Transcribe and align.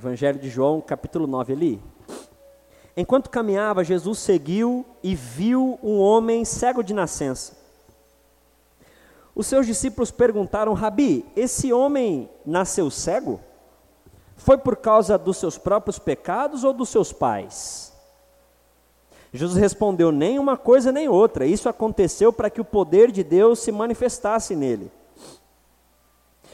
Evangelho 0.00 0.38
de 0.38 0.48
João, 0.48 0.80
capítulo 0.80 1.26
9 1.26 1.52
ali. 1.52 1.82
Enquanto 2.96 3.28
caminhava, 3.28 3.84
Jesus 3.84 4.18
seguiu 4.18 4.86
e 5.02 5.14
viu 5.14 5.78
um 5.82 5.98
homem 5.98 6.42
cego 6.42 6.82
de 6.82 6.94
nascença. 6.94 7.54
Os 9.34 9.46
seus 9.46 9.66
discípulos 9.66 10.10
perguntaram: 10.10 10.72
Rabi, 10.72 11.26
esse 11.36 11.70
homem 11.70 12.30
nasceu 12.46 12.90
cego? 12.90 13.40
Foi 14.38 14.56
por 14.56 14.76
causa 14.76 15.18
dos 15.18 15.36
seus 15.36 15.58
próprios 15.58 15.98
pecados 15.98 16.64
ou 16.64 16.72
dos 16.72 16.88
seus 16.88 17.12
pais? 17.12 17.92
Jesus 19.34 19.60
respondeu: 19.60 20.10
Nem 20.10 20.38
uma 20.38 20.56
coisa 20.56 20.90
nem 20.90 21.10
outra. 21.10 21.44
Isso 21.44 21.68
aconteceu 21.68 22.32
para 22.32 22.48
que 22.48 22.60
o 22.60 22.64
poder 22.64 23.12
de 23.12 23.22
Deus 23.22 23.58
se 23.58 23.70
manifestasse 23.70 24.56
nele. 24.56 24.90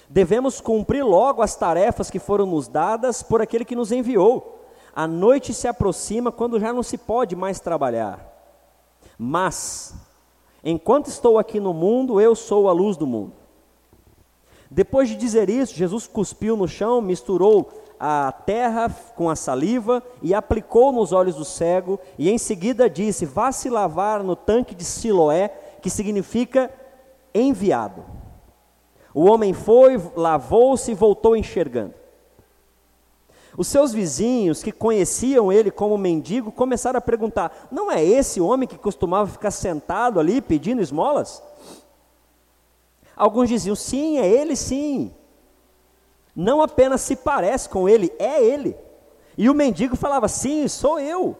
Devemos 0.08 0.60
cumprir 0.60 1.04
logo 1.04 1.42
as 1.42 1.56
tarefas 1.56 2.10
que 2.10 2.18
foram 2.18 2.46
nos 2.46 2.68
dadas 2.68 3.22
por 3.22 3.42
aquele 3.42 3.64
que 3.64 3.76
nos 3.76 3.90
enviou. 3.90 4.64
A 4.94 5.06
noite 5.06 5.52
se 5.52 5.68
aproxima 5.68 6.32
quando 6.32 6.60
já 6.60 6.72
não 6.72 6.82
se 6.82 6.96
pode 6.96 7.34
mais 7.34 7.60
trabalhar. 7.60 8.32
Mas, 9.18 9.94
enquanto 10.64 11.08
estou 11.08 11.38
aqui 11.38 11.58
no 11.58 11.74
mundo, 11.74 12.20
eu 12.20 12.34
sou 12.34 12.68
a 12.68 12.72
luz 12.72 12.96
do 12.96 13.06
mundo. 13.06 13.32
Depois 14.70 15.08
de 15.08 15.16
dizer 15.16 15.48
isso, 15.48 15.74
Jesus 15.74 16.06
cuspiu 16.06 16.56
no 16.56 16.66
chão, 16.66 17.00
misturou 17.00 17.70
a 17.98 18.32
terra 18.32 18.90
com 19.14 19.30
a 19.30 19.36
saliva 19.36 20.02
e 20.22 20.34
aplicou 20.34 20.92
nos 20.92 21.12
olhos 21.12 21.36
do 21.36 21.44
cego, 21.44 21.98
e 22.18 22.30
em 22.30 22.38
seguida 22.38 22.90
disse: 22.90 23.24
Vá 23.24 23.52
se 23.52 23.70
lavar 23.70 24.22
no 24.22 24.36
tanque 24.36 24.74
de 24.74 24.84
Siloé, 24.84 25.48
que 25.80 25.88
significa 25.88 26.70
enviado. 27.34 28.15
O 29.16 29.30
homem 29.30 29.54
foi, 29.54 29.98
lavou-se 30.14 30.90
e 30.90 30.94
voltou 30.94 31.34
enxergando. 31.34 31.94
Os 33.56 33.66
seus 33.66 33.90
vizinhos, 33.90 34.62
que 34.62 34.70
conheciam 34.70 35.50
ele 35.50 35.70
como 35.70 35.96
mendigo, 35.96 36.52
começaram 36.52 36.98
a 36.98 37.00
perguntar: 37.00 37.66
Não 37.72 37.90
é 37.90 38.04
esse 38.04 38.42
homem 38.42 38.68
que 38.68 38.76
costumava 38.76 39.30
ficar 39.30 39.50
sentado 39.50 40.20
ali 40.20 40.42
pedindo 40.42 40.82
esmolas? 40.82 41.42
Alguns 43.16 43.48
diziam: 43.48 43.74
Sim, 43.74 44.18
é 44.18 44.28
ele 44.28 44.54
sim. 44.54 45.10
Não 46.34 46.60
apenas 46.60 47.00
se 47.00 47.16
parece 47.16 47.70
com 47.70 47.88
ele, 47.88 48.12
é 48.18 48.44
ele. 48.44 48.76
E 49.38 49.48
o 49.48 49.54
mendigo 49.54 49.96
falava: 49.96 50.28
Sim, 50.28 50.68
sou 50.68 51.00
eu. 51.00 51.34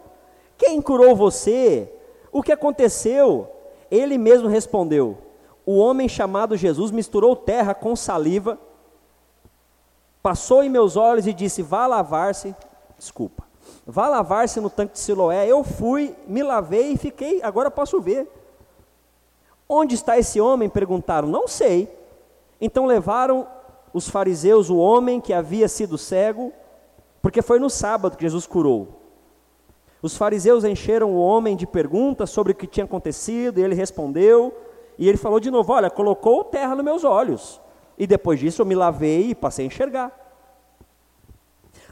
Quem 0.57 0.81
curou 0.81 1.15
você? 1.15 1.93
O 2.31 2.41
que 2.41 2.51
aconteceu? 2.51 3.47
Ele 3.91 4.17
mesmo 4.17 4.47
respondeu: 4.47 5.26
o 5.67 5.75
homem 5.79 6.07
chamado 6.07 6.55
Jesus 6.55 6.91
misturou 6.91 7.35
terra 7.35 7.73
com 7.73 7.93
saliva, 7.93 8.57
passou 10.23 10.63
em 10.63 10.69
meus 10.69 10.95
olhos 10.95 11.27
e 11.27 11.33
disse: 11.33 11.61
Vá 11.61 11.85
lavar-se. 11.85 12.55
Desculpa. 12.97 13.43
Vá 13.85 14.07
lavar-se 14.07 14.61
no 14.61 14.69
tanque 14.69 14.93
de 14.93 14.99
Siloé. 14.99 15.45
Eu 15.45 15.65
fui, 15.65 16.15
me 16.25 16.41
lavei 16.41 16.93
e 16.93 16.97
fiquei, 16.97 17.43
agora 17.43 17.69
posso 17.69 17.99
ver. 17.99 18.31
Onde 19.67 19.93
está 19.93 20.17
esse 20.17 20.39
homem? 20.39 20.69
Perguntaram. 20.69 21.27
Não 21.27 21.49
sei. 21.49 21.93
Então 22.61 22.85
levaram 22.85 23.45
os 23.93 24.07
fariseus 24.07 24.69
o 24.69 24.77
homem 24.77 25.19
que 25.19 25.33
havia 25.33 25.67
sido 25.67 25.97
cego, 25.97 26.53
porque 27.21 27.41
foi 27.41 27.59
no 27.59 27.69
sábado 27.69 28.15
que 28.15 28.23
Jesus 28.23 28.47
curou. 28.47 29.01
Os 30.01 30.15
fariseus 30.15 30.63
encheram 30.63 31.11
o 31.11 31.19
homem 31.19 31.57
de 31.57 31.67
perguntas 31.67 32.29
sobre 32.29 32.53
o 32.53 32.55
que 32.55 32.67
tinha 32.67 32.85
acontecido, 32.85 33.59
e 33.59 33.63
ele 33.63 33.75
respondeu. 33.75 34.55
E 34.97 35.07
ele 35.07 35.17
falou 35.17 35.39
de 35.39 35.51
novo: 35.51 35.71
Olha, 35.73 35.89
colocou 35.89 36.43
terra 36.43 36.75
nos 36.75 36.85
meus 36.85 37.03
olhos. 37.03 37.61
E 37.97 38.05
depois 38.05 38.39
disso 38.39 38.61
eu 38.61 38.65
me 38.65 38.75
lavei 38.75 39.29
e 39.29 39.35
passei 39.35 39.65
a 39.65 39.67
enxergar. 39.67 40.11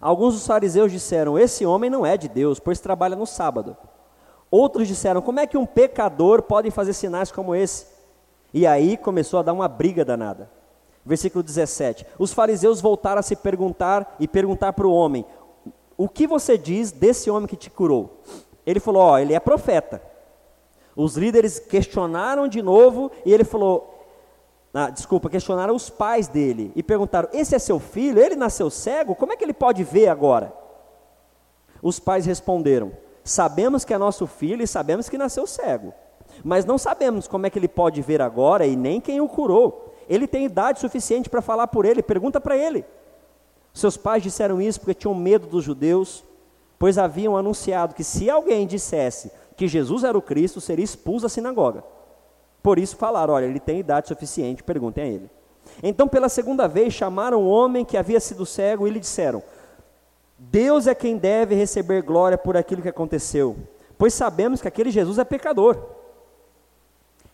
Alguns 0.01 0.33
dos 0.33 0.45
fariseus 0.47 0.91
disseram: 0.91 1.37
Esse 1.37 1.65
homem 1.65 1.89
não 1.89 2.05
é 2.05 2.17
de 2.17 2.27
Deus, 2.27 2.59
pois 2.59 2.79
trabalha 2.79 3.15
no 3.15 3.25
sábado. 3.25 3.75
Outros 4.49 4.87
disseram: 4.87 5.21
Como 5.21 5.39
é 5.39 5.47
que 5.47 5.57
um 5.57 5.65
pecador 5.65 6.41
pode 6.41 6.69
fazer 6.71 6.93
sinais 6.93 7.31
como 7.31 7.55
esse? 7.55 7.88
E 8.53 8.65
aí 8.65 8.97
começou 8.97 9.39
a 9.39 9.44
dar 9.44 9.53
uma 9.53 9.67
briga 9.67 10.05
danada. 10.05 10.49
Versículo 11.05 11.44
17: 11.44 12.05
Os 12.17 12.33
fariseus 12.33 12.81
voltaram 12.81 13.19
a 13.19 13.23
se 13.23 13.35
perguntar 13.35 14.15
e 14.19 14.27
perguntar 14.27 14.73
para 14.73 14.88
o 14.88 14.94
homem: 14.94 15.25
O 15.97 16.09
que 16.09 16.25
você 16.27 16.57
diz 16.57 16.91
desse 16.91 17.29
homem 17.29 17.47
que 17.47 17.55
te 17.55 17.69
curou? 17.69 18.21
Ele 18.65 18.79
falou: 18.79 19.03
Ó, 19.03 19.13
oh, 19.13 19.17
ele 19.17 19.33
é 19.33 19.39
profeta. 19.39 20.01
Os 20.95 21.17
líderes 21.17 21.59
questionaram 21.59 22.47
de 22.47 22.61
novo 22.61 23.11
e 23.25 23.33
ele 23.33 23.44
falou: 23.44 23.95
ah, 24.78 24.89
desculpa, 24.89 25.29
questionaram 25.29 25.73
os 25.73 25.89
pais 25.89 26.28
dele 26.28 26.73
e 26.75 26.83
perguntaram: 26.83 27.29
Esse 27.31 27.56
é 27.56 27.59
seu 27.59 27.79
filho? 27.79 28.19
Ele 28.19 28.35
nasceu 28.35 28.69
cego? 28.69 29.16
Como 29.16 29.31
é 29.31 29.38
que 29.38 29.44
ele 29.45 29.53
pode 29.53 29.85
ver 29.85 30.09
agora? 30.09 30.53
Os 31.81 31.97
pais 31.97 32.25
responderam: 32.25 32.91
Sabemos 33.23 33.85
que 33.85 33.94
é 33.94 33.97
nosso 33.97 34.28
filho 34.28 34.61
e 34.61 34.67
sabemos 34.67 35.07
que 35.07 35.17
nasceu 35.17 35.47
cego, 35.47 35.94
mas 36.44 36.66
não 36.66 36.78
sabemos 36.78 37.25
como 37.25 37.45
é 37.45 37.50
que 37.50 37.57
ele 37.57 37.69
pode 37.69 38.01
ver 38.01 38.22
agora 38.22 38.67
e 38.67 38.75
nem 38.75 39.00
quem 39.00 39.22
o 39.22 39.29
curou. 39.29 39.94
Ele 40.09 40.27
tem 40.27 40.44
idade 40.44 40.81
suficiente 40.81 41.29
para 41.29 41.41
falar 41.41 41.67
por 41.67 41.85
ele, 41.85 42.03
pergunta 42.03 42.41
para 42.41 42.57
ele. 42.57 42.83
Seus 43.73 43.95
pais 43.95 44.22
disseram 44.22 44.62
isso 44.62 44.81
porque 44.81 44.94
tinham 44.94 45.16
medo 45.16 45.47
dos 45.47 45.63
judeus, 45.63 46.23
pois 46.77 46.97
haviam 46.97 47.38
anunciado 47.38 47.95
que 47.95 48.03
se 48.03 48.29
alguém 48.29 48.67
dissesse 48.67 49.31
que 49.55 49.67
Jesus 49.67 50.03
era 50.03 50.17
o 50.17 50.21
Cristo, 50.21 50.59
seria 50.59 50.83
expulso 50.83 51.23
da 51.23 51.29
sinagoga. 51.29 51.83
Por 52.61 52.79
isso 52.79 52.95
falaram: 52.95 53.33
olha, 53.33 53.45
ele 53.45 53.59
tem 53.59 53.79
idade 53.79 54.07
suficiente, 54.07 54.63
perguntem 54.63 55.03
a 55.03 55.07
ele. 55.07 55.29
Então, 55.81 56.07
pela 56.07 56.29
segunda 56.29 56.67
vez, 56.67 56.93
chamaram 56.93 57.41
o 57.43 57.47
homem 57.47 57.85
que 57.85 57.97
havia 57.97 58.19
sido 58.19 58.45
cego 58.45 58.88
e 58.88 58.91
lhe 58.91 58.99
disseram: 58.99 59.44
Deus 60.38 60.88
é 60.88 60.95
quem 60.95 61.17
deve 61.17 61.55
receber 61.55 62.01
glória 62.01 62.38
por 62.38 62.57
aquilo 62.57 62.81
que 62.81 62.89
aconteceu, 62.89 63.55
pois 63.97 64.13
sabemos 64.13 64.61
que 64.61 64.67
aquele 64.67 64.91
Jesus 64.91 65.17
é 65.17 65.23
pecador. 65.23 65.77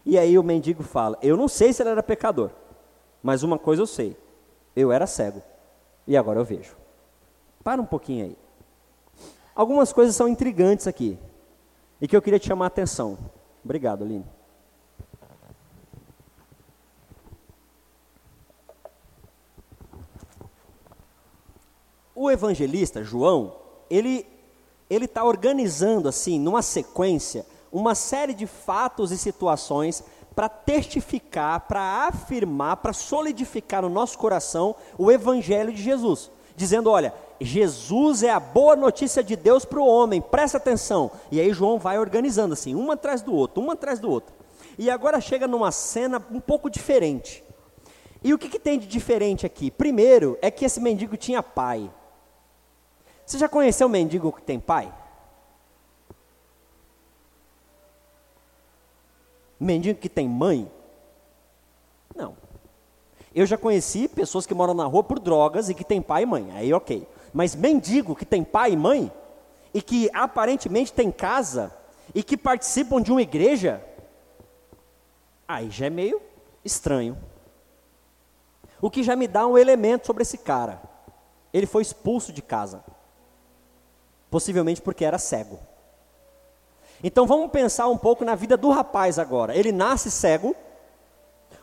E 0.05 0.17
aí 0.17 0.37
o 0.37 0.43
mendigo 0.43 0.83
fala: 0.83 1.17
Eu 1.21 1.37
não 1.37 1.47
sei 1.47 1.73
se 1.73 1.81
ele 1.81 1.89
era 1.89 2.03
pecador, 2.03 2.51
mas 3.23 3.43
uma 3.43 3.57
coisa 3.57 3.81
eu 3.81 3.87
sei: 3.87 4.17
eu 4.75 4.91
era 4.91 5.07
cego 5.07 5.41
e 6.07 6.15
agora 6.15 6.39
eu 6.39 6.45
vejo. 6.45 6.75
Para 7.63 7.81
um 7.81 7.85
pouquinho 7.85 8.25
aí. 8.25 8.37
Algumas 9.55 9.93
coisas 9.93 10.15
são 10.15 10.27
intrigantes 10.27 10.87
aqui 10.87 11.17
e 12.01 12.07
que 12.07 12.17
eu 12.17 12.22
queria 12.22 12.39
te 12.39 12.47
chamar 12.47 12.66
a 12.66 12.67
atenção. 12.67 13.17
Obrigado, 13.63 14.03
Aline. 14.03 14.25
O 22.16 22.29
evangelista 22.29 23.03
João, 23.03 23.56
ele 23.90 24.25
ele 24.90 25.06
está 25.06 25.23
organizando 25.23 26.09
assim, 26.09 26.38
numa 26.38 26.61
sequência, 26.61 27.45
uma 27.72 27.95
série 27.95 28.34
de 28.34 28.45
fatos 28.45 29.09
e 29.09 29.17
situações 29.17 30.03
para 30.35 30.50
testificar, 30.50 31.61
para 31.61 32.07
afirmar, 32.07 32.75
para 32.75 32.91
solidificar 32.91 33.81
no 33.81 33.90
nosso 33.90 34.17
coração 34.17 34.75
o 34.97 35.09
evangelho 35.09 35.72
de 35.72 35.81
Jesus, 35.81 36.29
dizendo, 36.57 36.90
olha, 36.90 37.13
Jesus 37.44 38.22
é 38.22 38.29
a 38.29 38.40
boa 38.40 38.75
notícia 38.75 39.24
de 39.24 39.35
Deus 39.35 39.66
para 39.66 39.79
o 39.79 39.88
homem, 39.88 40.22
presta 40.22 40.57
atenção. 40.57 41.12
E 41.31 41.40
aí 41.40 41.52
João 41.52 41.79
vai 41.79 41.97
organizando 41.97 42.53
assim, 42.53 42.75
um 42.75 42.91
atrás 42.91 43.24
do 43.24 43.34
outro, 43.34 43.63
um 43.63 43.72
atrás 43.72 44.00
do 44.00 44.09
outro. 44.09 44.34
E 44.78 44.90
agora 44.91 45.19
chega 45.19 45.47
numa 45.47 45.72
cena 45.72 46.24
um 46.29 46.40
pouco 46.40 46.69
diferente. 46.69 47.44
E 48.24 48.31
o 48.31 48.38
que, 48.38 48.47
que 48.47 48.59
tem 48.59 48.78
de 48.78 48.85
diferente 48.85 49.46
aqui? 49.46 49.72
Primeiro, 49.72 50.38
é 50.40 50.52
que 50.52 50.63
esse 50.63 50.79
mendigo 50.79 51.18
tinha 51.18 51.41
pai. 51.41 51.90
Você 53.25 53.40
já 53.40 53.50
conheceu 53.50 53.88
um 53.88 53.90
mendigo 53.90 54.31
que 54.31 54.44
tem 54.44 54.59
pai? 54.59 54.94
Mendigo 59.59 60.00
que 60.00 60.09
tem 60.09 60.29
mãe? 60.29 60.72
Não. 62.16 62.35
Eu 63.34 63.47
já 63.47 63.58
conheci 63.58 64.08
pessoas 64.08 64.46
que 64.46 64.53
moram 64.53 64.73
na 64.73 64.85
rua 64.85 65.03
por 65.03 65.18
drogas 65.18 65.69
e 65.69 65.73
que 65.73 65.84
tem 65.84 66.02
pai 66.02 66.23
e 66.23 66.25
mãe. 66.25 66.52
Aí, 66.52 66.72
ok. 66.72 67.08
Mas 67.33 67.55
mendigo 67.55 68.16
que 68.16 68.25
tem 68.25 68.43
pai 68.43 68.73
e 68.73 68.78
mãe, 68.78 69.11
e 69.73 69.81
que 69.81 70.09
aparentemente 70.13 70.91
tem 70.91 71.11
casa, 71.11 71.73
e 72.13 72.23
que 72.23 72.35
participam 72.35 73.01
de 73.01 73.11
uma 73.11 73.22
igreja, 73.22 73.83
aí 75.47 75.69
já 75.69 75.85
é 75.85 75.89
meio 75.89 76.22
estranho. 76.63 77.17
O 78.81 78.89
que 78.89 79.03
já 79.03 79.16
me 79.16 79.28
dá 79.28 79.45
um 79.45 79.57
elemento 79.57 80.07
sobre 80.07 80.23
esse 80.23 80.37
cara. 80.37 80.81
Ele 81.53 81.66
foi 81.66 81.81
expulso 81.81 82.33
de 82.33 82.41
casa. 82.41 82.83
Possivelmente 84.29 84.81
porque 84.81 85.05
era 85.05 85.17
cego. 85.17 85.59
Então 87.03 87.25
vamos 87.25 87.51
pensar 87.51 87.87
um 87.87 87.97
pouco 87.97 88.23
na 88.23 88.35
vida 88.35 88.55
do 88.55 88.69
rapaz 88.69 89.19
agora. 89.19 89.55
Ele 89.55 89.72
nasce 89.72 90.09
cego, 90.09 90.55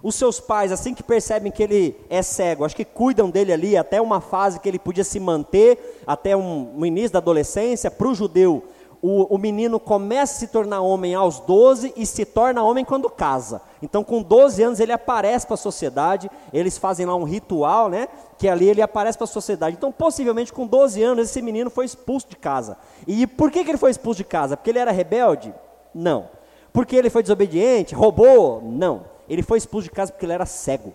os 0.03 0.15
seus 0.15 0.39
pais, 0.41 0.71
assim 0.71 0.95
que 0.95 1.03
percebem 1.03 1.51
que 1.51 1.63
ele 1.63 1.97
é 2.09 2.23
cego, 2.23 2.65
acho 2.65 2.77
que 2.77 2.85
cuidam 2.85 3.29
dele 3.29 3.53
ali 3.53 3.77
até 3.77 4.01
uma 4.01 4.21
fase 4.21 4.61
que 4.61 4.69
ele 4.69 4.79
podia 4.79 5.05
se 5.05 5.19
manter, 5.19 6.03
até 6.07 6.37
um, 6.37 6.73
um 6.77 6.87
início 6.87 7.11
da 7.11 7.19
adolescência. 7.19 7.91
Para 7.91 8.09
o 8.09 8.15
judeu, 8.15 8.63
o, 9.01 9.39
menino 9.39 9.79
começa 9.79 10.35
a 10.35 10.39
se 10.39 10.49
tornar 10.49 10.81
homem 10.81 11.15
aos 11.15 11.39
12 11.41 11.93
e 11.97 12.05
se 12.05 12.25
torna 12.25 12.65
homem 12.65 12.85
quando 12.85 13.09
casa. 13.09 13.63
Então, 13.81 14.03
com 14.03 14.21
12 14.23 14.61
anos, 14.63 14.81
ele 14.81 14.93
aparece 14.93 15.47
para 15.47 15.55
a 15.55 15.59
sociedade, 15.59 16.29
eles 16.53 16.77
fazem 16.77 17.07
lá 17.07 17.15
um 17.15 17.23
ritual, 17.23 17.89
né? 17.89 18.09
Que 18.37 18.49
ali 18.49 18.69
ele 18.69 18.83
aparece 18.83 19.17
para 19.17 19.25
a 19.25 19.29
sociedade. 19.29 19.77
Então, 19.77 19.93
possivelmente, 19.93 20.53
com 20.53 20.67
12 20.67 21.01
anos, 21.03 21.29
esse 21.31 21.41
menino 21.41 21.71
foi 21.71 21.85
expulso 21.85 22.29
de 22.29 22.37
casa. 22.37 22.77
E 23.07 23.25
por 23.27 23.53
que, 23.53 23.63
que 23.63 23.71
ele 23.71 23.79
foi 23.79 23.93
expulso 23.93 24.19
de 24.19 24.25
casa? 24.25 24.57
Porque 24.57 24.71
ele 24.71 24.81
era 24.81 24.91
rebelde? 24.91 25.55
Não. 25.95 26.29
Porque 26.73 26.97
ele 26.97 27.09
foi 27.09 27.23
desobediente? 27.23 27.95
Roubou? 27.95 28.61
Não. 28.63 29.18
Ele 29.29 29.43
foi 29.43 29.59
expulso 29.59 29.85
de 29.85 29.91
casa 29.91 30.13
porque 30.13 30.25
ele 30.25 30.33
era 30.33 30.47
cego. 30.47 30.95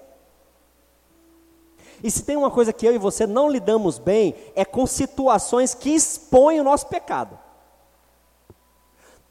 E 2.03 2.11
se 2.11 2.23
tem 2.23 2.35
uma 2.35 2.51
coisa 2.51 2.73
que 2.73 2.85
eu 2.85 2.93
e 2.93 2.97
você 2.97 3.25
não 3.25 3.49
lidamos 3.49 3.97
bem, 3.97 4.35
é 4.55 4.65
com 4.65 4.85
situações 4.85 5.73
que 5.73 5.89
expõem 5.89 6.59
o 6.59 6.63
nosso 6.63 6.87
pecado. 6.87 7.39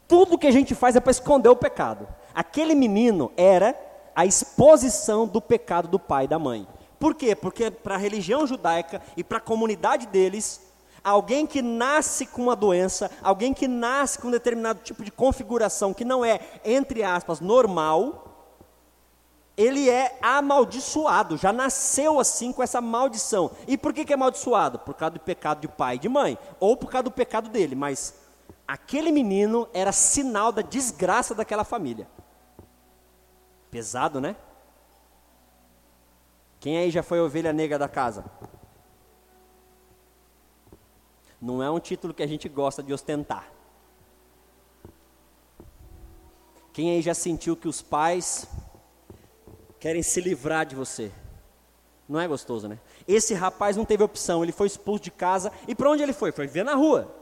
Tudo 0.07 0.37
que 0.37 0.47
a 0.47 0.51
gente 0.51 0.73
faz 0.73 0.95
é 0.95 0.99
para 0.99 1.11
esconder 1.11 1.49
o 1.49 1.55
pecado. 1.55 2.07
Aquele 2.33 2.73
menino 2.73 3.31
era 3.37 3.79
a 4.15 4.25
exposição 4.25 5.27
do 5.27 5.41
pecado 5.41 5.87
do 5.87 5.99
pai 5.99 6.25
e 6.25 6.27
da 6.27 6.39
mãe. 6.39 6.67
Por 6.99 7.15
quê? 7.15 7.35
Porque 7.35 7.69
para 7.69 7.95
a 7.95 7.97
religião 7.97 8.47
judaica 8.47 9.01
e 9.17 9.23
para 9.23 9.37
a 9.37 9.41
comunidade 9.41 10.07
deles, 10.07 10.61
alguém 11.03 11.45
que 11.45 11.61
nasce 11.61 12.25
com 12.25 12.41
uma 12.41 12.55
doença, 12.55 13.11
alguém 13.21 13.53
que 13.53 13.67
nasce 13.67 14.17
com 14.17 14.29
um 14.29 14.31
determinado 14.31 14.79
tipo 14.81 15.03
de 15.03 15.11
configuração 15.11 15.93
que 15.93 16.05
não 16.05 16.23
é, 16.23 16.39
entre 16.63 17.03
aspas, 17.03 17.39
normal, 17.39 18.32
ele 19.55 19.89
é 19.89 20.17
amaldiçoado, 20.21 21.37
já 21.37 21.53
nasceu 21.53 22.19
assim 22.19 22.51
com 22.51 22.63
essa 22.63 22.81
maldição. 22.81 23.51
E 23.67 23.77
por 23.77 23.93
que, 23.93 24.03
que 24.03 24.11
é 24.11 24.15
amaldiçoado? 24.15 24.79
Por 24.79 24.95
causa 24.95 25.11
do 25.11 25.19
pecado 25.19 25.61
de 25.61 25.67
pai 25.67 25.95
e 25.95 25.99
de 25.99 26.09
mãe, 26.09 26.37
ou 26.59 26.75
por 26.75 26.89
causa 26.89 27.03
do 27.03 27.11
pecado 27.11 27.49
dele, 27.49 27.75
mas 27.75 28.15
aquele 28.67 29.11
menino 29.11 29.67
era 29.73 29.91
sinal 29.91 30.51
da 30.51 30.63
desgraça 30.63 31.35
daquela 31.35 31.63
família. 31.63 32.07
Pesado, 33.69 34.19
né? 34.19 34.35
Quem 36.59 36.77
aí 36.77 36.89
já 36.89 37.03
foi 37.03 37.19
ovelha 37.19 37.53
negra 37.53 37.77
da 37.77 37.87
casa? 37.87 38.25
Não 41.39 41.61
é 41.61 41.69
um 41.69 41.79
título 41.79 42.13
que 42.13 42.23
a 42.23 42.27
gente 42.27 42.47
gosta 42.47 42.81
de 42.81 42.93
ostentar. 42.93 43.51
Quem 46.71 46.91
aí 46.91 47.01
já 47.01 47.13
sentiu 47.13 47.55
que 47.55 47.67
os 47.67 47.81
pais 47.81 48.47
querem 49.83 50.01
se 50.01 50.21
livrar 50.21 50.65
de 50.65 50.77
você? 50.77 51.11
Não 52.07 52.17
é 52.17 52.25
gostoso, 52.25 52.69
né? 52.69 52.79
Esse 53.05 53.33
rapaz 53.33 53.75
não 53.75 53.83
teve 53.83 54.01
opção, 54.01 54.41
ele 54.41 54.53
foi 54.53 54.67
expulso 54.67 55.03
de 55.03 55.11
casa. 55.11 55.51
E 55.67 55.75
para 55.75 55.89
onde 55.89 56.01
ele 56.01 56.13
foi? 56.13 56.31
Foi 56.31 56.47
viver 56.47 56.63
na 56.63 56.73
rua. 56.73 57.13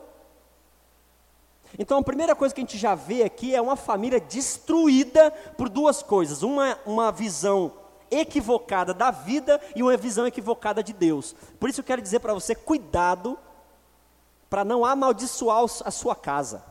Então 1.79 1.97
a 1.97 2.03
primeira 2.03 2.35
coisa 2.35 2.53
que 2.53 2.61
a 2.61 2.63
gente 2.63 2.77
já 2.77 2.93
vê 2.93 3.23
aqui 3.23 3.55
é 3.55 3.59
uma 3.59 3.75
família 3.75 4.19
destruída 4.19 5.31
por 5.57 5.69
duas 5.69 6.03
coisas: 6.03 6.43
uma, 6.43 6.77
uma 6.85 7.11
visão 7.11 7.73
equivocada 8.11 8.93
da 8.93 9.09
vida 9.09 9.59
e 9.75 9.81
uma 9.81 9.97
visão 9.97 10.27
equivocada 10.27 10.83
de 10.83 10.93
Deus. 10.93 11.35
Por 11.59 11.67
isso 11.67 11.79
eu 11.79 11.85
quero 11.85 11.99
dizer 11.99 12.19
para 12.19 12.35
você: 12.35 12.53
cuidado 12.53 13.39
para 14.51 14.63
não 14.63 14.85
amaldiçoar 14.85 15.63
a 15.63 15.89
sua 15.89 16.15
casa. 16.15 16.63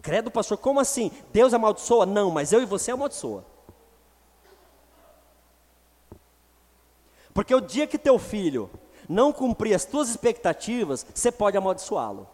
Credo, 0.00 0.30
pastor, 0.30 0.56
como 0.56 0.78
assim? 0.78 1.10
Deus 1.32 1.52
amaldiçoa? 1.52 2.06
Não, 2.06 2.30
mas 2.30 2.52
eu 2.52 2.62
e 2.62 2.64
você 2.64 2.92
amaldiçoa. 2.92 3.55
Porque 7.36 7.54
o 7.54 7.60
dia 7.60 7.86
que 7.86 7.98
teu 7.98 8.18
filho 8.18 8.70
não 9.06 9.30
cumprir 9.30 9.74
as 9.74 9.84
tuas 9.84 10.08
expectativas, 10.08 11.04
você 11.14 11.30
pode 11.30 11.54
amaldiçoá-lo. 11.54 12.26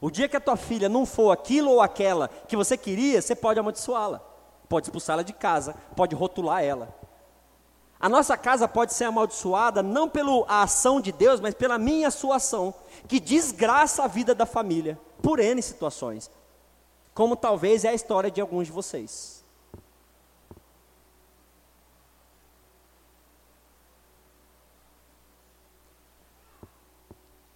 O 0.00 0.10
dia 0.10 0.26
que 0.26 0.38
a 0.38 0.40
tua 0.40 0.56
filha 0.56 0.88
não 0.88 1.04
for 1.04 1.32
aquilo 1.32 1.70
ou 1.70 1.82
aquela 1.82 2.28
que 2.48 2.56
você 2.56 2.78
queria, 2.78 3.20
você 3.20 3.36
pode 3.36 3.60
amaldiçoá-la. 3.60 4.22
Pode 4.70 4.86
expulsá-la 4.86 5.22
de 5.22 5.34
casa, 5.34 5.74
pode 5.94 6.14
rotular 6.14 6.64
ela. 6.64 6.96
A 8.00 8.08
nossa 8.08 8.38
casa 8.38 8.66
pode 8.66 8.94
ser 8.94 9.04
amaldiçoada 9.04 9.82
não 9.82 10.08
pela 10.08 10.46
ação 10.48 10.98
de 10.98 11.12
Deus, 11.12 11.40
mas 11.40 11.52
pela 11.52 11.76
minha 11.76 12.10
sua 12.10 12.36
ação, 12.36 12.72
que 13.06 13.20
desgraça 13.20 14.04
a 14.04 14.08
vida 14.08 14.34
da 14.34 14.46
família, 14.46 14.98
por 15.20 15.40
N 15.40 15.60
situações. 15.60 16.30
Como 17.12 17.36
talvez 17.36 17.84
é 17.84 17.90
a 17.90 17.94
história 17.94 18.30
de 18.30 18.40
alguns 18.40 18.68
de 18.68 18.72
vocês. 18.72 19.39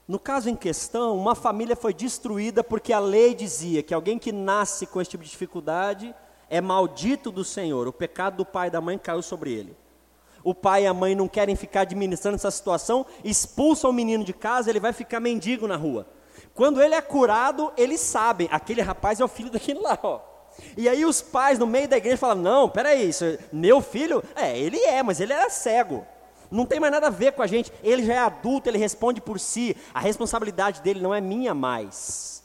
No 0.07 0.19
caso 0.19 0.51
em 0.51 0.57
questão, 0.57 1.17
uma 1.17 1.35
família 1.35 1.75
foi 1.75 1.95
destruída 1.95 2.63
porque 2.63 2.93
a 2.93 2.99
lei 2.99 3.35
dizia 3.35 3.83
que 3.83 3.95
alguém 3.95 4.19
que 4.19 4.33
nasce 4.33 4.87
com 4.87 5.01
esse 5.01 5.11
tipo 5.11 5.25
de 5.25 5.31
dificuldade 5.31 6.15
é 6.51 6.61
maldito 6.61 7.31
do 7.31 7.43
Senhor. 7.43 7.89
O 7.89 7.93
pecado 7.93 8.37
do 8.37 8.45
pai 8.45 8.69
e 8.69 8.71
da 8.71 8.83
mãe 8.83 8.99
caiu 8.99 9.23
sobre 9.23 9.53
ele. 9.53 9.75
O 10.43 10.55
pai 10.55 10.85
e 10.85 10.87
a 10.87 10.93
mãe 10.93 11.15
não 11.15 11.27
querem 11.27 11.57
ficar 11.57 11.83
administrando 11.83 12.35
essa 12.35 12.51
situação, 12.51 13.07
expulsam 13.25 13.89
o 13.89 13.95
menino 13.95 14.23
de 14.23 14.35
casa, 14.35 14.69
ele 14.69 14.79
vai 14.79 14.93
ficar 14.93 15.21
mendigo 15.21 15.67
na 15.67 15.77
rua. 15.77 16.07
Quando 16.53 16.83
ele 16.83 16.95
é 16.95 17.01
curado, 17.01 17.73
eles 17.75 18.01
sabem, 18.01 18.47
aquele 18.51 18.83
rapaz 18.83 19.21
é 19.21 19.25
o 19.25 19.29
filho 19.29 19.51
daquele 19.51 19.81
lá, 19.81 19.99
ó. 20.03 20.21
E 20.77 20.87
aí 20.87 21.05
os 21.05 21.23
pais 21.23 21.59
no 21.59 21.67
meio 21.67 21.89
da 21.89 21.97
igreja 21.97 22.19
falam: 22.19 22.43
"Não, 22.43 22.69
peraí, 22.69 23.09
isso, 23.09 23.25
é 23.25 23.39
meu 23.51 23.81
filho, 23.81 24.23
é, 24.37 24.57
ele 24.57 24.79
é, 24.81 25.03
mas 25.03 25.19
ele 25.19 25.33
era 25.33 25.49
cego. 25.49 26.07
Não 26.51 26.67
tem 26.67 26.79
mais 26.81 26.93
nada 26.93 27.09
a 27.09 27.11
ver 27.11 27.33
com 27.33 27.43
a 27.43 27.47
gente. 27.47 27.73
Ele 27.83 28.05
já 28.05 28.15
é 28.15 28.19
adulto, 28.19 28.69
ele 28.69 28.79
responde 28.79 29.21
por 29.21 29.41
si. 29.41 29.77
A 29.93 30.01
responsabilidade 30.01 30.81
dele 30.83 31.01
não 31.01 31.15
é 31.15 31.21
minha 31.21 31.55
mais. 31.55 32.43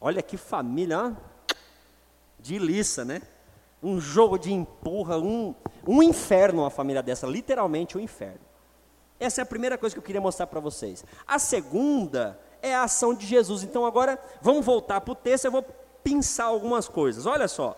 Olha 0.00 0.22
que 0.22 0.36
família, 0.36 0.98
ó, 0.98 1.12
de 2.38 2.58
liça, 2.58 3.04
né? 3.04 3.22
Um 3.82 4.00
jogo 4.00 4.38
de 4.38 4.52
empurra, 4.52 5.18
um, 5.18 5.54
um 5.86 6.02
inferno 6.02 6.62
uma 6.62 6.70
família 6.70 7.02
dessa, 7.02 7.26
literalmente 7.26 7.96
um 7.96 8.00
inferno. 8.00 8.40
Essa 9.18 9.40
é 9.40 9.42
a 9.42 9.46
primeira 9.46 9.78
coisa 9.78 9.94
que 9.94 9.98
eu 10.00 10.02
queria 10.02 10.20
mostrar 10.20 10.48
para 10.48 10.58
vocês. 10.58 11.04
A 11.26 11.38
segunda 11.38 12.38
é 12.60 12.74
a 12.74 12.82
ação 12.82 13.14
de 13.14 13.24
Jesus. 13.26 13.62
Então 13.62 13.86
agora 13.86 14.18
vamos 14.40 14.64
voltar 14.66 15.00
para 15.00 15.12
o 15.12 15.14
texto, 15.14 15.44
eu 15.44 15.52
vou 15.52 15.62
pensar 16.02 16.44
algumas 16.44 16.88
coisas. 16.88 17.26
Olha 17.26 17.46
só. 17.46 17.76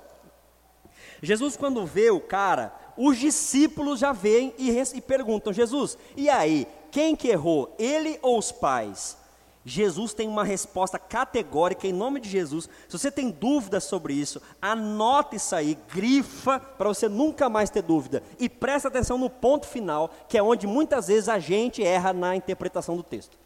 Jesus, 1.22 1.56
quando 1.56 1.84
vê 1.84 2.10
o 2.10 2.20
cara, 2.20 2.74
os 2.96 3.18
discípulos 3.18 4.00
já 4.00 4.12
vêm 4.12 4.54
e, 4.58 4.70
e 4.70 5.00
perguntam: 5.00 5.52
Jesus, 5.52 5.98
e 6.16 6.28
aí, 6.28 6.66
quem 6.90 7.16
que 7.16 7.28
errou, 7.28 7.74
ele 7.78 8.18
ou 8.22 8.38
os 8.38 8.52
pais? 8.52 9.16
Jesus 9.64 10.12
tem 10.12 10.28
uma 10.28 10.44
resposta 10.44 10.98
categórica 10.98 11.86
em 11.86 11.92
nome 11.92 12.20
de 12.20 12.28
Jesus. 12.28 12.68
Se 12.86 12.98
você 12.98 13.10
tem 13.10 13.30
dúvidas 13.30 13.84
sobre 13.84 14.12
isso, 14.12 14.40
anote 14.60 15.36
isso 15.36 15.56
aí, 15.56 15.78
grifa 15.92 16.60
para 16.60 16.88
você 16.88 17.08
nunca 17.08 17.48
mais 17.48 17.70
ter 17.70 17.80
dúvida. 17.80 18.22
E 18.38 18.48
presta 18.48 18.88
atenção 18.88 19.16
no 19.16 19.30
ponto 19.30 19.66
final, 19.66 20.10
que 20.28 20.36
é 20.36 20.42
onde 20.42 20.66
muitas 20.66 21.08
vezes 21.08 21.30
a 21.30 21.38
gente 21.38 21.82
erra 21.82 22.12
na 22.12 22.36
interpretação 22.36 22.94
do 22.94 23.02
texto. 23.02 23.38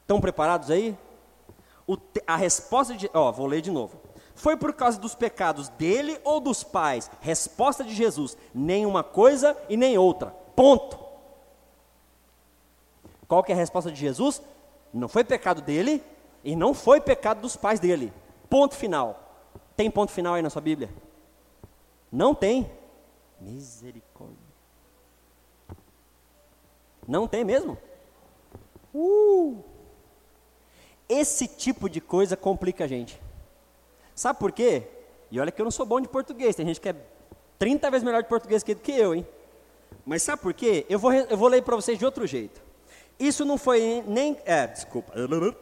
Estão 0.00 0.20
preparados 0.22 0.70
aí? 0.70 0.96
Te, 2.12 2.22
a 2.26 2.36
resposta 2.36 2.94
de. 2.94 3.10
Ó, 3.12 3.30
vou 3.30 3.46
ler 3.46 3.60
de 3.60 3.70
novo. 3.70 4.00
Foi 4.38 4.56
por 4.56 4.72
causa 4.72 5.00
dos 5.00 5.16
pecados 5.16 5.68
dele 5.70 6.20
ou 6.22 6.38
dos 6.38 6.62
pais? 6.62 7.10
Resposta 7.20 7.82
de 7.82 7.92
Jesus: 7.92 8.36
nenhuma 8.54 9.02
coisa 9.02 9.56
e 9.68 9.76
nem 9.76 9.98
outra. 9.98 10.30
Ponto. 10.54 10.96
Qual 13.26 13.42
que 13.42 13.50
é 13.50 13.54
a 13.56 13.58
resposta 13.58 13.90
de 13.90 13.98
Jesus? 13.98 14.40
Não 14.94 15.08
foi 15.08 15.24
pecado 15.24 15.60
dele 15.60 16.04
e 16.44 16.54
não 16.54 16.72
foi 16.72 17.00
pecado 17.00 17.40
dos 17.40 17.56
pais 17.56 17.80
dele. 17.80 18.12
Ponto 18.48 18.76
final. 18.76 19.50
Tem 19.76 19.90
ponto 19.90 20.12
final 20.12 20.34
aí 20.34 20.42
na 20.42 20.50
sua 20.50 20.62
Bíblia? 20.62 20.88
Não 22.10 22.32
tem. 22.32 22.70
Misericórdia. 23.40 24.36
Não 27.08 27.26
tem 27.26 27.42
mesmo? 27.42 27.76
Uh! 28.94 29.64
Esse 31.08 31.48
tipo 31.48 31.90
de 31.90 32.00
coisa 32.00 32.36
complica 32.36 32.84
a 32.84 32.86
gente. 32.86 33.20
Sabe 34.18 34.40
por 34.40 34.50
quê? 34.50 34.82
E 35.30 35.38
olha 35.38 35.52
que 35.52 35.60
eu 35.60 35.64
não 35.64 35.70
sou 35.70 35.86
bom 35.86 36.00
de 36.00 36.08
português, 36.08 36.56
tem 36.56 36.66
gente 36.66 36.80
que 36.80 36.88
é 36.88 36.96
30 37.56 37.88
vezes 37.88 38.04
melhor 38.04 38.20
de 38.20 38.28
português 38.28 38.64
que 38.64 38.76
eu, 38.90 39.14
hein? 39.14 39.24
Mas 40.04 40.24
sabe 40.24 40.42
por 40.42 40.52
quê? 40.52 40.84
Eu 40.88 40.98
vou, 40.98 41.12
eu 41.12 41.36
vou 41.36 41.46
ler 41.46 41.62
para 41.62 41.76
vocês 41.76 41.96
de 41.96 42.04
outro 42.04 42.26
jeito. 42.26 42.60
Isso 43.16 43.44
não 43.44 43.56
foi 43.56 44.02
nem. 44.08 44.36
É, 44.44 44.66
desculpa. 44.66 45.12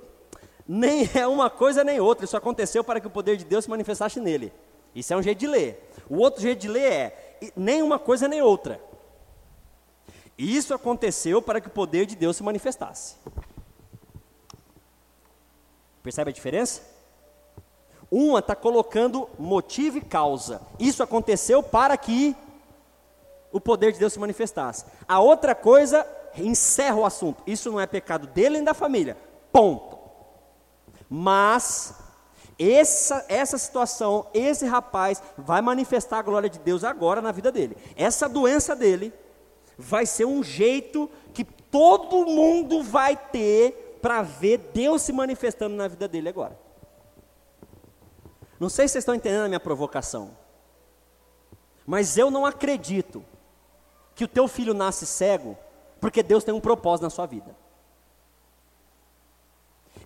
Nem 0.66 1.08
é 1.14 1.26
uma 1.28 1.48
coisa 1.48 1.84
nem 1.84 2.00
outra. 2.00 2.25
Isso 2.25 2.36
aconteceu 2.36 2.82
para 2.82 2.98
que 2.98 3.06
o 3.06 3.10
poder 3.10 3.36
de 3.36 3.44
Deus 3.44 3.64
se 3.64 3.70
manifestasse 3.70 4.18
nele. 4.18 4.52
Isso 4.94 5.12
é 5.12 5.16
um 5.16 5.22
jeito 5.22 5.38
de 5.38 5.46
ler. 5.46 5.92
O 6.08 6.16
outro 6.16 6.40
jeito 6.40 6.58
de 6.58 6.66
ler 6.66 6.92
é 6.92 7.52
nem 7.54 7.82
uma 7.82 8.00
coisa 8.00 8.26
nem 8.26 8.42
outra. 8.42 8.80
Isso 10.36 10.75
aconteceu 10.75 11.40
para 11.40 11.60
que 11.60 11.68
o 11.68 11.70
poder 11.70 12.04
de 12.04 12.16
Deus 12.16 12.36
se 12.36 12.42
manifestasse. 12.42 13.14
Percebe 16.02 16.30
a 16.30 16.34
diferença? 16.34 16.95
Uma 18.10 18.38
está 18.38 18.54
colocando 18.54 19.28
motivo 19.38 19.98
e 19.98 20.00
causa. 20.00 20.60
Isso 20.78 21.02
aconteceu 21.02 21.62
para 21.62 21.96
que 21.96 22.36
o 23.52 23.60
poder 23.60 23.92
de 23.92 23.98
Deus 23.98 24.12
se 24.12 24.18
manifestasse. 24.18 24.84
A 25.08 25.20
outra 25.20 25.54
coisa 25.54 26.06
encerra 26.36 26.96
o 26.96 27.04
assunto. 27.04 27.42
Isso 27.46 27.70
não 27.70 27.80
é 27.80 27.86
pecado 27.86 28.26
dele 28.26 28.56
nem 28.56 28.64
da 28.64 28.75
família. 28.75 29.16
Ponto. 29.52 29.98
Mas 31.08 31.94
essa, 32.58 33.25
essa 33.28 33.58
situação, 33.58 34.26
esse 34.32 34.66
rapaz 34.66 35.22
vai 35.36 35.60
manifestar 35.60 36.18
a 36.18 36.22
glória 36.22 36.48
de 36.48 36.58
Deus 36.58 36.84
agora 36.84 37.20
na 37.20 37.32
vida 37.32 37.52
dele. 37.52 37.76
Essa 37.96 38.28
doença 38.28 38.75
dele 38.75 39.12
vai 39.76 40.06
ser 40.06 40.25
um 40.25 40.42
jeito 40.42 41.10
que 41.34 41.44
todo 41.44 42.26
mundo 42.26 42.82
vai 42.82 43.16
ter 43.16 43.98
para 44.00 44.22
ver 44.22 44.70
Deus 44.72 45.02
se 45.02 45.12
manifestando 45.12 45.75
na 45.75 45.88
vida 45.88 46.08
dele 46.08 46.28
agora. 46.28 46.65
Não 48.58 48.68
sei 48.68 48.88
se 48.88 48.92
vocês 48.92 49.02
estão 49.02 49.14
entendendo 49.14 49.44
a 49.44 49.48
minha 49.48 49.60
provocação, 49.60 50.36
mas 51.86 52.16
eu 52.16 52.30
não 52.30 52.46
acredito 52.46 53.25
que 54.14 54.25
o 54.25 54.28
teu 54.28 54.48
filho 54.48 54.72
nasce 54.72 55.06
cego 55.06 55.56
porque 56.00 56.22
Deus 56.22 56.42
tem 56.42 56.54
um 56.54 56.60
propósito 56.60 57.04
na 57.04 57.10
sua 57.10 57.26
vida. 57.26 57.54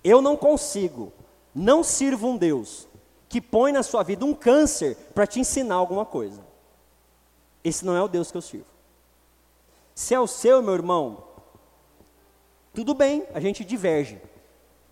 Eu 0.02 0.20
não 0.20 0.36
consigo, 0.36 1.12
não 1.54 1.82
sirvo 1.82 2.28
um 2.28 2.36
Deus 2.36 2.88
que 3.28 3.40
põe 3.40 3.70
na 3.70 3.82
sua 3.82 4.02
vida 4.02 4.24
um 4.24 4.34
câncer 4.34 4.96
para 5.14 5.26
te 5.26 5.38
ensinar 5.38 5.76
alguma 5.76 6.04
coisa. 6.04 6.44
Esse 7.62 7.84
não 7.84 7.96
é 7.96 8.02
o 8.02 8.08
Deus 8.08 8.30
que 8.30 8.36
eu 8.36 8.42
sirvo. 8.42 8.66
Se 9.94 10.14
é 10.14 10.20
o 10.20 10.26
seu, 10.26 10.62
meu 10.62 10.74
irmão, 10.74 11.24
tudo 12.72 12.94
bem, 12.94 13.26
a 13.32 13.40
gente 13.40 13.64
diverge. 13.64 14.20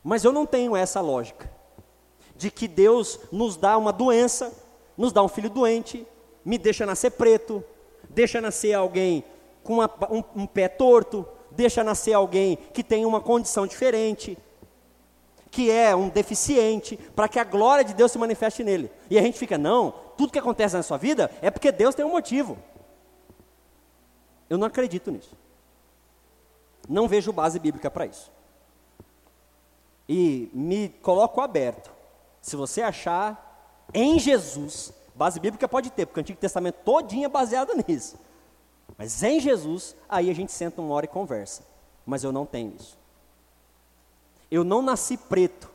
Mas 0.04 0.24
eu 0.24 0.32
não 0.32 0.46
tenho 0.46 0.76
essa 0.76 1.00
lógica 1.00 1.57
de 2.38 2.52
que 2.52 2.68
Deus 2.68 3.18
nos 3.32 3.56
dá 3.56 3.76
uma 3.76 3.92
doença, 3.92 4.52
nos 4.96 5.12
dá 5.12 5.22
um 5.22 5.28
filho 5.28 5.50
doente, 5.50 6.06
me 6.44 6.56
deixa 6.56 6.86
nascer 6.86 7.10
preto, 7.10 7.62
deixa 8.08 8.40
nascer 8.40 8.72
alguém 8.74 9.24
com 9.64 9.74
uma, 9.74 9.90
um, 10.08 10.42
um 10.42 10.46
pé 10.46 10.68
torto, 10.68 11.26
deixa 11.50 11.82
nascer 11.82 12.12
alguém 12.12 12.56
que 12.72 12.84
tem 12.84 13.04
uma 13.04 13.20
condição 13.20 13.66
diferente, 13.66 14.38
que 15.50 15.68
é 15.68 15.96
um 15.96 16.08
deficiente, 16.08 16.96
para 17.16 17.28
que 17.28 17.40
a 17.40 17.44
glória 17.44 17.84
de 17.84 17.92
Deus 17.92 18.12
se 18.12 18.18
manifeste 18.18 18.62
nele. 18.62 18.88
E 19.10 19.18
a 19.18 19.22
gente 19.22 19.36
fica, 19.36 19.58
não, 19.58 19.92
tudo 20.16 20.32
que 20.32 20.38
acontece 20.38 20.76
na 20.76 20.82
sua 20.84 20.96
vida 20.96 21.30
é 21.42 21.50
porque 21.50 21.72
Deus 21.72 21.94
tem 21.94 22.04
um 22.04 22.12
motivo. 22.12 22.56
Eu 24.48 24.56
não 24.56 24.68
acredito 24.68 25.10
nisso. 25.10 25.36
Não 26.88 27.08
vejo 27.08 27.32
base 27.32 27.58
bíblica 27.58 27.90
para 27.90 28.06
isso. 28.06 28.30
E 30.08 30.48
me 30.54 30.88
coloco 30.88 31.40
aberto 31.40 31.97
se 32.48 32.56
você 32.56 32.82
achar 32.82 33.88
em 33.92 34.18
Jesus, 34.18 34.92
base 35.14 35.38
bíblica 35.38 35.68
pode 35.68 35.90
ter, 35.90 36.06
porque 36.06 36.20
o 36.20 36.22
Antigo 36.22 36.40
Testamento 36.40 36.76
todinho 36.84 37.26
é 37.26 37.28
baseado 37.28 37.72
nisso. 37.86 38.16
Mas 38.96 39.22
em 39.22 39.38
Jesus, 39.38 39.94
aí 40.08 40.30
a 40.30 40.34
gente 40.34 40.50
senta 40.52 40.80
uma 40.80 40.94
hora 40.94 41.04
e 41.04 41.08
conversa. 41.08 41.62
Mas 42.04 42.24
eu 42.24 42.32
não 42.32 42.46
tenho 42.46 42.74
isso. 42.74 42.98
Eu 44.50 44.64
não 44.64 44.80
nasci 44.80 45.16
preto 45.16 45.68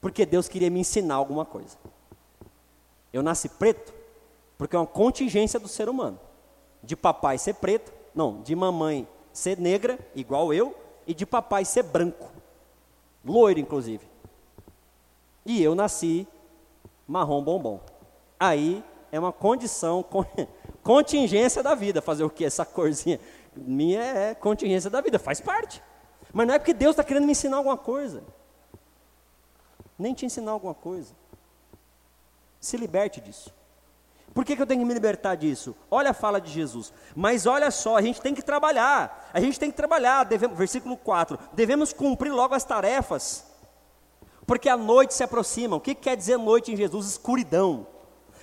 porque 0.00 0.24
Deus 0.24 0.48
queria 0.48 0.70
me 0.70 0.80
ensinar 0.80 1.16
alguma 1.16 1.44
coisa. 1.44 1.76
Eu 3.12 3.22
nasci 3.22 3.48
preto 3.48 3.92
porque 4.56 4.74
é 4.74 4.78
uma 4.78 4.86
contingência 4.86 5.60
do 5.60 5.68
ser 5.68 5.88
humano. 5.88 6.18
De 6.82 6.96
papai 6.96 7.36
ser 7.38 7.54
preto, 7.54 7.92
não, 8.14 8.40
de 8.42 8.54
mamãe 8.54 9.06
ser 9.32 9.58
negra, 9.58 9.98
igual 10.14 10.52
eu, 10.54 10.74
e 11.06 11.12
de 11.12 11.26
papai 11.26 11.64
ser 11.64 11.82
branco. 11.82 12.30
Loiro, 13.24 13.60
inclusive. 13.60 14.06
E 15.46 15.62
eu 15.62 15.76
nasci 15.76 16.26
marrom 17.06 17.42
bombom. 17.42 17.80
Aí 18.38 18.84
é 19.12 19.18
uma 19.18 19.32
condição, 19.32 20.04
contingência 20.82 21.62
da 21.62 21.74
vida. 21.74 22.02
Fazer 22.02 22.24
o 22.24 22.30
que? 22.30 22.44
Essa 22.44 22.66
corzinha 22.66 23.20
minha 23.56 24.02
é 24.02 24.34
contingência 24.34 24.90
da 24.90 25.00
vida, 25.00 25.18
faz 25.18 25.40
parte. 25.40 25.82
Mas 26.32 26.46
não 26.46 26.54
é 26.54 26.58
porque 26.58 26.74
Deus 26.74 26.90
está 26.90 27.04
querendo 27.04 27.24
me 27.24 27.32
ensinar 27.32 27.58
alguma 27.58 27.78
coisa. 27.78 28.24
Nem 29.98 30.12
te 30.12 30.26
ensinar 30.26 30.50
alguma 30.50 30.74
coisa. 30.74 31.14
Se 32.60 32.76
liberte 32.76 33.20
disso. 33.20 33.54
Por 34.34 34.44
que, 34.44 34.54
que, 34.54 34.60
eu 34.60 34.66
tenho 34.66 34.80
que 34.80 34.86
me 34.86 34.92
libertar 34.92 35.34
disso? 35.34 35.74
Olha 35.90 36.10
a 36.10 36.14
fala 36.14 36.38
de 36.38 36.50
Jesus. 36.50 36.92
Mas 37.14 37.46
olha 37.46 37.70
só, 37.70 37.96
a 37.96 38.02
gente 38.02 38.20
tem 38.20 38.34
que 38.34 38.42
trabalhar. 38.42 39.30
A 39.32 39.40
gente 39.40 39.58
tem 39.58 39.70
que 39.70 39.76
trabalhar. 39.76 40.24
Versículo 40.24 40.96
4. 40.96 41.38
Devemos 41.54 41.92
cumprir 41.94 42.32
logo 42.32 42.54
as 42.54 42.64
tarefas 42.64 43.55
porque 44.46 44.68
a 44.68 44.76
noite 44.76 45.12
se 45.12 45.22
aproxima. 45.22 45.76
O 45.76 45.80
que 45.80 45.94
quer 45.94 46.16
dizer 46.16 46.36
noite 46.36 46.72
em 46.72 46.76
Jesus? 46.76 47.06
Escuridão. 47.06 47.86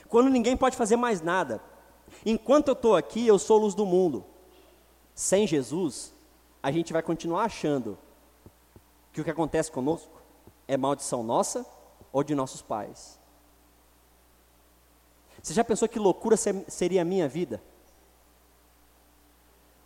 Quando 0.09 0.29
ninguém 0.29 0.57
pode 0.57 0.75
fazer 0.75 0.97
mais 0.97 1.21
nada. 1.21 1.61
Enquanto 2.25 2.67
eu 2.67 2.73
estou 2.73 2.95
aqui, 2.95 3.25
eu 3.25 3.39
sou 3.39 3.57
luz 3.57 3.73
do 3.73 3.85
mundo. 3.85 4.25
Sem 5.15 5.47
Jesus, 5.47 6.13
a 6.61 6.71
gente 6.71 6.91
vai 6.91 7.01
continuar 7.01 7.43
achando 7.43 7.97
que 9.11 9.21
o 9.21 9.23
que 9.23 9.31
acontece 9.31 9.71
conosco 9.71 10.21
é 10.67 10.75
maldição 10.75 11.23
nossa 11.23 11.65
ou 12.11 12.23
de 12.23 12.35
nossos 12.35 12.61
pais. 12.61 13.19
Você 15.41 15.53
já 15.53 15.63
pensou 15.63 15.87
que 15.87 15.99
loucura 15.99 16.35
seria 16.37 17.01
a 17.01 17.05
minha 17.05 17.27
vida? 17.27 17.61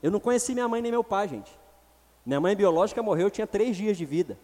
Eu 0.02 0.12
não 0.12 0.20
conheci 0.20 0.54
minha 0.54 0.68
mãe 0.68 0.82
nem 0.82 0.92
meu 0.92 1.04
pai, 1.04 1.28
gente. 1.28 1.52
Minha 2.26 2.40
mãe 2.40 2.56
biológica 2.56 3.02
morreu, 3.02 3.28
eu 3.28 3.32
tinha 3.32 3.48
três 3.48 3.76
dias 3.76 3.98
de 3.98 4.06
vida. 4.06 4.38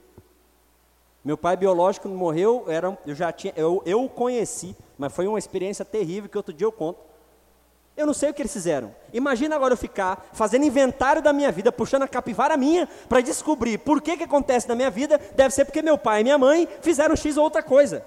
Meu 1.23 1.37
pai 1.37 1.55
biológico 1.55 2.09
morreu, 2.09 2.65
era, 2.67 2.97
eu 3.05 3.15
já 3.15 3.31
tinha, 3.31 3.53
eu, 3.55 3.81
eu 3.85 4.03
o 4.03 4.09
conheci, 4.09 4.75
mas 4.97 5.13
foi 5.13 5.25
uma 5.25 5.39
experiência 5.39 5.85
terrível 5.85 6.29
que 6.29 6.37
outro 6.37 6.53
dia 6.53 6.67
eu 6.67 6.71
conto. 6.71 6.99
Eu 7.95 8.07
não 8.07 8.13
sei 8.13 8.29
o 8.31 8.33
que 8.33 8.41
eles 8.41 8.51
fizeram. 8.51 8.93
Imagina 9.13 9.55
agora 9.55 9.73
eu 9.73 9.77
ficar 9.77 10.29
fazendo 10.33 10.65
inventário 10.65 11.21
da 11.21 11.31
minha 11.31 11.51
vida, 11.51 11.71
puxando 11.71 12.03
a 12.03 12.07
capivara 12.07 12.57
minha, 12.57 12.89
para 13.07 13.21
descobrir 13.21 13.77
por 13.77 14.01
que, 14.01 14.17
que 14.17 14.23
acontece 14.23 14.67
na 14.67 14.75
minha 14.75 14.89
vida. 14.89 15.19
Deve 15.35 15.53
ser 15.53 15.63
porque 15.63 15.81
meu 15.81 15.97
pai 15.97 16.21
e 16.21 16.23
minha 16.23 16.37
mãe 16.37 16.67
fizeram 16.81 17.15
X 17.15 17.37
ou 17.37 17.43
outra 17.43 17.61
coisa. 17.61 18.03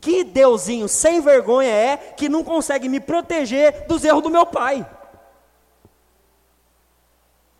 Que 0.00 0.24
deusinho 0.24 0.88
sem 0.88 1.20
vergonha 1.20 1.70
é 1.70 1.96
que 1.96 2.28
não 2.28 2.42
consegue 2.42 2.88
me 2.88 2.98
proteger 2.98 3.86
dos 3.86 4.04
erros 4.04 4.22
do 4.22 4.30
meu 4.30 4.46
pai? 4.46 4.88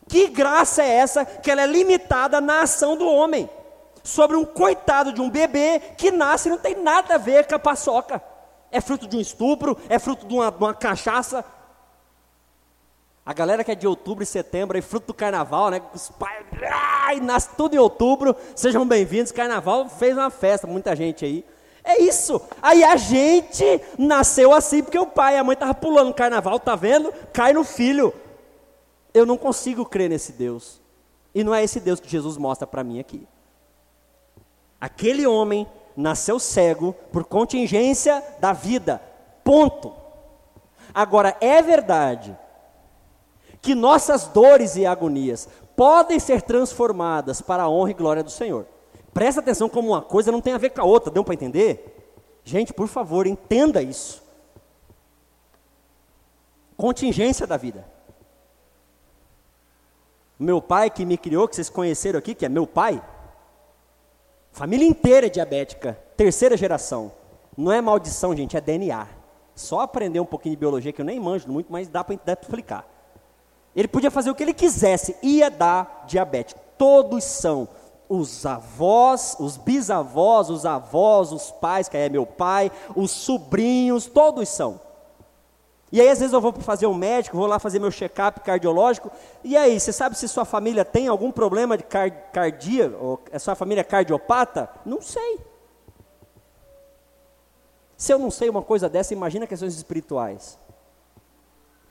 Que 0.07 0.27
graça 0.27 0.81
é 0.81 0.89
essa 0.89 1.23
que 1.23 1.51
ela 1.51 1.61
é 1.61 1.67
limitada 1.67 2.41
na 2.41 2.63
ação 2.63 2.97
do 2.97 3.07
homem? 3.07 3.47
Sobre 4.03 4.35
um 4.35 4.45
coitado 4.45 5.13
de 5.13 5.21
um 5.21 5.29
bebê 5.29 5.79
que 5.97 6.11
nasce 6.11 6.47
e 6.47 6.51
não 6.51 6.57
tem 6.57 6.75
nada 6.75 7.15
a 7.15 7.17
ver 7.17 7.47
com 7.47 7.55
a 7.55 7.59
paçoca. 7.59 8.21
É 8.71 8.79
fruto 8.79 9.07
de 9.07 9.17
um 9.17 9.19
estupro, 9.19 9.77
é 9.89 9.97
fruto 9.97 10.27
de 10.27 10.33
uma, 10.33 10.51
de 10.51 10.57
uma 10.57 10.73
cachaça. 10.73 11.43
A 13.25 13.33
galera 13.33 13.63
que 13.63 13.71
é 13.71 13.75
de 13.75 13.87
outubro 13.87 14.23
e 14.23 14.27
setembro, 14.27 14.77
é 14.77 14.81
fruto 14.81 15.07
do 15.07 15.13
carnaval, 15.13 15.69
né? 15.69 15.81
Os 15.93 16.09
pais, 16.09 16.45
ai, 16.71 17.19
nasce 17.19 17.49
tudo 17.55 17.75
em 17.75 17.79
outubro, 17.79 18.35
sejam 18.55 18.87
bem-vindos. 18.87 19.31
Carnaval 19.31 19.87
fez 19.87 20.17
uma 20.17 20.29
festa, 20.29 20.65
muita 20.65 20.95
gente 20.95 21.25
aí. 21.25 21.45
É 21.83 22.01
isso. 22.01 22.41
Aí 22.61 22.83
a 22.83 22.95
gente 22.95 23.81
nasceu 23.97 24.53
assim 24.53 24.83
porque 24.83 24.97
o 24.97 25.05
pai 25.05 25.35
e 25.35 25.37
a 25.37 25.43
mãe 25.43 25.53
estavam 25.53 25.75
pulando 25.75 26.13
carnaval, 26.13 26.59
tá 26.59 26.75
vendo? 26.75 27.13
Cai 27.33 27.53
no 27.53 27.63
filho. 27.63 28.13
Eu 29.13 29.25
não 29.25 29.37
consigo 29.37 29.85
crer 29.85 30.09
nesse 30.09 30.31
Deus. 30.31 30.81
E 31.33 31.43
não 31.43 31.53
é 31.53 31.63
esse 31.63 31.79
Deus 31.79 31.99
que 31.99 32.09
Jesus 32.09 32.37
mostra 32.37 32.67
para 32.67 32.83
mim 32.83 32.99
aqui. 32.99 33.27
Aquele 34.79 35.27
homem 35.27 35.67
nasceu 35.95 36.39
cego 36.39 36.93
por 37.11 37.25
contingência 37.25 38.23
da 38.39 38.53
vida. 38.53 39.01
Ponto. 39.43 39.93
Agora, 40.93 41.35
é 41.41 41.61
verdade 41.61 42.37
que 43.61 43.75
nossas 43.75 44.27
dores 44.27 44.75
e 44.75 44.85
agonias 44.85 45.49
podem 45.75 46.19
ser 46.19 46.41
transformadas 46.41 47.41
para 47.41 47.63
a 47.63 47.69
honra 47.69 47.91
e 47.91 47.93
glória 47.93 48.23
do 48.23 48.31
Senhor. 48.31 48.65
Presta 49.13 49.41
atenção 49.41 49.67
como 49.67 49.89
uma 49.89 50.01
coisa 50.01 50.31
não 50.31 50.41
tem 50.41 50.53
a 50.53 50.57
ver 50.57 50.69
com 50.69 50.81
a 50.81 50.85
outra, 50.85 51.11
deu 51.11 51.23
para 51.23 51.33
entender? 51.33 51.99
Gente, 52.43 52.73
por 52.73 52.87
favor, 52.87 53.27
entenda 53.27 53.81
isso. 53.81 54.23
Contingência 56.77 57.45
da 57.45 57.57
vida. 57.57 57.85
Meu 60.39 60.61
pai 60.61 60.89
que 60.89 61.05
me 61.05 61.17
criou, 61.17 61.47
que 61.47 61.55
vocês 61.55 61.69
conheceram 61.69 62.17
aqui, 62.17 62.33
que 62.33 62.45
é 62.45 62.49
meu 62.49 62.65
pai, 62.65 63.03
Família 64.51 64.87
inteira 64.87 65.27
é 65.27 65.29
diabética, 65.29 65.97
terceira 66.17 66.57
geração. 66.57 67.11
Não 67.57 67.71
é 67.71 67.81
maldição, 67.81 68.35
gente, 68.35 68.57
é 68.57 68.61
DNA. 68.61 69.07
Só 69.55 69.81
aprender 69.81 70.19
um 70.19 70.25
pouquinho 70.25 70.55
de 70.55 70.59
biologia, 70.59 70.93
que 70.93 71.01
eu 71.01 71.05
nem 71.05 71.19
manjo 71.19 71.51
muito, 71.51 71.71
mas 71.71 71.87
dá 71.87 72.03
para 72.03 72.15
explicar. 72.41 72.87
Ele 73.75 73.87
podia 73.87 74.09
fazer 74.09 74.29
o 74.29 74.35
que 74.35 74.43
ele 74.43 74.53
quisesse, 74.53 75.15
ia 75.21 75.49
dar 75.49 76.05
diabetes. 76.07 76.55
Todos 76.77 77.23
são 77.23 77.67
os 78.07 78.45
avós, 78.45 79.35
os 79.39 79.57
bisavós, 79.57 80.49
os 80.49 80.65
avós, 80.65 81.31
os 81.31 81.51
pais, 81.51 81.87
que 81.87 81.95
é 81.95 82.09
meu 82.09 82.25
pai, 82.25 82.71
os 82.95 83.11
sobrinhos, 83.11 84.07
todos 84.07 84.49
são. 84.49 84.81
E 85.91 85.99
aí, 85.99 86.09
às 86.09 86.19
vezes, 86.19 86.33
eu 86.33 86.41
vou 86.41 86.53
fazer 86.53 86.85
um 86.85 86.93
médico, 86.93 87.37
vou 87.37 87.47
lá 87.47 87.57
fazer 87.57 87.79
meu 87.79 87.91
check-up 87.91 88.41
cardiológico. 88.41 89.11
E 89.43 89.57
aí, 89.57 89.79
você 89.79 89.91
sabe 89.91 90.17
se 90.17 90.27
sua 90.27 90.45
família 90.45 90.85
tem 90.85 91.07
algum 91.07 91.31
problema 91.31 91.77
de 91.77 91.83
car 91.83 92.11
cardia? 92.31 92.95
Ou 92.99 93.19
a 93.33 93.39
sua 93.39 93.55
família 93.55 93.81
é 93.81 93.83
cardiopata? 93.83 94.69
Não 94.85 95.01
sei. 95.01 95.39
Se 97.97 98.13
eu 98.13 98.19
não 98.19 98.31
sei 98.31 98.49
uma 98.49 98.61
coisa 98.61 98.87
dessa, 98.87 99.13
imagina 99.13 99.47
questões 99.47 99.75
espirituais. 99.75 100.59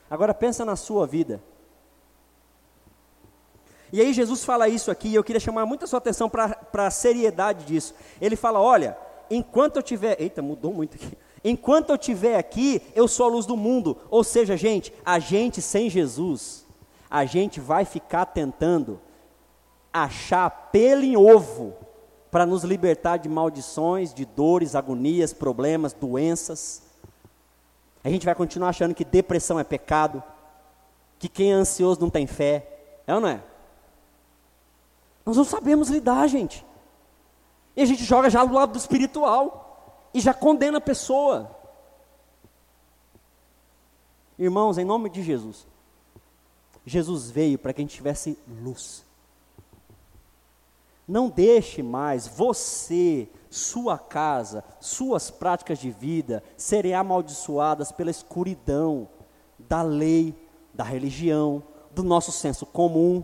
Agora 0.09 0.33
pensa 0.33 0.65
na 0.65 0.75
sua 0.75 1.05
vida. 1.05 1.41
E 3.91 4.01
aí 4.01 4.13
Jesus 4.13 4.43
fala 4.43 4.67
isso 4.67 4.89
aqui, 4.89 5.09
e 5.09 5.15
eu 5.15 5.23
queria 5.23 5.39
chamar 5.39 5.65
muita 5.65 5.87
sua 5.87 5.97
atenção 5.97 6.29
para 6.29 6.57
a 6.73 6.91
seriedade 6.91 7.65
disso. 7.65 7.93
Ele 8.21 8.35
fala: 8.35 8.59
olha, 8.59 8.97
enquanto 9.29 9.75
eu 9.75 9.83
tiver. 9.83 10.19
Eita, 10.19 10.41
mudou 10.41 10.73
muito 10.73 10.95
aqui. 10.95 11.17
Enquanto 11.43 11.89
eu 11.89 11.97
tiver 11.97 12.37
aqui, 12.37 12.81
eu 12.95 13.07
sou 13.07 13.25
a 13.25 13.29
luz 13.29 13.45
do 13.45 13.55
mundo. 13.55 13.97
Ou 14.09 14.23
seja, 14.23 14.57
gente, 14.57 14.93
a 15.05 15.19
gente 15.19 15.61
sem 15.61 15.89
Jesus, 15.89 16.65
a 17.09 17.25
gente 17.25 17.59
vai 17.59 17.85
ficar 17.85 18.25
tentando 18.25 18.99
achar 19.91 20.49
pelo 20.71 21.03
em 21.03 21.17
ovo 21.17 21.73
para 22.29 22.45
nos 22.45 22.63
libertar 22.63 23.17
de 23.17 23.27
maldições, 23.27 24.13
de 24.13 24.25
dores, 24.25 24.75
agonias, 24.75 25.33
problemas, 25.33 25.93
doenças. 25.93 26.83
A 28.03 28.09
gente 28.09 28.25
vai 28.25 28.35
continuar 28.35 28.69
achando 28.69 28.93
que 28.93 29.03
depressão 29.03 29.59
é 29.59 29.63
pecado, 29.63 30.21
que 31.17 31.27
quem 31.27 31.51
é 31.51 31.55
ansioso 31.55 31.99
não 31.99 32.09
tem 32.09 32.27
fé. 32.27 33.01
É 33.07 33.15
ou 33.15 33.21
não 33.21 33.29
é? 33.29 33.43
Nós 35.25 35.37
não 35.37 35.43
sabemos 35.43 35.89
lidar, 35.89 36.27
gente. 36.27 36.65
E 37.75 37.81
a 37.81 37.85
gente 37.85 38.03
joga 38.03 38.29
já 38.29 38.43
do 38.43 38.53
lado 38.53 38.73
do 38.73 38.77
espiritual 38.77 39.68
e 40.13 40.19
já 40.19 40.33
condena 40.33 40.77
a 40.77 40.81
pessoa. 40.81 41.55
Irmãos, 44.37 44.77
em 44.77 44.85
nome 44.85 45.09
de 45.09 45.21
Jesus, 45.21 45.67
Jesus 46.85 47.29
veio 47.29 47.59
para 47.59 47.73
que 47.73 47.81
a 47.81 47.83
gente 47.83 47.95
tivesse 47.95 48.37
luz. 48.47 49.05
Não 51.07 51.27
deixe 51.27 51.81
mais 51.81 52.27
você, 52.27 53.27
sua 53.49 53.97
casa, 53.97 54.63
suas 54.79 55.31
práticas 55.31 55.79
de 55.79 55.89
vida 55.89 56.43
serem 56.55 56.93
amaldiçoadas 56.93 57.91
pela 57.91 58.11
escuridão 58.11 59.09
da 59.57 59.81
lei, 59.81 60.35
da 60.73 60.83
religião, 60.83 61.63
do 61.91 62.03
nosso 62.03 62.31
senso 62.31 62.65
comum. 62.65 63.23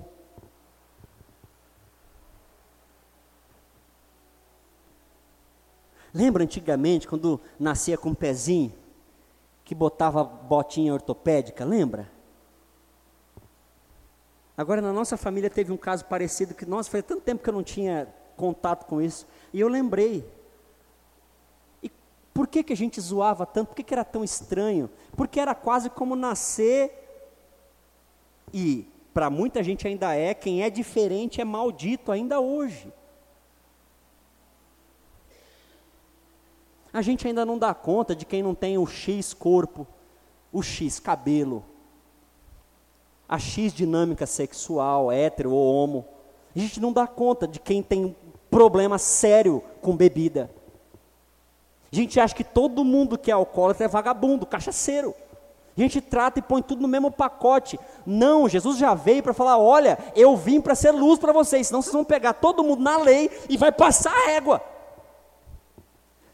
Lembra 6.16 6.46
antigamente 6.46 7.10
quando 7.10 7.42
nascia 7.60 7.98
com 7.98 8.12
um 8.12 8.16
pezinho, 8.16 8.72
que 9.66 9.76
botava 9.76 10.24
botinha 10.24 10.94
ortopédica, 10.94 11.66
lembra? 11.66 12.10
Agora, 14.56 14.82
na 14.82 14.94
nossa 14.94 15.18
família 15.18 15.50
teve 15.50 15.74
um 15.74 15.78
caso 15.78 16.06
parecido 16.06 16.54
que, 16.54 16.66
nossa, 16.66 16.90
faz 16.90 17.04
tanto 17.04 17.22
tempo 17.22 17.44
que 17.44 17.50
eu 17.50 17.54
não 17.54 17.62
tinha 17.62 18.08
contato 18.38 18.86
com 18.86 19.02
isso. 19.02 19.28
E 19.52 19.60
eu 19.60 19.68
lembrei. 19.68 20.26
E 21.84 21.92
por 22.34 22.48
que, 22.48 22.64
que 22.64 22.72
a 22.72 22.78
gente 22.78 23.02
zoava 23.02 23.46
tanto? 23.46 23.68
Por 23.68 23.76
que, 23.76 23.84
que 23.84 23.94
era 23.94 24.06
tão 24.06 24.24
estranho? 24.24 24.90
Porque 25.18 25.38
era 25.38 25.54
quase 25.54 25.90
como 25.90 26.16
nascer 26.16 26.94
e, 28.54 28.88
para 29.14 29.30
muita 29.30 29.62
gente 29.62 29.86
ainda 29.86 30.16
é, 30.16 30.34
quem 30.34 30.64
é 30.64 30.70
diferente 30.70 31.42
é 31.42 31.44
maldito 31.44 32.10
ainda 32.10 32.40
hoje. 32.40 32.90
A 36.96 37.02
gente 37.02 37.28
ainda 37.28 37.46
não 37.46 37.58
dá 37.58 37.74
conta 37.74 38.16
de 38.16 38.26
quem 38.26 38.42
não 38.42 38.56
tem 38.56 38.78
o 38.78 38.88
X 38.88 39.34
corpo, 39.34 39.86
o 40.50 40.64
X 40.64 40.98
cabelo, 40.98 41.62
a 43.28 43.38
X 43.38 43.74
dinâmica 43.74 44.26
sexual, 44.26 45.12
hétero 45.12 45.52
ou 45.52 45.76
homo. 45.76 46.06
A 46.56 46.60
gente 46.60 46.80
não 46.80 46.94
dá 46.94 47.06
conta 47.06 47.46
de 47.46 47.60
quem 47.60 47.84
tem 47.84 48.06
um 48.06 48.16
problema 48.50 48.98
sério 48.98 49.62
com 49.82 49.94
bebida. 49.94 50.50
A 51.92 51.96
gente 51.98 52.18
acha 52.18 52.34
que 52.34 52.46
todo 52.46 52.86
mundo 52.86 53.18
que 53.18 53.30
é 53.30 53.34
alcoólatra 53.34 53.84
é 53.84 53.90
vagabundo, 53.90 54.46
cachaceiro. 54.46 55.14
A 55.78 55.82
gente 55.82 56.00
trata 56.00 56.40
e 56.40 56.42
põe 56.42 56.62
tudo 56.62 56.82
no 56.82 56.88
mesmo 56.88 57.12
pacote. 57.12 57.78
Não, 58.06 58.48
Jesus 58.48 58.78
já 58.78 58.94
veio 58.94 59.22
para 59.22 59.34
falar: 59.34 59.58
olha, 59.58 60.00
eu 60.16 60.38
vim 60.38 60.62
para 60.62 60.74
ser 60.74 60.92
luz 60.92 61.20
para 61.20 61.34
vocês, 61.34 61.68
senão 61.68 61.82
vocês 61.82 61.94
vão 61.94 62.06
pegar 62.06 62.32
todo 62.36 62.64
mundo 62.64 62.82
na 62.82 62.98
lei 63.00 63.30
e 63.50 63.58
vai 63.58 63.74
passar 63.74 64.14
a 64.14 64.28
régua. 64.28 64.75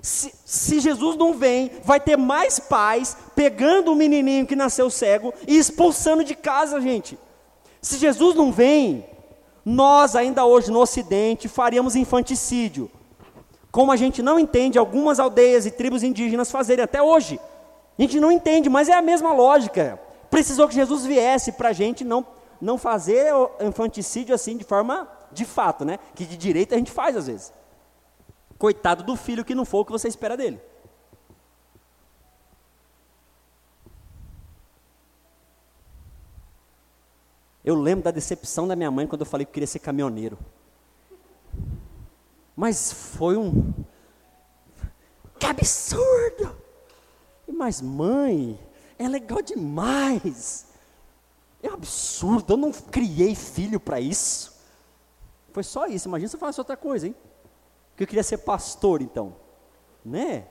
Se, 0.01 0.33
se, 0.43 0.79
Jesus 0.79 1.15
não 1.15 1.33
vem, 1.33 1.71
vai 1.83 1.99
ter 1.99 2.17
mais 2.17 2.59
pais 2.59 3.15
pegando 3.35 3.91
o 3.91 3.95
menininho 3.95 4.47
que 4.47 4.55
nasceu 4.55 4.89
cego 4.89 5.31
e 5.47 5.57
expulsando 5.57 6.23
de 6.23 6.33
casa, 6.33 6.81
gente. 6.81 7.19
Se 7.79 7.97
Jesus 7.97 8.35
não 8.35 8.51
vem, 8.51 9.05
nós 9.63 10.15
ainda 10.15 10.43
hoje 10.43 10.71
no 10.71 10.79
Ocidente 10.79 11.47
faríamos 11.47 11.95
infanticídio, 11.95 12.89
como 13.71 13.91
a 13.91 13.95
gente 13.95 14.23
não 14.23 14.39
entende 14.39 14.79
algumas 14.79 15.19
aldeias 15.19 15.67
e 15.67 15.71
tribos 15.71 16.01
indígenas 16.01 16.49
fazerem 16.49 16.83
até 16.83 17.01
hoje. 17.01 17.39
A 17.97 18.01
gente 18.01 18.19
não 18.19 18.31
entende, 18.31 18.69
mas 18.69 18.89
é 18.89 18.93
a 18.93 19.01
mesma 19.01 19.31
lógica. 19.33 19.99
Precisou 20.31 20.67
que 20.67 20.73
Jesus 20.73 21.05
viesse 21.05 21.51
para 21.51 21.69
a 21.69 21.73
gente 21.73 22.03
não, 22.03 22.25
não 22.59 22.77
fazer 22.77 23.31
infanticídio 23.59 24.33
assim 24.33 24.57
de 24.57 24.63
forma 24.63 25.07
de 25.31 25.45
fato, 25.45 25.85
né? 25.85 25.99
Que 26.15 26.25
de 26.25 26.35
direito 26.37 26.73
a 26.73 26.77
gente 26.77 26.91
faz 26.91 27.15
às 27.15 27.27
vezes. 27.27 27.53
Coitado 28.61 29.01
do 29.03 29.15
filho 29.15 29.43
que 29.43 29.55
não 29.55 29.65
for 29.65 29.79
o 29.79 29.85
que 29.85 29.91
você 29.91 30.07
espera 30.07 30.37
dele. 30.37 30.61
Eu 37.65 37.73
lembro 37.73 38.03
da 38.03 38.11
decepção 38.11 38.67
da 38.67 38.75
minha 38.75 38.91
mãe 38.91 39.07
quando 39.07 39.21
eu 39.21 39.25
falei 39.25 39.47
que 39.47 39.51
queria 39.51 39.65
ser 39.65 39.79
caminhoneiro. 39.79 40.37
Mas 42.55 42.93
foi 42.93 43.35
um. 43.35 43.73
Que 45.39 45.47
absurdo! 45.47 46.55
Mas 47.47 47.81
mãe, 47.81 48.59
é 48.99 49.07
legal 49.07 49.41
demais. 49.41 50.67
É 51.63 51.69
um 51.71 51.73
absurdo, 51.73 52.53
eu 52.53 52.57
não 52.57 52.71
criei 52.71 53.33
filho 53.33 53.79
para 53.79 53.99
isso. 53.99 54.55
Foi 55.51 55.63
só 55.63 55.87
isso, 55.87 56.07
imagina 56.07 56.29
se 56.29 56.35
eu 56.35 56.39
falasse 56.39 56.59
outra 56.59 56.77
coisa, 56.77 57.07
hein? 57.07 57.15
Que 58.01 58.05
eu 58.05 58.07
queria 58.07 58.23
ser 58.23 58.39
pastor, 58.39 58.99
então. 58.99 59.35
Né? 60.03 60.45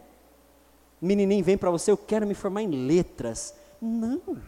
Menininho 1.01 1.45
vem 1.45 1.59
para 1.59 1.69
você, 1.69 1.91
eu 1.91 1.97
quero 1.97 2.25
me 2.25 2.33
formar 2.33 2.63
em 2.63 2.87
letras. 2.87 3.57
Não. 3.81 4.41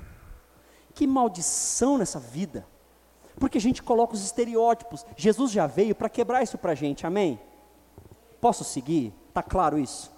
Que 0.94 1.04
maldição 1.04 1.98
nessa 1.98 2.20
vida. 2.20 2.64
Porque 3.40 3.58
a 3.58 3.60
gente 3.60 3.82
coloca 3.82 4.14
os 4.14 4.22
estereótipos. 4.22 5.04
Jesus 5.16 5.50
já 5.50 5.66
veio 5.66 5.96
para 5.96 6.08
quebrar 6.08 6.44
isso 6.44 6.56
para 6.56 6.72
a 6.72 6.74
gente, 6.76 7.04
amém? 7.04 7.40
Posso 8.40 8.62
seguir? 8.62 9.12
Está 9.28 9.42
claro 9.42 9.80
isso? 9.80 10.12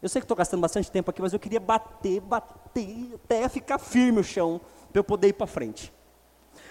Eu 0.00 0.08
sei 0.08 0.18
que 0.18 0.24
estou 0.24 0.36
gastando 0.36 0.62
bastante 0.62 0.90
tempo 0.90 1.10
aqui, 1.10 1.20
mas 1.20 1.34
eu 1.34 1.38
queria 1.38 1.60
bater, 1.60 2.18
bater, 2.20 3.12
até 3.14 3.46
ficar 3.46 3.78
firme 3.78 4.20
o 4.20 4.24
chão, 4.24 4.58
para 4.90 5.00
eu 5.00 5.04
poder 5.04 5.28
ir 5.28 5.34
para 5.34 5.46
frente. 5.46 5.92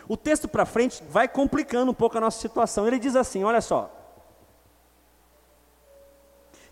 O 0.08 0.18
texto 0.18 0.48
para 0.48 0.66
frente 0.66 1.04
vai 1.08 1.28
complicando 1.28 1.92
um 1.92 1.96
pouco 1.96 2.18
a 2.18 2.22
nossa 2.22 2.40
situação. 2.40 2.88
Ele 2.88 2.98
diz 2.98 3.16
assim: 3.16 3.44
olha 3.44 3.62
só 3.62 4.01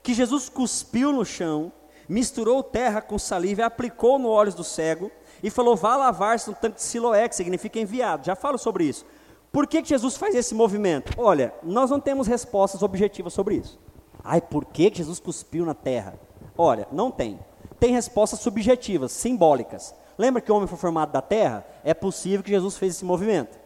que 0.01 0.13
Jesus 0.13 0.49
cuspiu 0.49 1.11
no 1.11 1.25
chão, 1.25 1.71
misturou 2.07 2.63
terra 2.63 3.01
com 3.01 3.19
saliva 3.19 3.61
e 3.61 3.63
aplicou 3.63 4.17
no 4.17 4.29
olhos 4.29 4.55
do 4.55 4.63
cego 4.63 5.11
e 5.43 5.49
falou: 5.49 5.75
vá 5.75 5.95
lavar-se 5.95 6.49
no 6.49 6.55
tanque 6.55 6.77
de 6.77 6.83
Siloé, 6.83 7.27
que 7.27 7.35
significa 7.35 7.79
enviado. 7.79 8.25
Já 8.25 8.35
falo 8.35 8.57
sobre 8.57 8.85
isso. 8.85 9.05
Por 9.51 9.65
que, 9.65 9.81
que 9.81 9.89
Jesus 9.89 10.15
faz 10.15 10.35
esse 10.35 10.53
movimento? 10.53 11.13
Olha, 11.17 11.53
nós 11.63 11.89
não 11.89 11.99
temos 11.99 12.27
respostas 12.27 12.83
objetivas 12.83 13.33
sobre 13.33 13.55
isso. 13.55 13.79
Ai, 14.23 14.41
por 14.41 14.65
que, 14.65 14.91
que 14.91 14.99
Jesus 14.99 15.19
cuspiu 15.19 15.65
na 15.65 15.73
terra? 15.73 16.19
Olha, 16.57 16.87
não 16.91 17.09
tem. 17.09 17.39
Tem 17.79 17.91
respostas 17.91 18.41
subjetivas, 18.41 19.11
simbólicas. 19.11 19.95
Lembra 20.17 20.41
que 20.41 20.51
o 20.51 20.55
homem 20.55 20.67
foi 20.67 20.77
formado 20.77 21.11
da 21.11 21.21
terra? 21.21 21.65
É 21.83 21.93
possível 21.93 22.43
que 22.43 22.51
Jesus 22.51 22.77
fez 22.77 22.95
esse 22.95 23.05
movimento. 23.05 23.57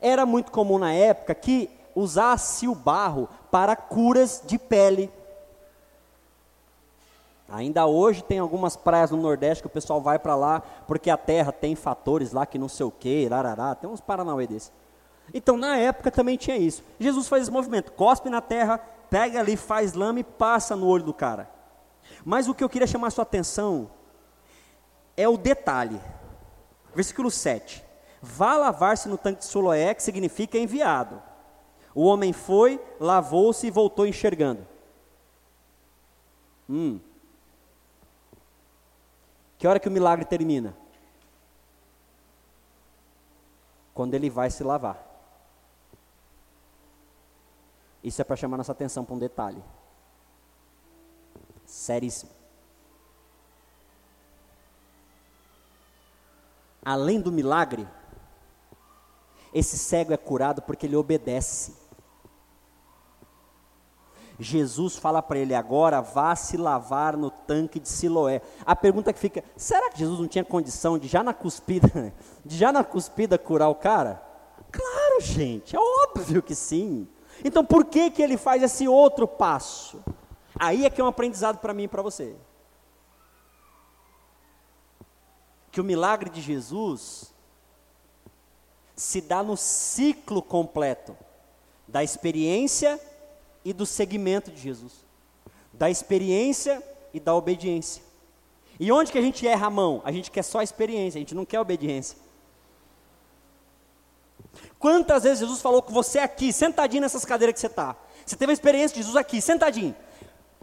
Era 0.00 0.26
muito 0.26 0.50
comum 0.50 0.78
na 0.78 0.92
época 0.92 1.34
que 1.34 1.70
usasse 1.94 2.68
o 2.68 2.74
barro 2.74 3.28
para 3.50 3.74
curas 3.74 4.42
de 4.44 4.58
pele, 4.58 5.10
Ainda 7.48 7.86
hoje 7.86 8.24
tem 8.24 8.38
algumas 8.38 8.76
praias 8.76 9.10
no 9.10 9.18
Nordeste 9.18 9.62
que 9.62 9.68
o 9.68 9.70
pessoal 9.70 10.00
vai 10.00 10.18
para 10.18 10.34
lá 10.34 10.60
porque 10.86 11.10
a 11.10 11.16
terra 11.16 11.52
tem 11.52 11.76
fatores 11.76 12.32
lá 12.32 12.44
que 12.44 12.58
não 12.58 12.68
sei 12.68 12.86
o 12.86 12.90
que, 12.90 13.28
larará, 13.28 13.74
tem 13.74 13.88
uns 13.88 14.00
paranauê 14.00 14.46
desse. 14.46 14.72
Então 15.32 15.56
na 15.56 15.76
época 15.76 16.10
também 16.10 16.36
tinha 16.36 16.56
isso. 16.56 16.82
Jesus 16.98 17.28
faz 17.28 17.44
esse 17.44 17.52
movimento, 17.52 17.92
cospe 17.92 18.28
na 18.28 18.40
terra, 18.40 18.78
pega 19.08 19.38
ali, 19.38 19.56
faz 19.56 19.92
lama 19.92 20.20
e 20.20 20.24
passa 20.24 20.74
no 20.74 20.86
olho 20.86 21.04
do 21.04 21.14
cara. 21.14 21.48
Mas 22.24 22.48
o 22.48 22.54
que 22.54 22.64
eu 22.64 22.68
queria 22.68 22.86
chamar 22.86 23.08
a 23.08 23.10
sua 23.10 23.22
atenção 23.22 23.90
é 25.16 25.28
o 25.28 25.36
detalhe. 25.36 26.00
Versículo 26.94 27.30
7. 27.30 27.84
Vá 28.20 28.56
lavar-se 28.56 29.08
no 29.08 29.16
tanque 29.16 29.40
de 29.40 29.44
Soloé, 29.44 29.94
que 29.94 30.02
significa 30.02 30.58
enviado. 30.58 31.22
O 31.94 32.04
homem 32.04 32.32
foi, 32.32 32.80
lavou-se 32.98 33.66
e 33.66 33.70
voltou 33.70 34.06
enxergando. 34.06 34.66
Hum, 36.68 36.98
que 39.58 39.66
hora 39.66 39.80
que 39.80 39.88
o 39.88 39.92
milagre 39.92 40.24
termina? 40.24 40.76
Quando 43.94 44.14
ele 44.14 44.28
vai 44.28 44.50
se 44.50 44.62
lavar. 44.62 45.04
Isso 48.02 48.20
é 48.20 48.24
para 48.24 48.36
chamar 48.36 48.56
nossa 48.56 48.72
atenção 48.72 49.04
para 49.04 49.14
um 49.14 49.18
detalhe. 49.18 49.62
Seríssimo. 51.64 52.30
Além 56.84 57.20
do 57.20 57.32
milagre, 57.32 57.88
Esse 59.56 59.78
cego 59.78 60.12
é 60.12 60.18
curado 60.18 60.60
porque 60.60 60.84
ele 60.84 60.96
obedece. 60.96 61.72
Jesus 64.38 64.96
fala 64.96 65.22
para 65.22 65.38
ele 65.38 65.54
agora, 65.54 66.00
vá 66.00 66.36
se 66.36 66.56
lavar 66.56 67.16
no 67.16 67.30
tanque 67.30 67.80
de 67.80 67.88
Siloé. 67.88 68.42
A 68.66 68.76
pergunta 68.76 69.12
que 69.12 69.18
fica, 69.18 69.42
será 69.56 69.90
que 69.90 69.98
Jesus 69.98 70.20
não 70.20 70.28
tinha 70.28 70.44
condição 70.44 70.98
de 70.98 71.08
já 71.08 71.22
na 71.22 71.32
cuspida, 71.32 72.12
de 72.44 72.56
já 72.56 72.70
na 72.70 72.84
cuspida 72.84 73.38
curar 73.38 73.68
o 73.68 73.74
cara? 73.74 74.22
Claro, 74.70 75.20
gente, 75.20 75.74
é 75.74 75.78
óbvio 75.80 76.42
que 76.42 76.54
sim. 76.54 77.08
Então 77.42 77.64
por 77.64 77.86
que 77.86 78.10
que 78.10 78.22
ele 78.22 78.36
faz 78.36 78.62
esse 78.62 78.86
outro 78.86 79.26
passo? 79.26 80.02
Aí 80.58 80.84
é 80.84 80.90
que 80.90 81.00
é 81.00 81.04
um 81.04 81.08
aprendizado 81.08 81.58
para 81.58 81.72
mim 81.72 81.84
e 81.84 81.88
para 81.88 82.02
você. 82.02 82.36
Que 85.70 85.80
o 85.80 85.84
milagre 85.84 86.28
de 86.28 86.40
Jesus 86.40 87.34
se 88.94 89.20
dá 89.20 89.42
no 89.42 89.56
ciclo 89.56 90.42
completo 90.42 91.16
da 91.86 92.02
experiência 92.02 93.00
e 93.66 93.72
do 93.72 93.84
seguimento 93.84 94.52
de 94.52 94.60
Jesus, 94.60 94.92
da 95.72 95.90
experiência 95.90 96.80
e 97.12 97.18
da 97.18 97.34
obediência. 97.34 98.00
E 98.78 98.92
onde 98.92 99.10
que 99.10 99.18
a 99.18 99.20
gente 99.20 99.44
erra 99.44 99.66
a 99.66 99.70
mão? 99.70 100.00
A 100.04 100.12
gente 100.12 100.30
quer 100.30 100.44
só 100.44 100.60
a 100.60 100.62
experiência, 100.62 101.18
a 101.18 101.20
gente 101.20 101.34
não 101.34 101.44
quer 101.44 101.56
a 101.56 101.62
obediência. 101.62 102.16
Quantas 104.78 105.24
vezes 105.24 105.40
Jesus 105.40 105.60
falou 105.60 105.82
com 105.82 105.92
você 105.92 106.20
aqui, 106.20 106.52
sentadinho 106.52 107.00
nessas 107.00 107.24
cadeiras 107.24 107.54
que 107.54 107.60
você 107.60 107.66
está? 107.66 107.96
Você 108.24 108.36
teve 108.36 108.52
a 108.52 108.54
experiência 108.54 108.94
de 108.94 109.00
Jesus 109.00 109.16
aqui, 109.16 109.40
sentadinho. 109.40 109.96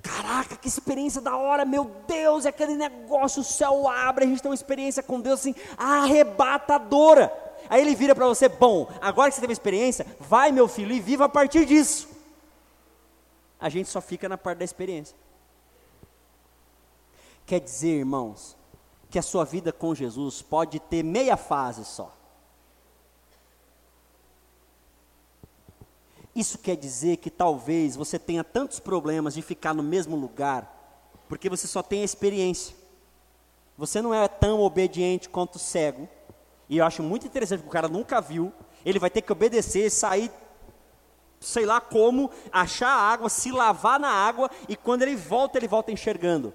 Caraca, 0.02 0.56
que 0.56 0.70
experiência 0.70 1.20
da 1.20 1.36
hora, 1.36 1.66
meu 1.66 1.92
Deus, 2.08 2.46
é 2.46 2.50
aquele 2.50 2.76
negócio, 2.76 3.42
o 3.42 3.44
céu 3.44 3.86
abre, 3.90 4.24
a 4.24 4.28
gente 4.30 4.42
tem 4.42 4.50
uma 4.50 4.56
experiência 4.56 5.04
com 5.04 5.20
Deus 5.20 5.42
assim, 5.42 5.54
arrebatadora. 5.78 7.34
Aí 7.70 7.82
ele 7.82 7.96
vira 7.96 8.16
para 8.16 8.28
você, 8.28 8.48
bom, 8.48 8.88
agora 9.02 9.30
que 9.30 9.36
você 9.36 9.42
teve 9.42 9.52
a 9.52 9.60
experiência, 9.60 10.08
vai 10.22 10.54
meu 10.54 10.70
filho 10.70 10.94
e 10.94 11.02
viva 11.02 11.26
a 11.26 11.30
partir 11.30 11.66
disso 11.66 12.13
a 13.64 13.70
gente 13.70 13.88
só 13.88 14.02
fica 14.02 14.28
na 14.28 14.38
parte 14.38 14.58
da 14.58 14.66
experiência. 14.66 15.16
Quer 17.46 17.62
dizer, 17.62 18.00
irmãos, 18.00 18.58
que 19.10 19.18
a 19.18 19.22
sua 19.22 19.46
vida 19.46 19.72
com 19.72 19.96
Jesus 19.96 20.42
pode 20.42 20.82
ter 20.82 21.02
meia 21.02 21.38
fase 21.38 21.86
só. 21.86 22.14
Isso 26.36 26.58
quer 26.58 26.76
dizer 26.76 27.18
que 27.18 27.30
talvez 27.30 27.96
você 27.96 28.20
tenha 28.20 28.44
tantos 28.44 28.82
problemas 28.82 29.34
de 29.34 29.42
ficar 29.42 29.74
no 29.74 29.82
mesmo 29.82 30.18
lugar, 30.18 31.24
porque 31.30 31.50
você 31.50 31.66
só 31.66 31.82
tem 31.82 32.02
a 32.02 32.06
experiência. 32.06 32.76
Você 33.78 34.02
não 34.02 34.14
é 34.14 34.28
tão 34.28 34.60
obediente 34.60 35.30
quanto 35.30 35.58
cego. 35.58 36.10
E 36.68 36.80
eu 36.80 36.86
acho 36.86 37.02
muito 37.02 37.26
interessante 37.26 37.62
que 37.62 37.68
o 37.70 37.72
cara 37.72 37.88
nunca 37.88 38.20
viu. 38.20 38.52
Ele 38.86 39.00
vai 39.00 39.10
ter 39.10 39.22
que 39.22 39.32
obedecer, 39.32 39.90
sair 39.90 40.30
sei 41.44 41.66
lá 41.66 41.82
como, 41.82 42.32
achar 42.52 42.90
a 42.90 43.12
água, 43.12 43.30
se 43.30 43.52
lavar 43.52 44.00
na 44.00 44.10
água 44.10 44.50
e 44.68 44.76
quando 44.76 45.02
ele 45.02 45.16
volta, 45.16 45.58
ele 45.58 45.68
volta 45.68 45.92
enxergando. 45.92 46.54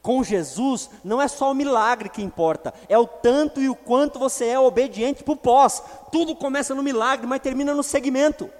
Com 0.00 0.24
Jesus, 0.24 0.90
não 1.04 1.22
é 1.22 1.28
só 1.28 1.52
o 1.52 1.54
milagre 1.54 2.08
que 2.08 2.22
importa, 2.22 2.74
é 2.88 2.98
o 2.98 3.06
tanto 3.06 3.60
e 3.60 3.68
o 3.68 3.74
quanto 3.74 4.18
você 4.18 4.46
é 4.46 4.58
obediente 4.58 5.22
para 5.22 5.34
o 5.34 5.36
pós. 5.36 5.80
Tudo 6.10 6.34
começa 6.34 6.74
no 6.74 6.82
milagre, 6.82 7.26
mas 7.26 7.40
termina 7.40 7.72
no 7.72 7.84
segmento. 7.84 8.50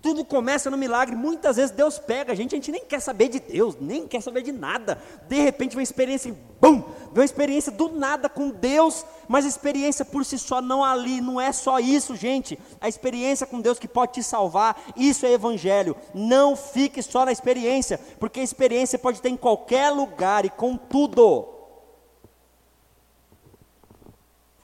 Tudo 0.00 0.24
começa 0.24 0.70
no 0.70 0.78
milagre. 0.78 1.16
Muitas 1.16 1.56
vezes 1.56 1.72
Deus 1.72 1.98
pega 1.98 2.32
a 2.32 2.34
gente, 2.34 2.54
a 2.54 2.56
gente 2.56 2.70
nem 2.70 2.84
quer 2.84 3.00
saber 3.00 3.28
de 3.28 3.40
Deus, 3.40 3.76
nem 3.80 4.06
quer 4.06 4.22
saber 4.22 4.42
de 4.42 4.52
nada. 4.52 5.00
De 5.28 5.40
repente 5.40 5.70
vem 5.70 5.78
uma 5.78 5.82
experiência, 5.82 6.34
bum, 6.60 6.82
vem 7.12 7.18
uma 7.20 7.24
experiência 7.24 7.72
do 7.72 7.88
nada 7.88 8.28
com 8.28 8.50
Deus, 8.50 9.04
mas 9.26 9.44
a 9.44 9.48
experiência 9.48 10.04
por 10.04 10.24
si 10.24 10.38
só 10.38 10.62
não 10.62 10.84
ali, 10.84 11.20
não 11.20 11.40
é 11.40 11.50
só 11.50 11.80
isso, 11.80 12.14
gente. 12.14 12.56
A 12.80 12.88
experiência 12.88 13.46
com 13.46 13.60
Deus 13.60 13.78
que 13.78 13.88
pode 13.88 14.12
te 14.12 14.22
salvar, 14.22 14.80
isso 14.96 15.26
é 15.26 15.32
evangelho. 15.32 15.96
Não 16.14 16.54
fique 16.54 17.02
só 17.02 17.24
na 17.24 17.32
experiência, 17.32 17.98
porque 18.20 18.38
a 18.38 18.44
experiência 18.44 18.98
pode 18.98 19.20
ter 19.20 19.30
em 19.30 19.36
qualquer 19.36 19.90
lugar 19.90 20.44
e 20.44 20.50
com 20.50 20.76
tudo. 20.76 21.48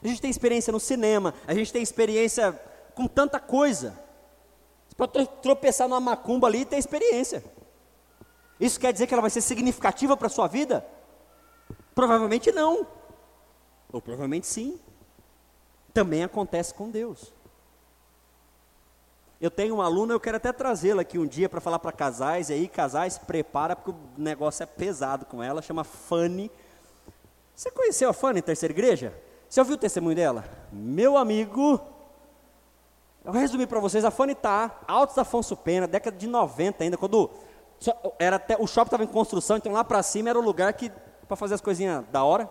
A 0.03 0.07
gente 0.07 0.21
tem 0.21 0.31
experiência 0.31 0.73
no 0.73 0.79
cinema, 0.79 1.35
a 1.47 1.55
gente 1.55 1.73
tem 1.73 1.83
experiência 1.83 2.53
com 2.95 3.09
tanta 3.09 3.41
coisa. 3.41 4.04
Pode 4.97 5.27
tropeçar 5.43 5.89
numa 5.89 6.01
macumba 6.01 6.47
ali 6.47 6.61
e 6.61 6.65
ter 6.65 6.77
experiência. 6.77 7.43
Isso 8.61 8.79
quer 8.79 8.93
dizer 8.93 9.07
que 9.07 9.15
ela 9.15 9.21
vai 9.21 9.31
ser 9.31 9.41
significativa 9.41 10.17
para 10.17 10.29
a 10.29 10.31
sua 10.31 10.47
vida? 10.47 10.87
Provavelmente 11.95 12.53
não. 12.53 12.87
Ou 13.93 14.01
provavelmente 14.01 14.47
sim. 14.47 14.79
Também 15.93 16.23
acontece 16.23 16.73
com 16.73 16.91
Deus. 16.91 17.33
Eu 19.41 19.51
tenho 19.51 19.75
uma 19.75 19.85
aluna, 19.85 20.15
eu 20.15 20.21
quero 20.21 20.37
até 20.37 20.53
trazê-la 20.53 21.03
aqui 21.03 21.19
um 21.19 21.27
dia 21.27 21.49
para 21.49 21.61
falar 21.61 21.79
para 21.79 21.93
casais, 21.93 22.49
e 22.49 22.55
aí 22.55 22.69
casais, 22.69 23.19
prepara, 23.19 23.77
porque 23.77 23.91
o 23.91 23.97
negócio 24.17 24.63
é 24.63 24.67
pesado 24.67 25.27
com 25.27 25.43
ela, 25.43 25.61
chama 25.61 25.85
Fanny. 25.85 26.51
Você 27.55 27.71
conheceu 27.71 28.09
a 28.09 28.13
Fanny, 28.13 28.41
terceira 28.41 28.73
igreja? 28.73 29.13
Você 29.49 29.61
ouviu 29.61 29.75
o 29.75 29.79
testemunho 29.79 30.17
dela? 30.17 30.45
Meu 30.73 31.17
amigo, 31.17 31.81
eu 33.25 33.33
vou 33.33 33.41
resumir 33.41 33.67
para 33.67 33.81
vocês, 33.81 34.05
a 34.05 34.11
Fanny 34.11 34.35
tá, 34.35 34.81
Altos 34.87 35.17
Afonso 35.17 35.57
Pena, 35.57 35.87
década 35.87 36.17
de 36.17 36.27
90 36.27 36.85
ainda, 36.85 36.97
quando 36.97 37.31
era 38.19 38.37
até, 38.37 38.57
o 38.59 38.67
shopping 38.67 38.89
estava 38.89 39.05
em 39.05 39.09
construção, 39.09 39.57
então 39.57 39.73
lá 39.73 39.83
para 39.83 40.03
cima 40.03 40.29
era 40.29 40.39
o 40.39 40.43
lugar 40.43 40.73
que 40.75 40.93
para 41.27 41.37
fazer 41.37 41.55
as 41.55 41.61
coisinhas 41.61 42.05
da 42.13 42.23
hora, 42.23 42.49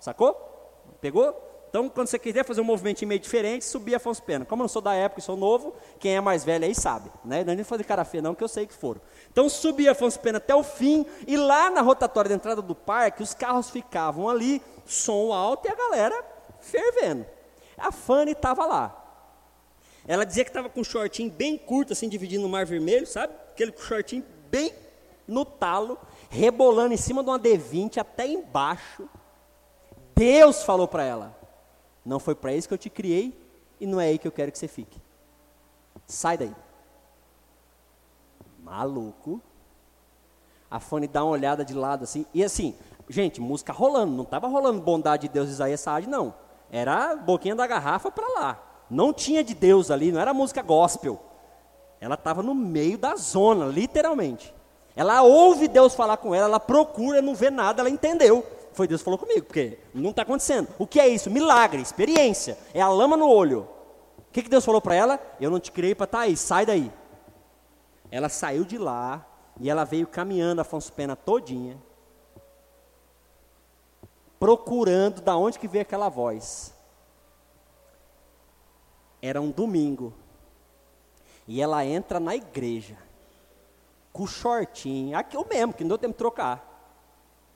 sacou? 0.00 0.34
Pegou? 1.00 1.42
Então, 1.68 1.88
quando 1.88 2.06
você 2.06 2.18
quiser 2.18 2.44
fazer 2.44 2.60
um 2.60 2.64
movimento 2.64 3.06
meio 3.06 3.20
diferente, 3.20 3.64
subir 3.64 3.94
Afonso 3.94 4.22
Pena. 4.22 4.44
Como 4.44 4.62
eu 4.62 4.64
não 4.64 4.68
sou 4.68 4.80
da 4.80 4.94
época 4.94 5.20
e 5.20 5.22
sou 5.22 5.36
novo, 5.36 5.74
quem 5.98 6.16
é 6.16 6.20
mais 6.20 6.44
velho 6.44 6.64
aí 6.64 6.74
sabe, 6.74 7.10
né? 7.24 7.44
Não 7.44 7.52
é 7.52 7.56
nem 7.56 7.64
fazer 7.64 7.84
cara 7.84 8.04
feia 8.04 8.22
não, 8.22 8.34
que 8.34 8.42
eu 8.42 8.48
sei 8.48 8.66
que 8.66 8.72
foram. 8.72 9.00
Então, 9.30 9.48
subi 9.48 9.88
Afonso 9.88 10.18
Pena 10.18 10.38
até 10.38 10.54
o 10.54 10.62
fim, 10.62 11.04
e 11.26 11.36
lá 11.36 11.70
na 11.70 11.82
rotatória 11.82 12.28
da 12.28 12.34
entrada 12.34 12.62
do 12.62 12.74
parque, 12.74 13.22
os 13.22 13.34
carros 13.34 13.68
ficavam 13.68 14.28
ali, 14.28 14.62
som 14.86 15.32
alto 15.32 15.68
e 15.68 15.70
a 15.70 15.74
galera 15.74 16.24
fervendo. 16.60 17.26
A 17.76 17.92
Fanny 17.92 18.32
estava 18.32 18.64
lá. 18.64 19.05
Ela 20.06 20.24
dizia 20.24 20.44
que 20.44 20.50
estava 20.50 20.68
com 20.68 20.80
um 20.80 20.84
shortinho 20.84 21.30
bem 21.30 21.58
curto, 21.58 21.92
assim, 21.92 22.08
dividindo 22.08 22.46
o 22.46 22.48
mar 22.48 22.64
vermelho, 22.64 23.06
sabe? 23.06 23.34
Aquele 23.52 23.74
shortinho 23.76 24.24
bem 24.50 24.72
no 25.26 25.44
talo, 25.44 25.98
rebolando 26.30 26.94
em 26.94 26.96
cima 26.96 27.22
de 27.22 27.28
uma 27.28 27.38
D20 27.38 27.98
até 27.98 28.26
embaixo. 28.26 29.08
Deus 30.14 30.62
falou 30.62 30.86
para 30.86 31.02
ela: 31.02 31.36
Não 32.04 32.20
foi 32.20 32.34
para 32.34 32.54
isso 32.54 32.68
que 32.68 32.74
eu 32.74 32.78
te 32.78 32.88
criei 32.88 33.36
e 33.80 33.86
não 33.86 34.00
é 34.00 34.06
aí 34.06 34.18
que 34.18 34.28
eu 34.28 34.32
quero 34.32 34.52
que 34.52 34.58
você 34.58 34.68
fique. 34.68 35.00
Sai 36.06 36.38
daí. 36.38 36.54
Maluco. 38.62 39.40
A 40.70 40.80
Fanny 40.80 41.06
dá 41.06 41.22
uma 41.24 41.32
olhada 41.32 41.64
de 41.64 41.72
lado 41.72 42.02
assim, 42.02 42.26
e 42.34 42.42
assim, 42.42 42.74
gente, 43.08 43.40
música 43.40 43.72
rolando, 43.72 44.12
não 44.12 44.24
estava 44.24 44.48
rolando 44.48 44.80
bondade 44.80 45.28
de 45.28 45.32
Deus 45.32 45.48
Isaías 45.48 45.80
Saad, 45.80 46.08
não. 46.08 46.34
Era 46.70 47.14
boquinha 47.14 47.54
da 47.54 47.66
garrafa 47.66 48.10
para 48.10 48.28
lá. 48.28 48.65
Não 48.88 49.12
tinha 49.12 49.42
de 49.42 49.54
Deus 49.54 49.90
ali, 49.90 50.12
não 50.12 50.20
era 50.20 50.32
música 50.32 50.62
gospel. 50.62 51.20
Ela 52.00 52.14
estava 52.14 52.42
no 52.42 52.54
meio 52.54 52.98
da 52.98 53.16
zona, 53.16 53.66
literalmente. 53.66 54.54
Ela 54.94 55.22
ouve 55.22 55.68
Deus 55.68 55.94
falar 55.94 56.16
com 56.16 56.34
ela, 56.34 56.46
ela 56.46 56.60
procura, 56.60 57.20
não 57.20 57.34
vê 57.34 57.50
nada, 57.50 57.82
ela 57.82 57.90
entendeu. 57.90 58.44
Foi 58.72 58.86
Deus 58.86 59.00
que 59.00 59.04
falou 59.04 59.18
comigo, 59.18 59.46
porque 59.46 59.78
não 59.94 60.10
está 60.10 60.22
acontecendo. 60.22 60.68
O 60.78 60.86
que 60.86 61.00
é 61.00 61.08
isso? 61.08 61.30
Milagre, 61.30 61.80
experiência. 61.80 62.58
É 62.74 62.80
a 62.80 62.88
lama 62.88 63.16
no 63.16 63.28
olho. 63.28 63.68
O 64.18 64.32
que, 64.32 64.42
que 64.42 64.50
Deus 64.50 64.64
falou 64.64 64.80
para 64.80 64.94
ela? 64.94 65.20
Eu 65.40 65.50
não 65.50 65.58
te 65.58 65.72
criei 65.72 65.94
para 65.94 66.04
estar 66.04 66.18
tá 66.18 66.24
aí, 66.24 66.36
sai 66.36 66.66
daí. 66.66 66.92
Ela 68.10 68.28
saiu 68.28 68.64
de 68.64 68.76
lá 68.78 69.26
e 69.58 69.70
ela 69.70 69.84
veio 69.84 70.06
caminhando 70.06 70.60
Afonso 70.60 70.92
Pena 70.92 71.16
todinha, 71.16 71.78
procurando 74.38 75.22
da 75.22 75.36
onde 75.36 75.58
que 75.58 75.66
veio 75.66 75.82
aquela 75.82 76.08
voz. 76.10 76.75
Era 79.26 79.40
um 79.40 79.50
domingo. 79.50 80.14
E 81.48 81.60
ela 81.60 81.84
entra 81.84 82.20
na 82.20 82.36
igreja. 82.36 82.96
Com 84.12 84.22
o 84.22 84.26
shortinho. 84.26 85.18
Aqui 85.18 85.36
eu 85.36 85.44
mesmo, 85.44 85.72
que 85.72 85.82
não 85.82 85.88
deu 85.88 85.98
tempo 85.98 86.12
de 86.12 86.18
trocar. 86.18 86.64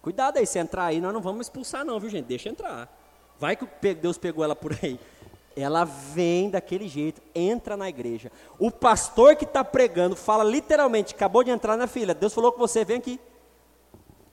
Cuidado 0.02 0.38
aí, 0.38 0.46
se 0.46 0.58
entrar 0.58 0.86
aí, 0.86 1.00
nós 1.00 1.12
não 1.12 1.20
vamos 1.20 1.46
expulsar 1.46 1.84
não, 1.84 2.00
viu 2.00 2.10
gente? 2.10 2.26
Deixa 2.26 2.48
entrar. 2.48 2.92
Vai 3.38 3.54
que 3.54 3.94
Deus 3.94 4.18
pegou 4.18 4.42
ela 4.42 4.56
por 4.56 4.76
aí. 4.82 4.98
Ela 5.56 5.84
vem 5.84 6.50
daquele 6.50 6.88
jeito, 6.88 7.22
entra 7.34 7.76
na 7.76 7.88
igreja. 7.88 8.32
O 8.58 8.70
pastor 8.70 9.36
que 9.36 9.44
está 9.44 9.62
pregando 9.62 10.16
fala 10.16 10.42
literalmente, 10.42 11.14
acabou 11.14 11.44
de 11.44 11.50
entrar 11.50 11.76
na 11.76 11.86
filha, 11.86 12.14
Deus 12.14 12.32
falou 12.32 12.50
com 12.50 12.58
você, 12.58 12.84
vem 12.84 12.96
aqui. 12.96 13.20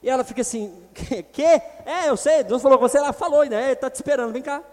E 0.01 0.09
ela 0.09 0.23
fica 0.23 0.41
assim, 0.41 0.73
que? 1.33 1.43
É, 1.43 2.07
eu 2.07 2.17
sei, 2.17 2.43
Deus 2.43 2.61
falou 2.61 2.77
com 2.79 2.87
você, 2.87 2.97
ela 2.97 3.13
falou, 3.13 3.45
né? 3.45 3.73
Está 3.73 3.89
te 3.89 3.95
esperando, 3.95 4.31
vem 4.31 4.41
cá. 4.41 4.63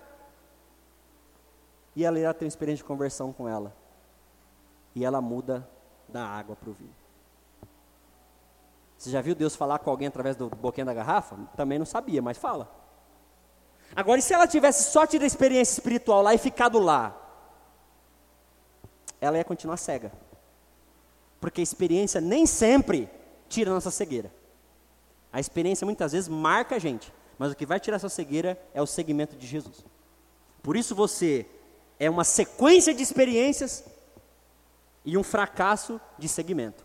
E 1.94 2.04
ela 2.04 2.18
irá 2.18 2.34
ter 2.34 2.44
uma 2.44 2.48
experiência 2.48 2.82
de 2.82 2.88
conversão 2.88 3.32
com 3.32 3.48
ela. 3.48 3.74
E 4.94 5.04
ela 5.04 5.20
muda 5.20 5.68
da 6.08 6.26
água 6.26 6.56
para 6.56 6.70
o 6.70 6.72
vinho. 6.72 6.94
Você 8.96 9.10
já 9.10 9.20
viu 9.20 9.34
Deus 9.34 9.54
falar 9.54 9.78
com 9.80 9.90
alguém 9.90 10.08
através 10.08 10.36
do 10.36 10.48
boquinho 10.48 10.86
da 10.86 10.94
garrafa? 10.94 11.36
Também 11.56 11.78
não 11.78 11.86
sabia, 11.86 12.22
mas 12.22 12.38
fala. 12.38 12.70
Agora, 13.94 14.18
e 14.18 14.22
se 14.22 14.32
ela 14.32 14.46
tivesse 14.46 14.90
só 14.90 15.06
tido 15.06 15.22
a 15.22 15.26
experiência 15.26 15.74
espiritual 15.74 16.22
lá 16.22 16.34
e 16.34 16.38
ficado 16.38 16.78
lá? 16.78 17.14
Ela 19.20 19.38
ia 19.38 19.44
continuar 19.44 19.76
cega. 19.76 20.12
Porque 21.40 21.60
a 21.60 21.62
experiência 21.62 22.20
nem 22.20 22.46
sempre 22.46 23.08
tira 23.48 23.70
a 23.70 23.74
nossa 23.74 23.90
cegueira. 23.90 24.32
A 25.32 25.38
experiência 25.38 25.84
muitas 25.84 26.12
vezes 26.12 26.28
marca 26.28 26.76
a 26.76 26.78
gente, 26.78 27.12
mas 27.38 27.52
o 27.52 27.56
que 27.56 27.66
vai 27.66 27.78
tirar 27.78 27.96
a 27.96 28.00
sua 28.00 28.08
cegueira 28.08 28.58
é 28.72 28.80
o 28.80 28.86
segmento 28.86 29.36
de 29.36 29.46
Jesus. 29.46 29.84
Por 30.62 30.76
isso 30.76 30.94
você 30.94 31.46
é 32.04 32.10
uma 32.10 32.24
sequência 32.24 32.92
de 32.92 33.02
experiências 33.02 33.84
e 35.04 35.16
um 35.16 35.22
fracasso 35.22 36.00
de 36.18 36.28
segmento. 36.28 36.84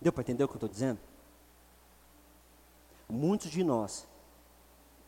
Deu 0.00 0.12
para 0.12 0.22
entender 0.22 0.44
o 0.44 0.48
que 0.48 0.52
eu 0.52 0.58
estou 0.58 0.68
dizendo? 0.68 1.00
Muitos 3.08 3.50
de 3.50 3.64
nós 3.64 4.06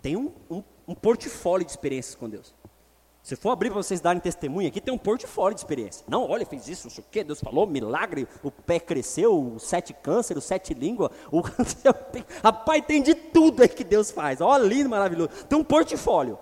têm 0.02 0.16
um, 0.16 0.34
um, 0.50 0.62
um 0.88 0.94
portfólio 0.94 1.64
de 1.64 1.70
experiências 1.70 2.16
com 2.16 2.28
Deus. 2.28 2.52
Se 3.22 3.36
for 3.36 3.50
abrir 3.50 3.70
para 3.70 3.80
vocês 3.80 4.00
darem 4.00 4.20
testemunho 4.20 4.66
aqui, 4.66 4.80
tem 4.80 4.92
um 4.92 4.98
portfólio 4.98 5.54
de 5.54 5.60
experiência. 5.60 6.04
Não, 6.08 6.28
olha, 6.28 6.44
fez 6.44 6.66
isso, 6.66 6.88
não 6.88 6.90
sei 6.90 7.04
o 7.04 7.06
quê, 7.08 7.22
Deus 7.22 7.40
falou, 7.40 7.66
milagre, 7.66 8.26
o 8.42 8.50
pé 8.50 8.80
cresceu, 8.80 9.56
sete 9.60 9.92
câncer, 9.92 10.40
sete 10.40 10.74
línguas, 10.74 11.10
o 11.30 11.40
rapaz 12.42 12.84
tem 12.84 13.00
de 13.00 13.14
tudo 13.14 13.62
aí 13.62 13.68
que 13.68 13.84
Deus 13.84 14.10
faz. 14.10 14.40
Olha, 14.40 14.64
lindo, 14.64 14.88
maravilhoso. 14.88 15.30
Tem 15.48 15.56
um 15.56 15.62
portfólio. 15.62 16.36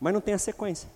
Mas 0.00 0.12
não 0.14 0.20
tem 0.20 0.34
a 0.34 0.38
sequência 0.38 0.88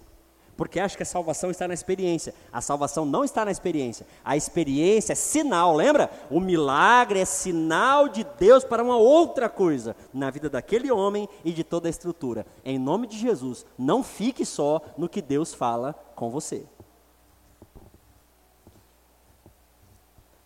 porque 0.57 0.81
acha 0.81 0.97
que 0.97 1.03
a 1.03 1.07
salvação 1.07 1.51
está 1.51 1.69
na 1.69 1.75
experiência. 1.75 2.35
A 2.53 2.61
salvação 2.61 3.05
não 3.05 3.25
está 3.25 3.45
na 3.45 3.51
experiência. 3.51 4.07
A 4.25 4.37
experiência 4.37 5.13
é 5.13 5.17
sinal, 5.17 5.75
lembra? 5.75 6.11
O 6.31 6.41
milagre 6.41 7.21
é 7.21 7.25
sinal 7.25 8.09
de 8.09 8.25
Deus 8.39 8.65
para 8.65 8.83
uma 8.83 8.97
outra 8.97 9.49
coisa 9.49 9.95
na 10.13 10.31
vida 10.31 10.49
daquele 10.49 10.91
homem 10.91 11.29
e 11.45 11.53
de 11.53 11.63
toda 11.63 11.89
a 11.89 11.91
estrutura. 11.91 12.47
Em 12.65 12.79
nome 12.79 13.07
de 13.07 13.19
Jesus, 13.19 13.67
não 13.77 14.03
fique 14.03 14.45
só 14.45 14.81
no 14.97 15.09
que 15.09 15.21
Deus 15.21 15.53
fala 15.53 15.95
com 16.15 16.31
você. 16.31 16.65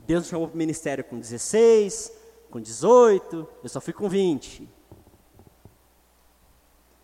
Deus 0.07 0.27
chamou 0.27 0.49
para 0.49 0.57
o 0.57 0.59
ministério 0.59 1.05
com 1.05 1.20
16, 1.20 2.12
com 2.51 2.61
18, 2.61 3.49
eu 3.62 3.68
só 3.68 3.81
fui 3.81 3.92
com 3.92 4.09
20. 4.09 4.80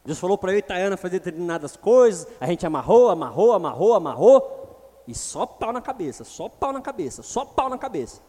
Deus 0.07 0.21
falou 0.21 0.39
para 0.39 0.53
eu 0.53 0.59
e 0.59 0.63
Tayana 0.63 0.97
fazer 0.97 1.19
determinadas 1.19 1.77
coisas, 1.77 2.29
a 2.41 2.47
gente 2.47 2.65
amarrou, 2.65 3.11
amarrou, 3.11 3.53
amarrou, 3.53 3.93
amarrou, 3.93 5.03
e 5.07 5.13
só 5.13 5.45
pau 5.45 5.73
na 5.73 5.81
cabeça, 5.81 6.23
só 6.23 6.49
pau 6.49 6.73
na 6.73 6.81
cabeça, 6.81 7.25
só 7.25 7.45
pau 7.45 7.69
na 7.69 7.77
cabeça. 7.77 8.21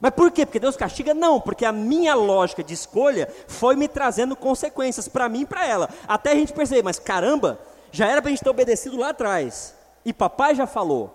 Mas 0.00 0.12
por 0.12 0.30
quê? 0.30 0.46
Porque 0.46 0.58
Deus 0.58 0.74
castiga? 0.74 1.12
Não, 1.12 1.38
porque 1.38 1.66
a 1.66 1.70
minha 1.70 2.14
lógica 2.14 2.64
de 2.64 2.72
escolha 2.72 3.28
foi 3.46 3.76
me 3.76 3.86
trazendo 3.86 4.34
consequências 4.34 5.06
para 5.06 5.28
mim 5.28 5.42
e 5.42 5.46
para 5.46 5.66
ela. 5.66 5.88
Até 6.08 6.32
a 6.32 6.34
gente 6.34 6.54
perceber, 6.54 6.82
mas 6.82 6.98
caramba, 6.98 7.60
já 7.92 8.08
era 8.08 8.22
para 8.22 8.30
a 8.30 8.32
gente 8.32 8.42
ter 8.42 8.50
obedecido 8.50 8.96
lá 8.96 9.10
atrás. 9.10 9.76
E 10.04 10.14
papai 10.14 10.54
já 10.54 10.66
falou, 10.66 11.12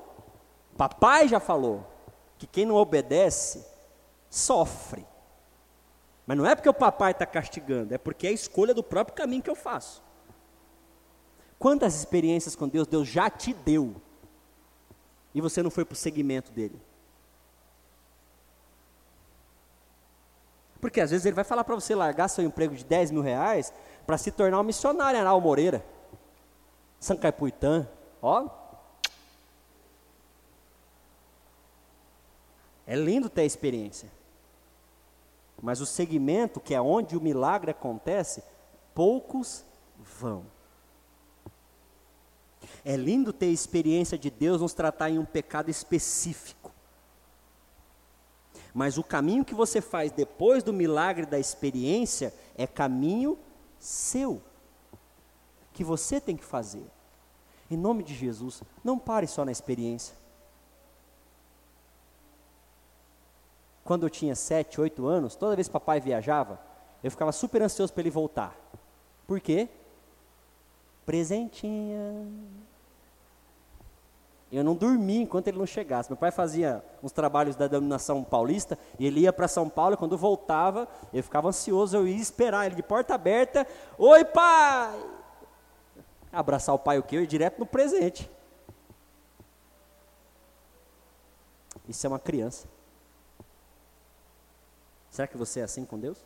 papai 0.77 1.27
já 1.27 1.39
falou, 1.39 1.83
que 2.38 2.45
quem 2.45 2.67
não 2.67 2.75
obedece, 2.75 3.65
sofre. 4.29 5.05
Mas 6.27 6.37
não 6.37 6.45
é 6.45 6.53
porque 6.53 6.67
o 6.67 6.73
papai 6.73 7.13
está 7.13 7.25
castigando, 7.25 7.95
é 7.95 7.97
porque 7.97 8.27
é 8.27 8.29
a 8.29 8.33
escolha 8.33 8.73
do 8.73 8.83
próprio 8.83 9.15
caminho 9.15 9.41
que 9.41 9.49
eu 9.49 9.55
faço. 9.55 10.03
Quantas 11.57 11.95
experiências 11.95 12.53
com 12.53 12.67
Deus 12.67 12.85
Deus 12.85 13.07
já 13.07 13.29
te 13.29 13.53
deu 13.53 13.95
e 15.33 15.39
você 15.39 15.63
não 15.63 15.71
foi 15.71 15.85
para 15.85 15.93
o 15.93 15.95
segmento 15.95 16.51
dele? 16.51 16.79
Porque 20.81 20.99
às 20.99 21.11
vezes 21.11 21.25
ele 21.25 21.35
vai 21.35 21.45
falar 21.45 21.63
para 21.63 21.73
você 21.73 21.95
largar 21.95 22.27
seu 22.27 22.43
emprego 22.43 22.75
de 22.75 22.83
10 22.83 23.11
mil 23.11 23.21
reais 23.21 23.73
para 24.05 24.17
se 24.17 24.29
tornar 24.29 24.59
um 24.59 24.63
missionário 24.63 25.17
em 25.17 25.21
Aral 25.21 25.39
Moreira, 25.39 25.83
Sancaipuitã, 26.99 27.87
ó. 28.21 28.49
É 32.85 32.95
lindo 32.95 33.29
ter 33.29 33.41
a 33.41 33.45
experiência. 33.45 34.16
Mas 35.61 35.81
o 35.81 35.85
segmento, 35.85 36.59
que 36.59 36.73
é 36.73 36.81
onde 36.81 37.17
o 37.17 37.21
milagre 37.21 37.71
acontece, 37.71 38.43
poucos 38.93 39.63
vão. 39.97 40.45
É 42.83 42.95
lindo 42.95 43.33
ter 43.33 43.47
a 43.47 43.51
experiência 43.51 44.17
de 44.17 44.29
Deus 44.29 44.61
nos 44.61 44.73
tratar 44.73 45.09
em 45.09 45.19
um 45.19 45.25
pecado 45.25 45.69
específico. 45.69 46.71
Mas 48.73 48.97
o 48.97 49.03
caminho 49.03 49.43
que 49.43 49.55
você 49.55 49.81
faz 49.81 50.11
depois 50.11 50.63
do 50.63 50.71
milagre 50.71 51.25
da 51.25 51.39
experiência 51.39 52.33
é 52.55 52.67
caminho 52.67 53.37
seu, 53.79 54.41
que 55.73 55.83
você 55.83 56.21
tem 56.21 56.37
que 56.37 56.45
fazer. 56.45 56.85
Em 57.69 57.77
nome 57.77 58.03
de 58.03 58.13
Jesus, 58.13 58.61
não 58.83 58.97
pare 58.97 59.27
só 59.27 59.43
na 59.43 59.51
experiência. 59.51 60.15
Quando 63.88 64.06
eu 64.06 64.10
tinha 64.10 64.36
7, 64.36 64.82
8 64.82 65.08
anos, 65.08 65.38
toda 65.38 65.56
vez 65.56 65.69
que 65.69 65.71
papai 65.71 66.02
viajava, 66.02 66.60
eu 67.02 67.10
ficava 67.10 67.32
super 67.32 67.62
ansioso 67.62 67.93
para 67.93 68.02
ele 68.02 68.10
voltar. 68.10 68.54
Por 69.26 69.39
quê? 69.39 69.69
Presentinha. 71.06 72.28
Eu 74.52 74.62
não 74.62 74.76
dormia 74.76 75.21
enquanto 75.21 75.47
ele 75.47 75.58
não 75.58 75.65
chegasse. 75.65 76.10
Meu 76.10 76.17
pai 76.17 76.32
fazia 76.32 76.84
uns 77.02 77.13
trabalhos 77.13 77.56
da 77.56 77.65
denominação 77.65 78.26
paulista 78.26 78.78
e 79.00 79.08
ele 79.08 79.21
ia 79.21 79.32
para 79.32 79.47
São 79.47 79.69
Paulo 79.69 79.93
e 79.93 79.97
quando 79.97 80.17
voltava, 80.17 80.86
eu 81.13 81.23
ficava 81.23 81.47
ansioso, 81.47 81.95
eu 81.95 82.06
ia 82.06 82.15
esperar 82.17 82.65
ele 82.65 82.76
de 82.76 82.84
porta 82.84 83.15
aberta. 83.15 83.65
Oi, 83.97 84.26
pai! 84.26 85.00
Abraçar 86.30 86.76
o 86.76 86.80
pai 86.80 87.00
o 87.00 87.04
quê? 87.04 87.15
Eu 87.15 87.21
ia 87.21 87.28
direto 87.28 87.58
no 87.58 87.65
presente. 87.65 88.30
Isso 91.88 92.06
é 92.06 92.10
uma 92.10 92.19
criança. 92.19 92.67
Será 95.17 95.27
que 95.27 95.36
você 95.36 95.62
é 95.62 95.63
assim 95.63 95.84
com 95.84 95.97
Deus? 95.97 96.23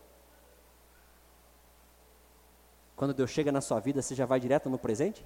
Quando 2.94 3.14
Deus 3.14 3.30
chega 3.30 3.50
na 3.50 3.62
sua 3.62 3.80
vida, 3.80 4.02
você 4.02 4.14
já 4.14 4.26
vai 4.26 4.38
direto 4.38 4.70
no 4.70 4.78
presente? 4.78 5.26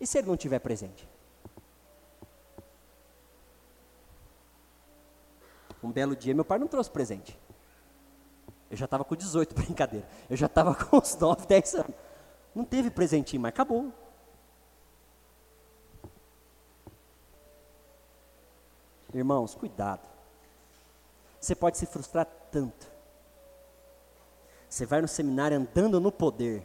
E 0.00 0.04
se 0.04 0.18
Ele 0.18 0.26
não 0.26 0.36
tiver 0.36 0.58
presente? 0.58 1.08
Um 5.80 5.92
belo 5.92 6.16
dia, 6.16 6.34
meu 6.34 6.44
pai 6.44 6.58
não 6.58 6.66
trouxe 6.66 6.90
presente. 6.90 7.38
Eu 8.68 8.76
já 8.76 8.86
estava 8.86 9.04
com 9.04 9.14
18, 9.14 9.54
brincadeira. 9.54 10.08
Eu 10.28 10.36
já 10.36 10.46
estava 10.46 10.74
com 10.74 10.96
uns 10.96 11.16
9, 11.16 11.46
10 11.46 11.74
anos. 11.76 11.94
Não 12.52 12.64
teve 12.64 12.90
presentinho, 12.90 13.42
mas 13.42 13.50
acabou. 13.50 13.92
Irmãos, 19.14 19.54
cuidado. 19.54 20.10
Você 21.38 21.54
pode 21.54 21.78
se 21.78 21.86
frustrar 21.86 22.41
tanto. 22.52 22.92
Você 24.68 24.86
vai 24.86 25.00
no 25.00 25.08
seminário 25.08 25.56
andando 25.56 25.98
no 25.98 26.12
poder, 26.12 26.62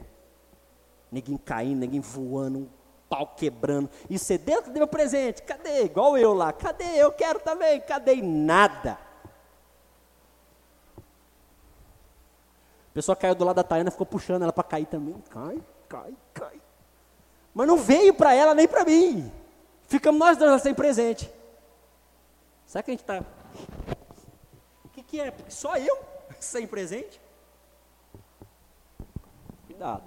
ninguém 1.12 1.38
caindo, 1.38 1.80
ninguém 1.80 2.00
voando, 2.00 2.60
um 2.60 2.70
pau 3.10 3.34
quebrando, 3.36 3.90
e 4.10 4.20
você 4.20 4.38
deu 4.38 4.62
que 4.62 4.70
deu 4.70 4.88
presente, 4.88 5.42
cadê? 5.42 5.86
Igual 5.86 6.18
eu 6.18 6.34
lá, 6.34 6.54
cadê? 6.54 6.98
Eu 6.98 7.12
quero 7.12 7.40
também, 7.40 7.82
cadê? 7.82 8.22
Nada. 8.22 9.00
A 12.90 12.94
pessoa 12.94 13.16
caiu 13.16 13.36
do 13.36 13.46
lado 13.46 13.58
da 13.58 13.64
Tayana, 13.64 13.92
ficou 13.92 14.06
puxando 14.06 14.44
ela 14.44 14.54
para 14.54 14.64
cair 14.64 14.86
também. 14.86 15.16
Cai, 15.30 15.62
cai, 15.88 16.14
cai. 16.34 16.62
Mas 17.54 17.68
não 17.68 17.78
veio 17.78 18.14
para 18.14 18.34
ela 18.34 18.54
nem 18.54 18.68
para 18.68 18.86
mim. 18.86 19.32
Ficamos 19.88 20.20
nós 20.20 20.38
dois 20.38 20.62
sem 20.62 20.74
presente. 20.74 21.32
Será 22.66 22.84
que 22.84 22.92
a 22.92 22.94
gente 22.94 23.02
está 23.02 23.24
que 25.08 25.20
é? 25.20 25.34
Só 25.50 25.78
eu 25.78 25.98
sem 26.40 26.68
presente? 26.68 27.20
Cuidado. 29.66 30.04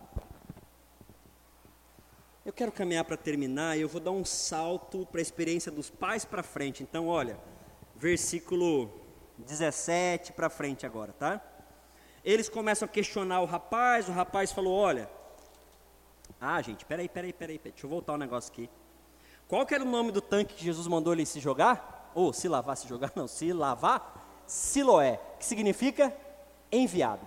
Eu 2.45 2.53
quero 2.53 2.73
caminhar 2.73 3.05
para 3.05 3.17
terminar 3.17 3.77
e 3.77 3.83
eu 3.83 3.89
vou 3.89 4.01
dar 4.01 4.11
um 4.11 4.25
salto 4.25 5.07
para 5.07 5.21
a 5.21 5.23
experiência 5.23 5.71
dos 5.71 5.91
pais 5.91 6.25
para 6.25 6.43
frente. 6.43 6.83
Então, 6.83 7.07
olha, 7.07 7.39
versículo 7.97 8.91
17 9.39 10.33
para 10.33 10.49
frente 10.49 10.87
agora, 10.87 11.13
tá? 11.13 11.41
Eles 12.25 12.49
começam 12.49 12.87
a 12.87 12.89
questionar 12.89 13.41
o 13.41 13.45
rapaz, 13.45 14.09
o 14.09 14.13
rapaz 14.13 14.53
falou: 14.53 14.75
Olha, 14.75 15.09
ah, 16.41 16.61
gente, 16.63 16.85
peraí, 16.85 17.09
peraí, 17.09 17.33
peraí, 17.33 17.59
peraí, 17.59 17.73
deixa 17.73 17.87
eu 17.87 17.91
voltar 17.91 18.15
um 18.15 18.19
negócio 18.19 18.51
aqui. 18.53 18.69
Qual 19.47 19.67
que 19.67 19.75
era 19.75 19.85
o 19.85 19.89
nome 19.89 20.13
do 20.13 20.21
tanque 20.21 20.55
que 20.55 20.65
Jesus 20.65 20.87
mandou 20.87 21.13
ele 21.13 21.27
se 21.27 21.41
jogar? 21.41 22.11
Ou 22.15 22.33
se 22.33 22.49
lavar, 22.49 22.77
se 22.77 22.89
jogar? 22.89 23.13
Não, 23.17 23.29
se 23.29 23.53
lavar? 23.53 24.20
Siloé, 24.51 25.21
que 25.39 25.45
significa 25.45 26.13
enviado. 26.73 27.25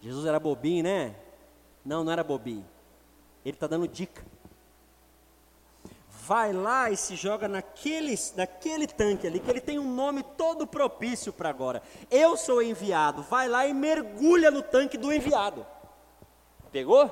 Jesus 0.00 0.24
era 0.26 0.38
bobinho, 0.38 0.84
né? 0.84 1.16
Não, 1.84 2.04
não 2.04 2.12
era 2.12 2.22
bobinho. 2.22 2.64
Ele 3.44 3.56
está 3.56 3.66
dando 3.66 3.88
dica. 3.88 4.24
vai 6.08 6.52
lá 6.52 6.88
e 6.88 6.96
se 6.96 7.16
joga 7.16 7.48
naquele, 7.48 8.14
naquele 8.36 8.86
tanque 8.86 9.26
ali, 9.26 9.40
que 9.40 9.50
ele 9.50 9.60
tem 9.60 9.80
um 9.80 9.92
nome 9.92 10.22
todo 10.22 10.68
propício 10.68 11.32
para 11.32 11.48
agora. 11.48 11.82
Eu 12.08 12.36
sou 12.36 12.62
enviado, 12.62 13.24
vai 13.24 13.48
lá 13.48 13.66
e 13.66 13.74
mergulha 13.74 14.52
no 14.52 14.62
tanque 14.62 14.96
do 14.96 15.12
enviado. 15.12 15.66
Pegou? 16.70 17.10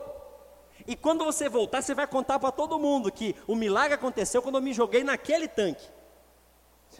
E 0.86 0.94
quando 0.94 1.24
você 1.24 1.48
voltar, 1.48 1.82
você 1.82 1.92
vai 1.92 2.06
contar 2.06 2.38
para 2.38 2.52
todo 2.52 2.78
mundo 2.78 3.10
que 3.10 3.34
o 3.48 3.56
milagre 3.56 3.94
aconteceu 3.94 4.40
quando 4.40 4.58
eu 4.58 4.62
me 4.62 4.72
joguei 4.72 5.02
naquele 5.02 5.48
tanque. 5.48 5.98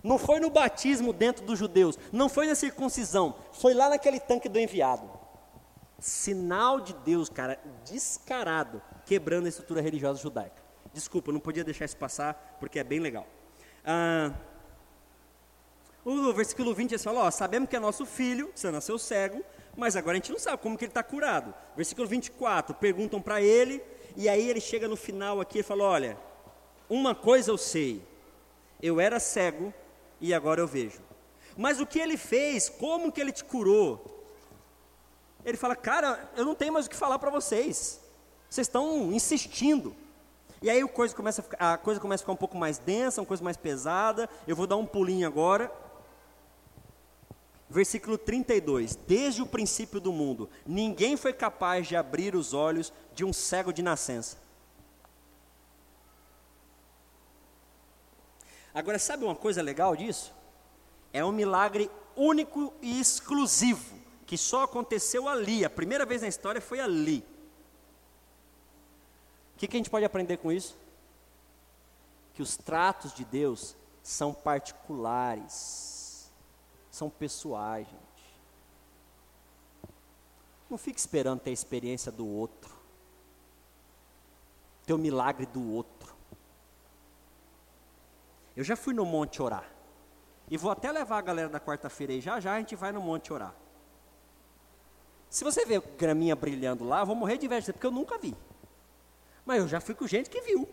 Não 0.03 0.19
foi 0.19 0.41
no 0.41 0.51
batismo 0.51 1.13
dentro 1.13 1.45
dos 1.45 1.59
judeus, 1.59 1.99
não 2.13 2.29
foi 2.29 2.47
na 2.47 2.55
circuncisão, 2.55 3.35
foi 3.53 3.75
lá 3.75 3.89
naquele 3.89 4.21
tanque 4.21 4.49
do 4.49 4.59
enviado. 4.59 5.09
Sinal 5.99 6.81
de 6.81 6.95
Deus, 6.95 7.29
cara, 7.29 7.61
descarado, 7.85 8.81
quebrando 9.05 9.47
a 9.47 9.49
estrutura 9.49 9.83
religiosa 9.83 10.21
judaica. 10.21 10.63
Desculpa, 10.95 11.31
não 11.31 11.41
podia 11.41 11.63
deixar 11.63 11.85
isso 11.85 11.97
passar, 11.97 12.57
porque 12.59 12.79
é 12.79 12.85
bem 12.85 13.01
legal. 13.01 13.27
Ah, 13.85 14.33
o 16.05 16.33
versículo 16.33 16.75
20 16.75 16.91
diz: 16.91 17.07
ó, 17.07 17.31
sabemos 17.31 17.69
que 17.69 17.77
é 17.77 17.79
nosso 17.79 18.07
filho, 18.07 18.51
você 18.55 18.71
nasceu 18.71 18.99
cego, 18.99 19.45
mas 19.77 19.97
agora 19.97 20.13
a 20.13 20.17
gente 20.17 20.33
não 20.33 20.39
sabe 20.39 20.63
como 20.63 20.77
que 20.77 20.85
ele 20.85 20.91
está 20.91 21.03
curado. 21.03 21.55
Versículo 21.77 22.09
24, 22.09 22.75
perguntam 22.77 23.21
para 23.21 23.41
ele, 23.43 23.83
e 24.17 24.29
aí 24.29 24.49
ele 24.49 24.61
chega 24.61 24.89
no 24.89 24.97
final 24.97 25.41
aqui 25.41 25.59
e 25.59 25.63
fala: 25.63 25.85
Olha, 25.85 26.19
uma 26.89 27.15
coisa 27.15 27.51
eu 27.51 27.59
sei, 27.59 28.03
eu 28.83 29.01
era 29.01 29.21
cego 29.21 29.73
e 30.21 30.33
agora 30.33 30.61
eu 30.61 30.67
vejo. 30.67 31.01
Mas 31.57 31.81
o 31.81 31.87
que 31.87 31.99
ele 31.99 32.17
fez, 32.17 32.69
como 32.69 33.13
que 33.13 33.21
ele 33.21 33.33
te 33.33 33.45
curou? 33.45 34.25
Ele 35.45 35.57
fala: 35.57 35.75
Cara, 35.75 36.31
eu 36.37 36.45
não 36.45 36.55
tenho 36.55 36.73
mais 36.73 36.87
o 36.87 36.91
que 36.91 36.97
falar 36.97 37.19
para 37.19 37.31
vocês, 37.31 38.01
vocês 38.49 38.67
estão 38.67 39.13
insistindo. 39.13 39.95
E 40.63 40.69
aí 40.69 40.83
a 40.83 40.89
coisa, 40.89 41.15
começa 41.15 41.41
a, 41.41 41.45
ficar, 41.45 41.73
a 41.75 41.79
coisa 41.79 42.01
começa 42.01 42.23
a 42.23 42.25
ficar 42.25 42.33
um 42.33 42.37
pouco 42.37 42.57
mais 42.57 42.79
densa, 42.79 43.21
uma 43.21 43.27
coisa 43.27 43.43
mais 43.43 43.57
pesada. 43.57 44.29
Eu 44.47 44.55
vou 44.55 44.67
dar 44.67 44.77
um 44.77 44.87
pulinho 44.87 45.27
agora. 45.27 45.73
Versículo 47.69 48.19
32: 48.19 48.97
Desde 49.07 49.41
o 49.43 49.47
princípio 49.47 50.01
do 50.01 50.13
mundo, 50.13 50.51
ninguém 50.67 51.17
foi 51.17 51.33
capaz 51.33 51.87
de 51.87 51.97
abrir 51.97 52.35
os 52.35 52.53
olhos 52.53 52.93
de 53.15 53.25
um 53.25 53.33
cego 53.33 53.73
de 53.73 53.83
nascença. 53.83 54.37
Agora, 58.75 58.99
sabe 58.99 59.25
uma 59.25 59.35
coisa 59.35 59.63
legal 59.63 59.97
disso? 59.97 60.33
É 61.13 61.25
um 61.25 61.33
milagre 61.33 61.91
único 62.17 62.73
e 62.81 63.01
exclusivo, 63.01 63.99
que 64.27 64.39
só 64.39 64.65
aconteceu 64.65 65.29
ali. 65.29 65.65
A 65.65 65.71
primeira 65.71 66.07
vez 66.07 66.23
na 66.23 66.29
história 66.29 66.61
foi 66.61 66.81
ali 66.81 67.25
que, 69.61 69.69
que 69.69 69.77
a 69.77 69.79
gente 69.79 69.91
pode 69.91 70.07
aprender 70.07 70.39
com 70.39 70.51
isso? 70.51 70.75
Que 72.33 72.41
os 72.41 72.57
tratos 72.57 73.13
de 73.13 73.27
Deus 73.27 73.77
são 74.03 74.33
particulares, 74.33 76.31
são 76.91 77.11
pessoais, 77.11 77.87
gente. 77.87 78.01
Não 80.71 80.79
fique 80.79 80.99
esperando 80.99 81.41
ter 81.41 81.51
a 81.51 81.53
experiência 81.53 82.11
do 82.11 82.27
outro, 82.27 82.75
ter 84.87 84.95
o 84.95 84.99
milagre 84.99 85.45
do 85.45 85.63
outro. 85.75 86.10
Eu 88.57 88.65
já 88.65 88.77
fui 88.77 88.93
no 88.93 89.05
monte 89.05 89.41
orar. 89.41 89.65
E 90.49 90.57
vou 90.57 90.71
até 90.71 90.91
levar 90.91 91.19
a 91.19 91.23
galera 91.23 91.49
da 91.49 91.61
quarta-feira 91.61 92.13
aí, 92.13 92.21
já 92.21 92.41
já 92.41 92.55
a 92.55 92.59
gente 92.59 92.75
vai 92.75 92.91
no 92.93 93.01
monte 93.01 93.33
orar. 93.33 93.55
Se 95.29 95.45
você 95.45 95.65
vê 95.65 95.79
graminha 95.79 96.35
brilhando 96.35 96.85
lá, 96.85 97.01
eu 97.01 97.07
vou 97.07 97.15
morrer 97.15 97.39
de 97.39 97.47
inveja, 97.47 97.73
porque 97.73 97.87
eu 97.87 97.93
nunca 97.93 98.19
vi. 98.19 98.37
Mas 99.47 99.61
eu 99.61 99.69
já 99.69 99.81
fui 99.81 99.95
com 99.95 100.07
gente 100.07 100.29
que 100.29 100.41
viu. 100.41 100.69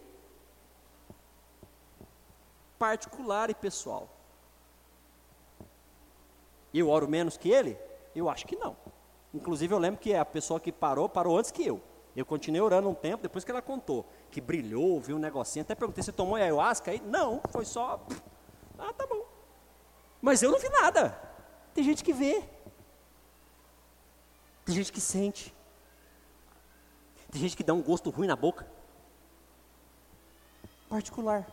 Particular 2.79 3.51
e 3.51 3.55
pessoal. 3.55 4.09
Eu 6.73 6.89
oro 6.89 7.07
menos 7.07 7.37
que 7.37 7.49
ele? 7.49 7.77
Eu 8.15 8.29
acho 8.29 8.47
que 8.47 8.55
não. 8.55 8.75
Inclusive 9.33 9.73
eu 9.73 9.79
lembro 9.79 9.99
que 9.99 10.13
a 10.15 10.25
pessoa 10.25 10.59
que 10.59 10.71
parou, 10.71 11.07
parou 11.07 11.37
antes 11.37 11.51
que 11.51 11.65
eu. 11.65 11.81
Eu 12.17 12.25
continuei 12.25 12.59
orando 12.59 12.89
um 12.89 12.95
tempo, 12.95 13.21
depois 13.21 13.45
que 13.45 13.51
ela 13.51 13.61
contou. 13.61 14.03
Que 14.31 14.41
brilhou, 14.41 14.99
viu 14.99 15.17
um 15.17 15.19
negocinho. 15.19 15.61
Até 15.61 15.75
perguntei, 15.75 16.03
você 16.03 16.11
tomou 16.11 16.35
ayahuasca 16.35 16.89
aí? 16.89 16.99
Não, 16.99 17.39
foi 17.51 17.63
só. 17.63 18.03
Ah, 18.75 18.91
tá 18.91 19.05
bom. 19.05 19.23
Mas 20.19 20.41
eu 20.41 20.51
não 20.51 20.57
vi 20.57 20.67
nada. 20.67 21.15
Tem 21.75 21.83
gente 21.83 22.03
que 22.03 22.11
vê. 22.11 22.43
Tem 24.65 24.73
gente 24.73 24.91
que 24.91 24.99
sente. 24.99 25.53
Tem 27.29 27.39
gente 27.39 27.55
que 27.55 27.63
dá 27.63 27.75
um 27.75 27.83
gosto 27.83 28.09
ruim 28.09 28.25
na 28.25 28.35
boca. 28.35 28.67
Particular. 30.89 31.45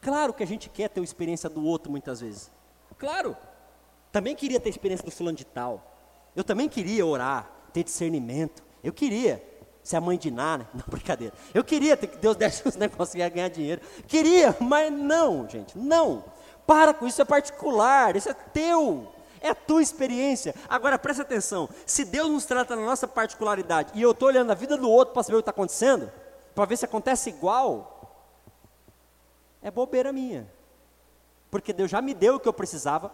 Claro 0.00 0.32
que 0.32 0.44
a 0.44 0.46
gente 0.46 0.70
quer 0.70 0.88
ter 0.90 1.00
a 1.00 1.04
experiência 1.04 1.50
do 1.50 1.64
outro 1.64 1.90
muitas 1.90 2.20
vezes. 2.20 2.52
Claro. 2.98 3.36
Também 4.12 4.36
queria 4.36 4.60
ter 4.60 4.68
a 4.68 4.70
experiência 4.70 5.04
do 5.04 5.10
fulano 5.10 5.36
de 5.36 5.44
tal. 5.44 5.92
Eu 6.36 6.44
também 6.44 6.68
queria 6.68 7.04
orar, 7.04 7.50
ter 7.72 7.82
discernimento. 7.82 8.64
Eu 8.84 8.92
queria 8.92 9.55
ser 9.86 9.96
a 9.96 10.00
mãe 10.00 10.18
de 10.18 10.32
Ná, 10.32 10.58
né? 10.58 10.66
Não, 10.74 10.82
brincadeira. 10.88 11.32
Eu 11.54 11.62
queria 11.62 11.96
que 11.96 12.08
Deus 12.08 12.34
desse 12.36 12.66
uns 12.66 12.74
negócios 12.74 13.14
e 13.14 13.30
ganhar 13.30 13.48
dinheiro. 13.48 13.80
Queria, 14.08 14.56
mas 14.58 14.92
não, 14.92 15.48
gente, 15.48 15.78
não. 15.78 16.24
Para 16.66 16.92
com 16.92 17.06
isso, 17.06 17.22
é 17.22 17.24
particular, 17.24 18.16
isso 18.16 18.28
é 18.28 18.34
teu. 18.34 19.12
É 19.40 19.50
a 19.50 19.54
tua 19.54 19.80
experiência. 19.80 20.56
Agora 20.68 20.98
presta 20.98 21.22
atenção: 21.22 21.68
se 21.86 22.04
Deus 22.04 22.28
nos 22.28 22.44
trata 22.44 22.74
na 22.74 22.84
nossa 22.84 23.06
particularidade 23.06 23.92
e 23.94 24.02
eu 24.02 24.10
estou 24.10 24.26
olhando 24.26 24.50
a 24.50 24.54
vida 24.54 24.76
do 24.76 24.90
outro 24.90 25.14
para 25.14 25.22
saber 25.22 25.36
o 25.36 25.38
que 25.38 25.42
está 25.42 25.52
acontecendo, 25.52 26.10
para 26.52 26.64
ver 26.64 26.76
se 26.76 26.84
acontece 26.84 27.30
igual, 27.30 28.26
é 29.62 29.70
bobeira 29.70 30.12
minha. 30.12 30.50
Porque 31.48 31.72
Deus 31.72 31.88
já 31.88 32.02
me 32.02 32.12
deu 32.12 32.34
o 32.34 32.40
que 32.40 32.48
eu 32.48 32.52
precisava 32.52 33.12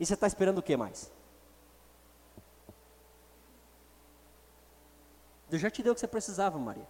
e 0.00 0.04
você 0.04 0.14
está 0.14 0.26
esperando 0.26 0.58
o 0.58 0.62
que 0.62 0.76
mais? 0.76 1.12
Deus 5.48 5.62
já 5.62 5.70
te 5.70 5.82
deu 5.82 5.92
o 5.92 5.94
que 5.94 6.00
você 6.00 6.08
precisava, 6.08 6.58
Maria. 6.58 6.86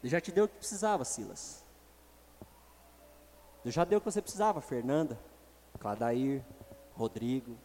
Deus 0.00 0.10
já 0.10 0.20
te 0.20 0.32
deu 0.32 0.44
o 0.44 0.48
que 0.48 0.56
precisava, 0.56 1.04
Silas. 1.04 1.64
Deus 3.62 3.74
já 3.74 3.84
deu 3.84 3.98
o 3.98 4.00
que 4.00 4.10
você 4.10 4.22
precisava, 4.22 4.60
Fernanda, 4.60 5.18
Cladair, 5.78 6.44
Rodrigo. 6.94 7.56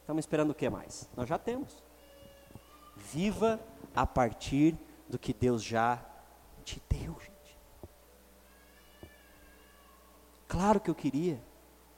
Estamos 0.00 0.22
esperando 0.22 0.50
o 0.50 0.54
que 0.54 0.68
mais? 0.68 1.08
Nós 1.16 1.28
já 1.28 1.38
temos. 1.38 1.82
Viva 2.96 3.60
a 3.94 4.06
partir 4.06 4.76
do 5.08 5.18
que 5.18 5.32
Deus 5.32 5.62
já 5.62 6.04
te 6.64 6.82
deu, 6.88 7.16
gente. 7.20 7.58
Claro 10.48 10.80
que 10.80 10.90
eu 10.90 10.94
queria. 10.94 11.40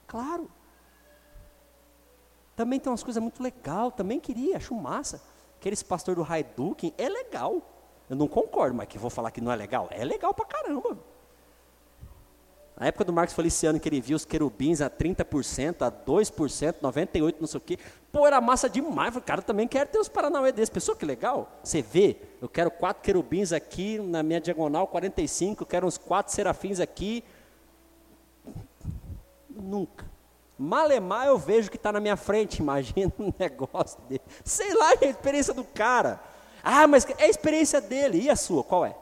Claro. 0.07 0.51
Também 2.55 2.79
tem 2.79 2.91
umas 2.91 3.03
coisas 3.03 3.23
muito 3.23 3.43
legal, 3.43 3.91
também 3.91 4.21
queria, 4.21 4.59
acho 4.59 4.75
massa. 4.75 5.23
Aqueles 5.63 5.81
pastor 5.81 6.17
do 6.17 6.27
Haidukin 6.29 6.93
é 6.99 7.09
legal. 7.09 7.63
Eu 8.11 8.17
não 8.17 8.27
concordo, 8.27 8.75
mas 8.75 8.89
que 8.89 8.99
vou 8.99 9.09
falar 9.09 9.31
que 9.31 9.41
não 9.41 9.53
é 9.53 9.55
legal. 9.55 9.87
É 9.93 10.05
legal 10.05 10.35
pra 10.35 10.45
caramba. 10.45 10.99
Na 12.77 12.87
época 12.87 13.05
do 13.05 13.13
Marcos 13.13 13.33
Feliciano, 13.33 13.79
que 13.79 13.89
ele 13.89 14.01
viu 14.01 14.17
os 14.17 14.25
querubins 14.25 14.81
a 14.81 14.91
30%, 14.91 15.83
a 15.83 15.93
2%, 15.93 16.81
98%, 16.83 17.37
não 17.39 17.47
sei 17.47 17.59
o 17.59 17.61
quê. 17.61 17.79
Pô, 18.11 18.27
era 18.27 18.41
massa 18.41 18.69
demais. 18.69 19.15
O 19.15 19.21
cara 19.21 19.41
também 19.41 19.69
quer 19.69 19.87
ter 19.87 20.01
os 20.01 20.09
Paranauê 20.09 20.51
desses. 20.51 20.69
Pessoa 20.69 20.97
que 20.97 21.07
legal. 21.07 21.49
Você 21.63 21.81
vê, 21.81 22.17
eu 22.41 22.49
quero 22.49 22.69
quatro 22.69 23.01
querubins 23.01 23.53
aqui 23.53 24.01
na 24.01 24.21
minha 24.21 24.41
diagonal 24.41 24.89
45, 24.89 25.63
eu 25.63 25.67
quero 25.69 25.87
uns 25.87 25.97
quatro 25.97 26.35
serafins 26.35 26.81
aqui. 26.81 27.23
Nunca. 29.49 30.12
Malemar 30.63 31.27
eu 31.27 31.37
vejo 31.37 31.69
que 31.69 31.77
está 31.77 31.91
na 31.91 31.99
minha 31.99 32.17
frente, 32.17 32.59
imagina 32.63 33.13
um 33.19 33.33
negócio 33.37 34.01
dele. 34.03 34.23
Sei 34.45 34.73
lá, 34.75 34.93
é 35.01 35.07
a 35.07 35.11
experiência 35.11 35.53
do 35.53 35.65
cara. 35.65 36.21
Ah, 36.63 36.87
mas 36.87 37.05
é 37.19 37.25
a 37.25 37.29
experiência 37.29 37.81
dele. 37.81 38.23
E 38.23 38.31
a 38.31 38.37
sua, 38.37 38.63
qual 38.63 38.87
é? 38.87 38.95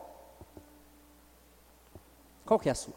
Qual 2.47 2.59
que 2.59 2.69
é 2.69 2.73
a 2.73 2.75
sua? 2.75 2.95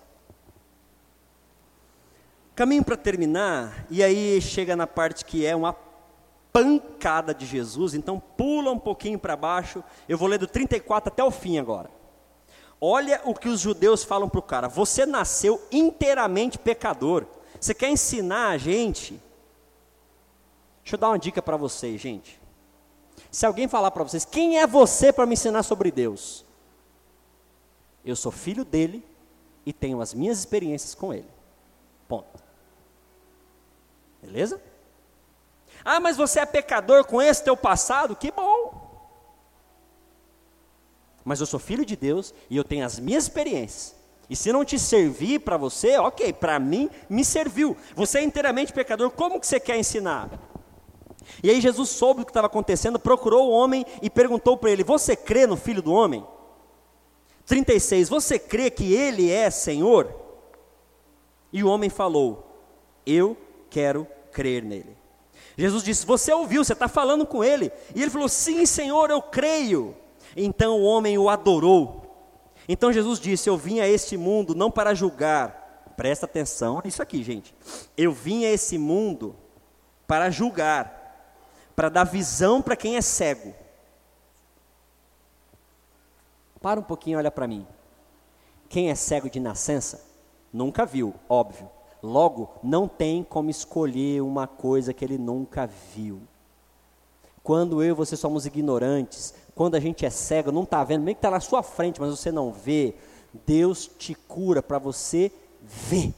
Caminho 2.56 2.86
para 2.86 2.96
terminar, 2.96 3.86
e 3.90 4.04
aí 4.04 4.40
chega 4.40 4.76
na 4.76 4.88
parte 4.88 5.26
que 5.26 5.46
é 5.46 5.56
uma 5.56 5.76
pancada 6.54 7.34
de 7.34 7.46
Jesus, 7.46 7.96
então 7.96 8.22
pula 8.38 8.72
um 8.72 8.80
pouquinho 8.80 9.18
para 9.18 9.36
baixo, 9.36 9.84
eu 10.08 10.18
vou 10.18 10.28
ler 10.28 10.38
do 10.38 10.48
34 10.48 11.12
até 11.12 11.24
o 11.24 11.32
fim 11.32 11.58
agora. 11.58 11.90
Olha 12.80 13.22
o 13.26 13.34
que 13.34 13.50
os 13.50 13.60
judeus 13.60 14.04
falam 14.04 14.30
para 14.30 14.40
o 14.40 14.44
cara: 14.44 14.68
você 14.68 15.06
nasceu 15.06 15.62
inteiramente 15.72 16.60
pecador. 16.60 17.26
Você 17.64 17.74
quer 17.74 17.90
ensinar 17.90 18.50
a 18.50 18.58
gente? 18.58 19.14
Deixa 20.82 20.96
eu 20.96 21.00
dar 21.00 21.08
uma 21.08 21.18
dica 21.18 21.42
para 21.42 21.56
vocês, 21.56 22.02
gente. 22.02 22.38
Se 23.32 23.46
alguém 23.46 23.70
falar 23.70 23.90
para 23.92 24.04
vocês, 24.04 24.26
quem 24.26 24.60
é 24.60 24.68
você 24.68 25.14
para 25.14 25.26
me 25.26 25.32
ensinar 25.32 25.64
sobre 25.64 25.90
Deus? 25.90 26.44
Eu 28.04 28.18
sou 28.18 28.34
filho 28.34 28.66
dele 28.66 29.02
e 29.66 29.72
tenho 29.72 30.02
as 30.02 30.14
minhas 30.14 30.40
experiências 30.40 30.94
com 30.94 31.14
ele. 31.14 31.30
Ponto. 32.06 32.44
Beleza? 34.22 34.62
Ah, 35.86 36.02
mas 36.02 36.18
você 36.18 36.42
é 36.42 36.46
pecador 36.46 37.06
com 37.06 37.22
esse 37.22 37.46
teu 37.46 37.56
passado? 37.56 38.14
Que 38.14 38.30
bom. 38.30 38.92
Mas 41.24 41.40
eu 41.40 41.46
sou 41.46 41.62
filho 41.62 41.86
de 41.86 41.96
Deus 41.96 42.34
e 42.50 42.58
eu 42.58 42.64
tenho 42.66 42.86
as 42.86 43.00
minhas 43.00 43.24
experiências. 43.24 44.03
E 44.30 44.36
se 44.36 44.52
não 44.52 44.64
te 44.64 44.80
servir 44.80 45.40
para 45.40 45.58
você, 45.58 45.98
ok, 45.98 46.32
para 46.34 46.60
mim 46.60 46.90
me 47.10 47.26
serviu. 47.26 47.76
Você 47.96 48.20
é 48.20 48.24
inteiramente 48.24 48.74
pecador, 48.74 49.12
como 49.12 49.40
que 49.40 49.46
você 49.46 49.60
quer 49.60 49.78
ensinar? 49.78 50.30
E 51.42 51.50
aí 51.50 51.62
Jesus 51.62 51.90
soube 51.90 52.22
o 52.22 52.26
que 52.26 52.32
estava 52.32 52.48
acontecendo, 52.48 53.00
procurou 53.00 53.50
o 53.50 53.52
homem 53.52 53.86
e 54.02 54.10
perguntou 54.10 54.58
para 54.58 54.72
ele: 54.72 54.84
Você 54.84 55.16
crê 55.16 55.46
no 55.48 55.56
Filho 55.58 55.82
do 55.82 55.92
Homem? 55.92 56.26
36, 57.46 58.10
você 58.10 58.40
crê 58.40 58.70
que 58.70 58.94
ele 58.94 59.30
é 59.30 59.50
Senhor? 59.50 60.14
E 61.52 61.64
o 61.64 61.68
homem 61.68 61.90
falou: 61.90 62.46
Eu 63.06 63.38
quero 63.70 64.08
crer 64.32 64.64
nele. 64.64 64.98
Jesus 65.58 65.84
disse: 65.84 66.06
Você 66.06 66.34
ouviu, 66.34 66.64
você 66.64 66.74
está 66.74 66.88
falando 66.88 67.26
com 67.26 67.44
ele. 67.44 67.72
E 67.96 68.02
ele 68.02 68.12
falou: 68.12 68.30
Sim, 68.30 68.66
Senhor, 68.66 69.10
eu 69.10 69.22
creio. 69.22 69.96
Então 70.36 70.80
o 70.80 70.84
homem 70.84 71.18
o 71.18 71.30
adorou. 71.30 72.03
Então 72.68 72.94
Jesus 72.94 73.20
disse: 73.20 73.50
Eu 73.50 73.58
vim 73.58 73.80
a 73.80 73.88
este 73.88 74.18
mundo 74.18 74.56
não 74.56 74.72
para 74.72 74.94
julgar. 74.94 75.62
Presta 75.96 76.26
atenção 76.26 76.82
nisso 76.84 77.02
aqui, 77.02 77.24
gente. 77.24 77.54
Eu 77.96 78.12
vim 78.12 78.46
a 78.46 78.52
esse 78.52 78.78
mundo 78.78 79.36
para 80.08 80.30
julgar, 80.30 81.38
para 81.76 81.90
dar 81.90 82.04
visão 82.04 82.62
para 82.62 82.76
quem 82.76 82.98
é 82.98 83.02
cego. 83.02 83.54
Para 86.62 86.80
um 86.80 86.84
pouquinho, 86.84 87.18
olha 87.18 87.30
para 87.30 87.48
mim. 87.48 87.68
Quem 88.70 88.90
é 88.90 88.96
cego 88.96 89.30
de 89.30 89.40
nascença 89.40 90.04
nunca 90.52 90.86
viu, 90.86 91.14
óbvio. 91.28 91.70
Logo, 92.02 92.56
não 92.64 92.88
tem 92.88 93.24
como 93.24 93.50
escolher 93.50 94.22
uma 94.22 94.48
coisa 94.48 94.94
que 94.94 95.06
ele 95.06 95.18
nunca 95.18 95.68
viu. 95.68 96.22
Quando 97.44 97.84
eu 97.84 97.90
e 97.90 97.94
você 97.94 98.16
somos 98.16 98.46
ignorantes, 98.46 99.34
quando 99.54 99.76
a 99.76 99.80
gente 99.80 100.06
é 100.06 100.10
cego, 100.10 100.52
não 100.52 100.64
está 100.64 100.82
vendo, 100.84 101.04
nem 101.04 101.14
que 101.14 101.20
está 101.20 101.30
na 101.30 101.42
sua 101.42 101.62
frente, 101.62 102.00
mas 102.00 102.10
você 102.10 102.32
não 102.32 102.54
vê, 102.54 102.96
Deus 103.46 103.86
te 103.86 104.16
cura 104.16 104.64
para 104.64 104.80
você 104.80 105.30
ver. 105.62 106.14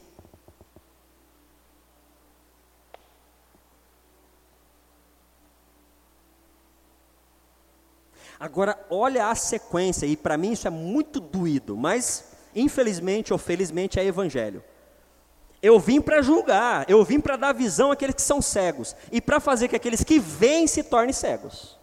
Agora, 8.38 8.78
olha 8.88 9.28
a 9.28 9.34
sequência, 9.34 10.06
e 10.06 10.16
para 10.16 10.36
mim 10.36 10.52
isso 10.52 10.68
é 10.68 10.70
muito 10.70 11.18
doído, 11.18 11.76
mas 11.76 12.32
infelizmente 12.54 13.32
ou 13.32 13.38
felizmente 13.38 13.98
é 13.98 14.04
evangelho. 14.04 14.62
Eu 15.62 15.80
vim 15.80 16.00
para 16.00 16.22
julgar, 16.22 16.88
eu 16.88 17.02
vim 17.04 17.20
para 17.20 17.36
dar 17.36 17.52
visão 17.52 17.90
àqueles 17.90 18.14
que 18.14 18.22
são 18.22 18.42
cegos 18.42 18.94
e 19.10 19.20
para 19.20 19.40
fazer 19.40 19.68
que 19.68 19.76
aqueles 19.76 20.04
que 20.04 20.18
veem 20.18 20.66
se 20.66 20.82
tornem 20.82 21.12
cegos. 21.12 21.76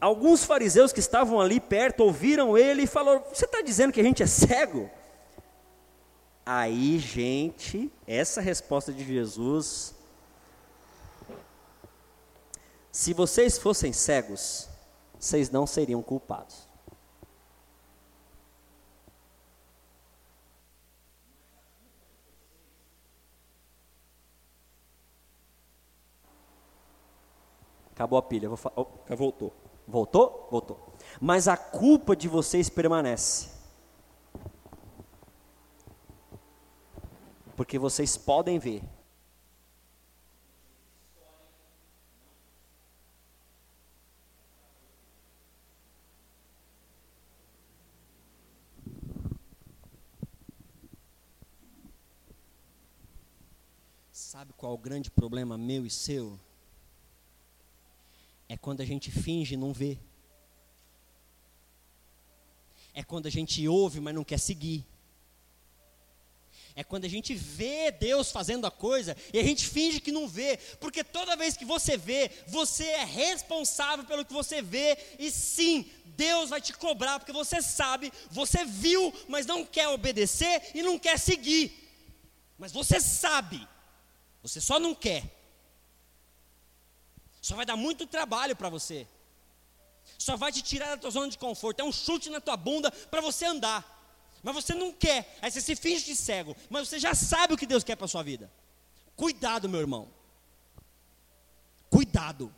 Alguns 0.00 0.44
fariseus 0.44 0.92
que 0.92 1.00
estavam 1.00 1.40
ali 1.40 1.58
perto 1.58 2.00
ouviram 2.00 2.56
ele 2.56 2.82
e 2.82 2.86
falaram: 2.86 3.22
Você 3.32 3.46
está 3.46 3.62
dizendo 3.62 3.92
que 3.92 4.00
a 4.00 4.04
gente 4.04 4.22
é 4.22 4.26
cego? 4.26 4.90
Aí, 6.44 6.98
gente, 6.98 7.90
essa 8.06 8.40
resposta 8.40 8.92
de 8.92 9.04
Jesus. 9.04 9.94
Se 12.92 13.12
vocês 13.12 13.58
fossem 13.58 13.92
cegos, 13.92 14.68
vocês 15.18 15.50
não 15.50 15.66
seriam 15.66 16.02
culpados. 16.02 16.65
Acabou 27.96 28.18
a 28.18 28.22
pilha. 28.22 28.46
Vou 28.46 28.58
oh, 28.76 29.16
voltou. 29.16 29.54
Voltou? 29.88 30.48
Voltou. 30.50 30.92
Mas 31.18 31.48
a 31.48 31.56
culpa 31.56 32.14
de 32.14 32.28
vocês 32.28 32.68
permanece. 32.68 33.48
Porque 37.56 37.78
vocês 37.78 38.14
podem 38.14 38.58
ver. 38.58 38.82
Sabe 54.12 54.52
qual 54.52 54.72
é 54.72 54.74
o 54.74 54.78
grande 54.78 55.10
problema 55.10 55.56
meu 55.56 55.86
e 55.86 55.90
seu? 55.90 56.38
É 58.48 58.56
quando 58.56 58.80
a 58.80 58.84
gente 58.84 59.10
finge 59.10 59.56
não 59.56 59.72
ver. 59.72 59.98
É 62.94 63.02
quando 63.02 63.26
a 63.26 63.30
gente 63.30 63.66
ouve, 63.68 64.00
mas 64.00 64.14
não 64.14 64.24
quer 64.24 64.38
seguir. 64.38 64.86
É 66.74 66.84
quando 66.84 67.06
a 67.06 67.08
gente 67.08 67.34
vê 67.34 67.90
Deus 67.90 68.30
fazendo 68.30 68.66
a 68.66 68.70
coisa 68.70 69.16
e 69.32 69.38
a 69.38 69.42
gente 69.42 69.66
finge 69.66 69.98
que 69.98 70.12
não 70.12 70.28
vê, 70.28 70.58
porque 70.78 71.02
toda 71.02 71.34
vez 71.34 71.56
que 71.56 71.64
você 71.64 71.96
vê, 71.96 72.30
você 72.46 72.84
é 72.84 73.04
responsável 73.04 74.04
pelo 74.04 74.26
que 74.26 74.32
você 74.32 74.60
vê, 74.60 74.96
e 75.18 75.30
sim, 75.30 75.90
Deus 76.04 76.50
vai 76.50 76.60
te 76.60 76.74
cobrar, 76.74 77.18
porque 77.18 77.32
você 77.32 77.62
sabe, 77.62 78.12
você 78.30 78.66
viu, 78.66 79.12
mas 79.26 79.46
não 79.46 79.64
quer 79.64 79.88
obedecer 79.88 80.70
e 80.74 80.82
não 80.82 80.98
quer 80.98 81.18
seguir. 81.18 81.72
Mas 82.58 82.72
você 82.72 83.00
sabe, 83.00 83.66
você 84.42 84.60
só 84.60 84.78
não 84.78 84.94
quer. 84.94 85.35
Só 87.46 87.54
vai 87.54 87.64
dar 87.64 87.76
muito 87.76 88.08
trabalho 88.08 88.56
para 88.56 88.68
você. 88.68 89.06
Só 90.18 90.36
vai 90.36 90.50
te 90.50 90.60
tirar 90.62 90.88
da 90.88 90.96
tua 90.96 91.12
zona 91.12 91.28
de 91.28 91.38
conforto. 91.38 91.78
É 91.78 91.84
um 91.84 91.92
chute 91.92 92.28
na 92.28 92.40
tua 92.40 92.56
bunda 92.56 92.90
para 92.90 93.20
você 93.20 93.44
andar. 93.44 93.80
Mas 94.42 94.52
você 94.52 94.74
não 94.74 94.90
quer. 94.90 95.38
Aí 95.40 95.48
você 95.48 95.60
se 95.60 95.76
finge 95.76 96.06
de 96.06 96.16
cego. 96.16 96.56
Mas 96.68 96.88
você 96.88 96.98
já 96.98 97.14
sabe 97.14 97.54
o 97.54 97.56
que 97.56 97.64
Deus 97.64 97.84
quer 97.84 97.94
para 97.94 98.08
sua 98.08 98.24
vida. 98.24 98.50
Cuidado, 99.14 99.68
meu 99.68 99.78
irmão. 99.78 100.08
Cuidado. 101.88 102.52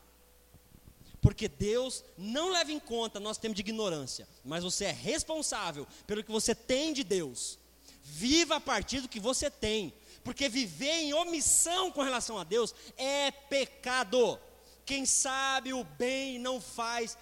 Porque 1.21 1.49
Deus 1.49 2.03
não 2.17 2.49
leva 2.49 2.73
em 2.73 2.81
conta 2.81 3.21
nosso 3.21 3.41
tempo 3.41 3.55
de 3.55 3.61
ignorância. 3.61 4.27
Mas 4.43 4.65
você 4.65 4.87
é 4.87 4.93
responsável 4.93 5.87
pelo 6.07 6.25
que 6.25 6.33
você 6.33 6.55
tem 6.55 6.95
de 6.95 7.05
Deus. 7.05 7.59
Viva 8.03 8.57
a 8.57 8.61
partir 8.61 9.03
do 9.03 9.09
que 9.09 9.21
você 9.21 9.51
tem. 9.51 9.93
Porque 10.25 10.49
viver 10.49 11.03
em 11.03 11.13
omissão 11.13 11.93
com 11.93 12.01
relação 12.01 12.39
a 12.39 12.45
Deus 12.45 12.75
é 12.97 13.31
pecado. 13.31 14.41
Quem 14.89 15.05
sabe 15.05 15.75
o 15.75 15.85
bem 15.85 16.39
não 16.39 16.63
faz, 16.63 17.15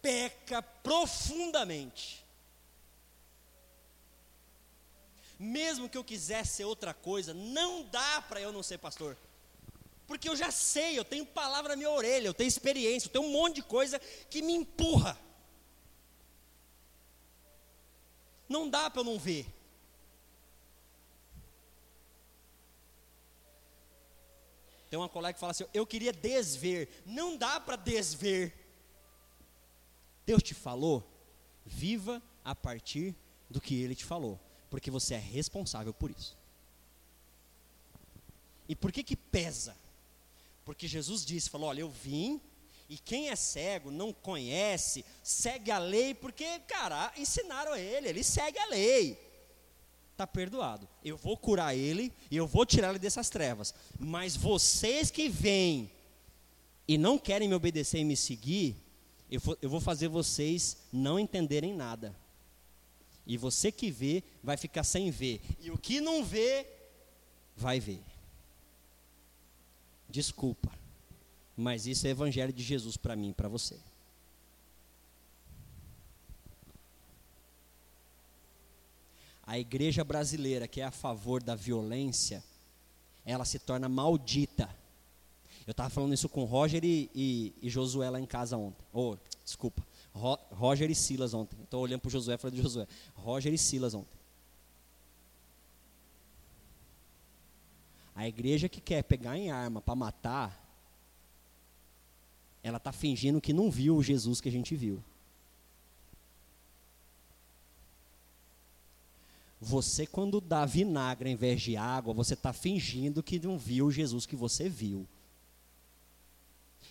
peca 0.00 0.62
profundamente. 0.62 2.24
Mesmo 5.38 5.90
que 5.90 5.98
eu 5.98 6.02
quisesse 6.02 6.56
ser 6.56 6.64
outra 6.64 6.94
coisa, 6.94 7.34
não 7.34 7.82
dá 7.82 8.22
para 8.22 8.40
eu 8.40 8.50
não 8.50 8.62
ser 8.62 8.78
pastor. 8.78 9.14
Porque 10.06 10.26
eu 10.26 10.34
já 10.34 10.50
sei, 10.50 10.98
eu 10.98 11.04
tenho 11.04 11.26
palavra 11.26 11.72
na 11.72 11.76
minha 11.76 11.90
orelha, 11.90 12.28
eu 12.28 12.32
tenho 12.32 12.48
experiência, 12.48 13.08
eu 13.08 13.12
tenho 13.12 13.26
um 13.26 13.32
monte 13.32 13.56
de 13.56 13.62
coisa 13.62 13.98
que 14.30 14.40
me 14.40 14.54
empurra. 14.54 15.14
Não 18.48 18.70
dá 18.70 18.88
para 18.88 19.02
eu 19.02 19.04
não 19.04 19.18
ver. 19.18 19.46
Tem 24.92 24.98
uma 24.98 25.08
colega 25.08 25.32
que 25.32 25.40
fala 25.40 25.52
assim: 25.52 25.64
Eu 25.72 25.86
queria 25.86 26.12
desver. 26.12 26.86
Não 27.06 27.34
dá 27.34 27.58
para 27.58 27.76
desver. 27.76 28.52
Deus 30.26 30.42
te 30.42 30.52
falou, 30.52 31.02
viva 31.64 32.22
a 32.44 32.54
partir 32.54 33.14
do 33.48 33.58
que 33.58 33.74
Ele 33.74 33.94
te 33.94 34.04
falou, 34.04 34.38
porque 34.68 34.90
você 34.90 35.14
é 35.14 35.18
responsável 35.18 35.94
por 35.94 36.10
isso. 36.10 36.36
E 38.68 38.76
por 38.76 38.92
que 38.92 39.02
que 39.02 39.16
pesa? 39.16 39.74
Porque 40.62 40.86
Jesus 40.86 41.24
disse, 41.24 41.48
falou, 41.48 41.70
olha, 41.70 41.80
eu 41.80 41.88
vim 41.88 42.38
e 42.86 42.98
quem 42.98 43.30
é 43.30 43.34
cego 43.34 43.90
não 43.90 44.12
conhece, 44.12 45.06
segue 45.22 45.70
a 45.70 45.78
lei, 45.78 46.12
porque, 46.12 46.58
cara, 46.68 47.10
ensinaram 47.16 47.74
ele, 47.74 48.10
ele 48.10 48.22
segue 48.22 48.58
a 48.58 48.66
lei 48.66 49.31
está 50.12 50.26
perdoado. 50.26 50.88
Eu 51.04 51.16
vou 51.16 51.36
curar 51.36 51.74
ele 51.74 52.12
e 52.30 52.36
eu 52.36 52.46
vou 52.46 52.64
tirar 52.64 52.90
ele 52.90 52.98
dessas 52.98 53.28
trevas. 53.28 53.74
Mas 53.98 54.36
vocês 54.36 55.10
que 55.10 55.28
vêm 55.28 55.90
e 56.86 56.96
não 56.96 57.18
querem 57.18 57.48
me 57.48 57.54
obedecer 57.54 57.98
e 57.98 58.04
me 58.04 58.16
seguir, 58.16 58.76
eu 59.30 59.40
vou, 59.40 59.58
eu 59.62 59.70
vou 59.70 59.80
fazer 59.80 60.08
vocês 60.08 60.76
não 60.92 61.18
entenderem 61.18 61.74
nada. 61.74 62.14
E 63.26 63.36
você 63.36 63.70
que 63.70 63.90
vê, 63.90 64.22
vai 64.42 64.56
ficar 64.56 64.84
sem 64.84 65.10
ver. 65.10 65.40
E 65.60 65.70
o 65.70 65.78
que 65.78 66.00
não 66.00 66.24
vê, 66.24 66.66
vai 67.56 67.80
ver. 67.80 68.02
Desculpa, 70.08 70.70
mas 71.56 71.86
isso 71.86 72.06
é 72.06 72.10
evangelho 72.10 72.52
de 72.52 72.62
Jesus 72.62 72.96
para 72.96 73.16
mim 73.16 73.30
e 73.30 73.34
para 73.34 73.48
você. 73.48 73.78
A 79.52 79.58
igreja 79.58 80.02
brasileira 80.02 80.66
que 80.66 80.80
é 80.80 80.84
a 80.84 80.90
favor 80.90 81.42
da 81.42 81.54
violência, 81.54 82.42
ela 83.22 83.44
se 83.44 83.58
torna 83.58 83.86
maldita. 83.86 84.74
Eu 85.66 85.72
estava 85.72 85.90
falando 85.90 86.14
isso 86.14 86.26
com 86.26 86.44
Roger 86.44 86.82
e, 86.82 87.10
e, 87.14 87.52
e, 87.60 87.68
Josué 87.68 88.08
lá 88.08 88.18
em 88.18 88.24
casa 88.24 88.56
ontem. 88.56 88.82
Oh, 88.90 89.14
desculpa, 89.44 89.86
Ro 90.14 90.38
Roger 90.52 90.90
e 90.90 90.94
Silas 90.94 91.34
ontem. 91.34 91.60
Estou 91.62 91.82
olhando 91.82 92.00
para 92.00 92.08
o 92.08 92.10
Josué 92.10 92.36
e 92.36 92.38
falando 92.38 92.56
de 92.56 92.62
Josué. 92.62 92.86
Roger 93.14 93.52
e 93.52 93.58
Silas 93.58 93.92
ontem. 93.92 94.18
A 98.14 98.26
igreja 98.26 98.70
que 98.70 98.80
quer 98.80 99.02
pegar 99.02 99.36
em 99.36 99.50
arma 99.50 99.82
para 99.82 99.94
matar, 99.94 100.66
ela 102.62 102.78
está 102.78 102.90
fingindo 102.90 103.38
que 103.38 103.52
não 103.52 103.70
viu 103.70 103.96
o 103.96 104.02
Jesus 104.02 104.40
que 104.40 104.48
a 104.48 104.52
gente 104.52 104.74
viu. 104.74 105.04
Você, 109.64 110.08
quando 110.08 110.40
dá 110.40 110.66
vinagre 110.66 111.30
em 111.30 111.36
vez 111.36 111.62
de 111.62 111.76
água, 111.76 112.12
você 112.12 112.34
está 112.34 112.52
fingindo 112.52 113.22
que 113.22 113.38
não 113.38 113.56
viu 113.56 113.92
Jesus 113.92 114.26
que 114.26 114.34
você 114.34 114.68
viu. 114.68 115.06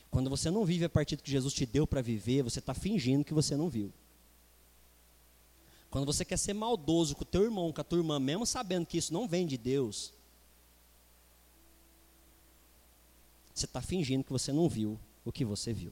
Quando 0.10 0.30
você 0.30 0.50
não 0.50 0.64
vive 0.64 0.86
a 0.86 0.90
partir 0.90 1.18
do 1.18 1.22
que 1.22 1.30
Jesus 1.30 1.54
te 1.54 1.66
deu 1.66 1.86
para 1.86 2.02
viver, 2.02 2.44
você 2.44 2.60
está 2.60 2.74
fingindo 2.74 3.26
que 3.26 3.34
você 3.34 3.58
não 3.58 3.68
viu. 3.68 3.92
Quando 5.90 6.06
você 6.06 6.24
quer 6.24 6.38
ser 6.38 6.54
maldoso 6.54 7.14
com 7.14 7.24
o 7.24 7.26
teu 7.26 7.44
irmão, 7.44 7.74
com 7.74 7.82
a 7.82 7.84
tua 7.84 8.00
irmã, 8.00 8.18
mesmo 8.18 8.46
sabendo 8.46 8.86
que 8.86 8.98
isso 8.98 9.12
não 9.12 9.28
vem 9.28 9.46
de 9.46 9.58
Deus, 9.58 10.14
você 13.54 13.66
está 13.66 13.82
fingindo 13.82 14.24
que 14.24 14.32
você 14.32 14.54
não 14.54 14.70
viu 14.70 14.98
o 15.26 15.32
que 15.32 15.44
você 15.44 15.74
viu. 15.74 15.92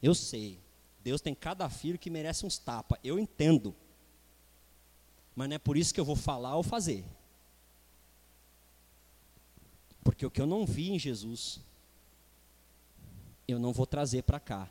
Eu 0.00 0.14
sei, 0.14 0.60
Deus 1.02 1.20
tem 1.20 1.34
cada 1.34 1.68
filho 1.68 1.98
que 1.98 2.08
merece 2.08 2.46
uns 2.46 2.58
tapas, 2.58 3.00
eu 3.02 3.18
entendo. 3.18 3.74
Mas 5.34 5.48
não 5.48 5.56
é 5.56 5.58
por 5.58 5.76
isso 5.76 5.94
que 5.94 6.00
eu 6.00 6.04
vou 6.04 6.16
falar 6.16 6.56
ou 6.56 6.62
fazer. 6.62 7.04
Porque 10.02 10.24
o 10.24 10.30
que 10.30 10.40
eu 10.40 10.46
não 10.46 10.66
vi 10.66 10.90
em 10.90 10.98
Jesus, 10.98 11.60
eu 13.46 13.58
não 13.58 13.72
vou 13.72 13.86
trazer 13.86 14.22
para 14.22 14.40
cá. 14.40 14.70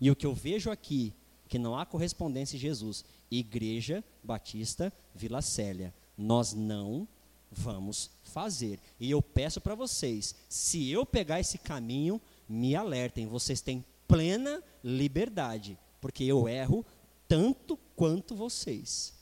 E 0.00 0.10
o 0.10 0.16
que 0.16 0.26
eu 0.26 0.34
vejo 0.34 0.70
aqui, 0.70 1.12
que 1.48 1.58
não 1.58 1.76
há 1.76 1.84
correspondência 1.84 2.56
em 2.56 2.60
Jesus, 2.60 3.04
Igreja 3.30 4.04
Batista 4.22 4.92
Vila 5.14 5.42
Célia, 5.42 5.94
nós 6.16 6.52
não 6.52 7.08
vamos 7.50 8.10
fazer. 8.22 8.78
E 9.00 9.10
eu 9.10 9.22
peço 9.22 9.60
para 9.60 9.74
vocês, 9.74 10.34
se 10.48 10.90
eu 10.90 11.04
pegar 11.04 11.40
esse 11.40 11.58
caminho, 11.58 12.20
me 12.48 12.76
alertem, 12.76 13.26
vocês 13.26 13.60
têm 13.60 13.84
plena 14.06 14.62
liberdade, 14.82 15.78
porque 16.00 16.24
eu 16.24 16.48
erro 16.48 16.84
tanto 17.26 17.78
quanto 17.98 18.36
vocês. 18.36 19.12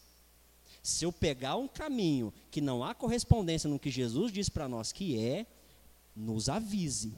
Se 0.82 1.06
eu 1.06 1.10
pegar 1.10 1.56
um 1.56 1.66
caminho 1.66 2.30
que 2.50 2.60
não 2.60 2.84
há 2.84 2.94
correspondência 2.94 3.70
no 3.70 3.78
que 3.78 3.90
Jesus 3.90 4.30
diz 4.30 4.50
para 4.50 4.68
nós 4.68 4.92
que 4.92 5.18
é, 5.18 5.46
nos 6.14 6.50
avise. 6.50 7.14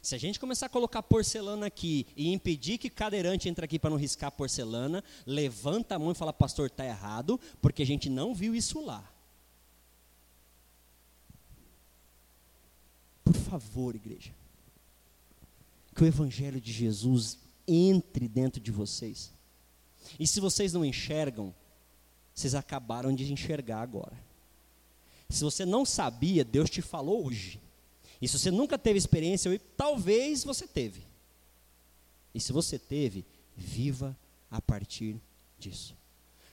Se 0.00 0.14
a 0.14 0.18
gente 0.18 0.40
começar 0.40 0.66
a 0.66 0.70
colocar 0.70 1.02
porcelana 1.02 1.66
aqui 1.66 2.06
e 2.16 2.32
impedir 2.32 2.78
que 2.78 2.88
cadeirante 2.88 3.50
entre 3.50 3.66
aqui 3.66 3.78
para 3.78 3.90
não 3.90 3.98
riscar 3.98 4.32
porcelana, 4.32 5.04
levanta 5.26 5.94
a 5.94 5.98
mão 5.98 6.12
e 6.12 6.14
fala, 6.14 6.32
pastor, 6.32 6.68
está 6.68 6.86
errado, 6.86 7.38
porque 7.60 7.82
a 7.82 7.86
gente 7.86 8.08
não 8.08 8.34
viu 8.34 8.54
isso 8.54 8.80
lá. 8.80 9.12
Por 13.22 13.34
favor, 13.34 13.94
igreja, 13.94 14.32
que 15.94 16.02
o 16.02 16.06
Evangelho 16.06 16.60
de 16.60 16.72
Jesus 16.72 17.38
entre 17.68 18.26
dentro 18.26 18.60
de 18.60 18.72
vocês. 18.72 19.30
E 20.18 20.26
se 20.26 20.40
vocês 20.40 20.72
não 20.72 20.84
enxergam, 20.84 21.54
vocês 22.34 22.54
acabaram 22.54 23.14
de 23.14 23.30
enxergar 23.32 23.82
agora. 23.82 24.16
Se 25.28 25.44
você 25.44 25.66
não 25.66 25.84
sabia, 25.84 26.44
Deus 26.44 26.70
te 26.70 26.80
falou 26.80 27.26
hoje. 27.26 27.60
E 28.20 28.26
se 28.26 28.38
você 28.38 28.50
nunca 28.50 28.78
teve 28.78 28.98
experiência, 28.98 29.60
talvez 29.76 30.42
você 30.42 30.66
teve. 30.66 31.02
E 32.34 32.40
se 32.40 32.52
você 32.52 32.78
teve, 32.78 33.24
viva 33.56 34.16
a 34.50 34.60
partir 34.60 35.20
disso. 35.58 35.94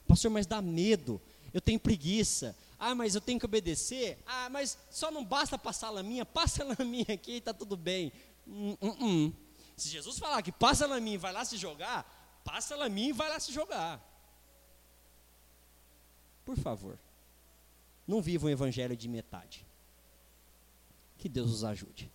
Pastor, 0.07 0.29
mas 0.29 0.45
dá 0.45 0.61
medo. 0.61 1.21
Eu 1.53 1.61
tenho 1.61 1.79
preguiça. 1.79 2.55
Ah, 2.77 2.93
mas 2.93 3.15
eu 3.15 3.21
tenho 3.21 3.39
que 3.39 3.45
obedecer. 3.45 4.19
Ah, 4.25 4.49
mas 4.49 4.77
só 4.91 5.09
não 5.09 5.23
basta 5.23 5.57
passar 5.57 5.87
a 5.87 5.91
laminha. 5.91 6.25
Passa 6.25 6.63
a 6.63 6.75
laminha 6.77 7.05
aqui 7.09 7.33
e 7.33 7.37
está 7.37 7.53
tudo 7.53 7.77
bem. 7.77 8.11
Hum, 8.47 8.77
hum, 8.81 8.95
hum. 8.99 9.33
Se 9.75 9.89
Jesus 9.89 10.17
falar 10.17 10.41
que 10.41 10.51
passa 10.51 10.85
a 10.85 10.87
laminha 10.87 11.15
e 11.15 11.17
vai 11.17 11.33
lá 11.33 11.43
se 11.43 11.57
jogar, 11.57 12.05
passa 12.43 12.75
a 12.75 12.77
laminha 12.77 13.09
e 13.09 13.13
vai 13.13 13.29
lá 13.29 13.39
se 13.39 13.51
jogar. 13.51 14.01
Por 16.45 16.57
favor, 16.57 16.97
não 18.07 18.21
viva 18.21 18.45
um 18.45 18.49
evangelho 18.49 18.95
de 18.95 19.07
metade. 19.07 19.65
Que 21.17 21.27
Deus 21.27 21.51
os 21.51 21.63
ajude. 21.63 22.11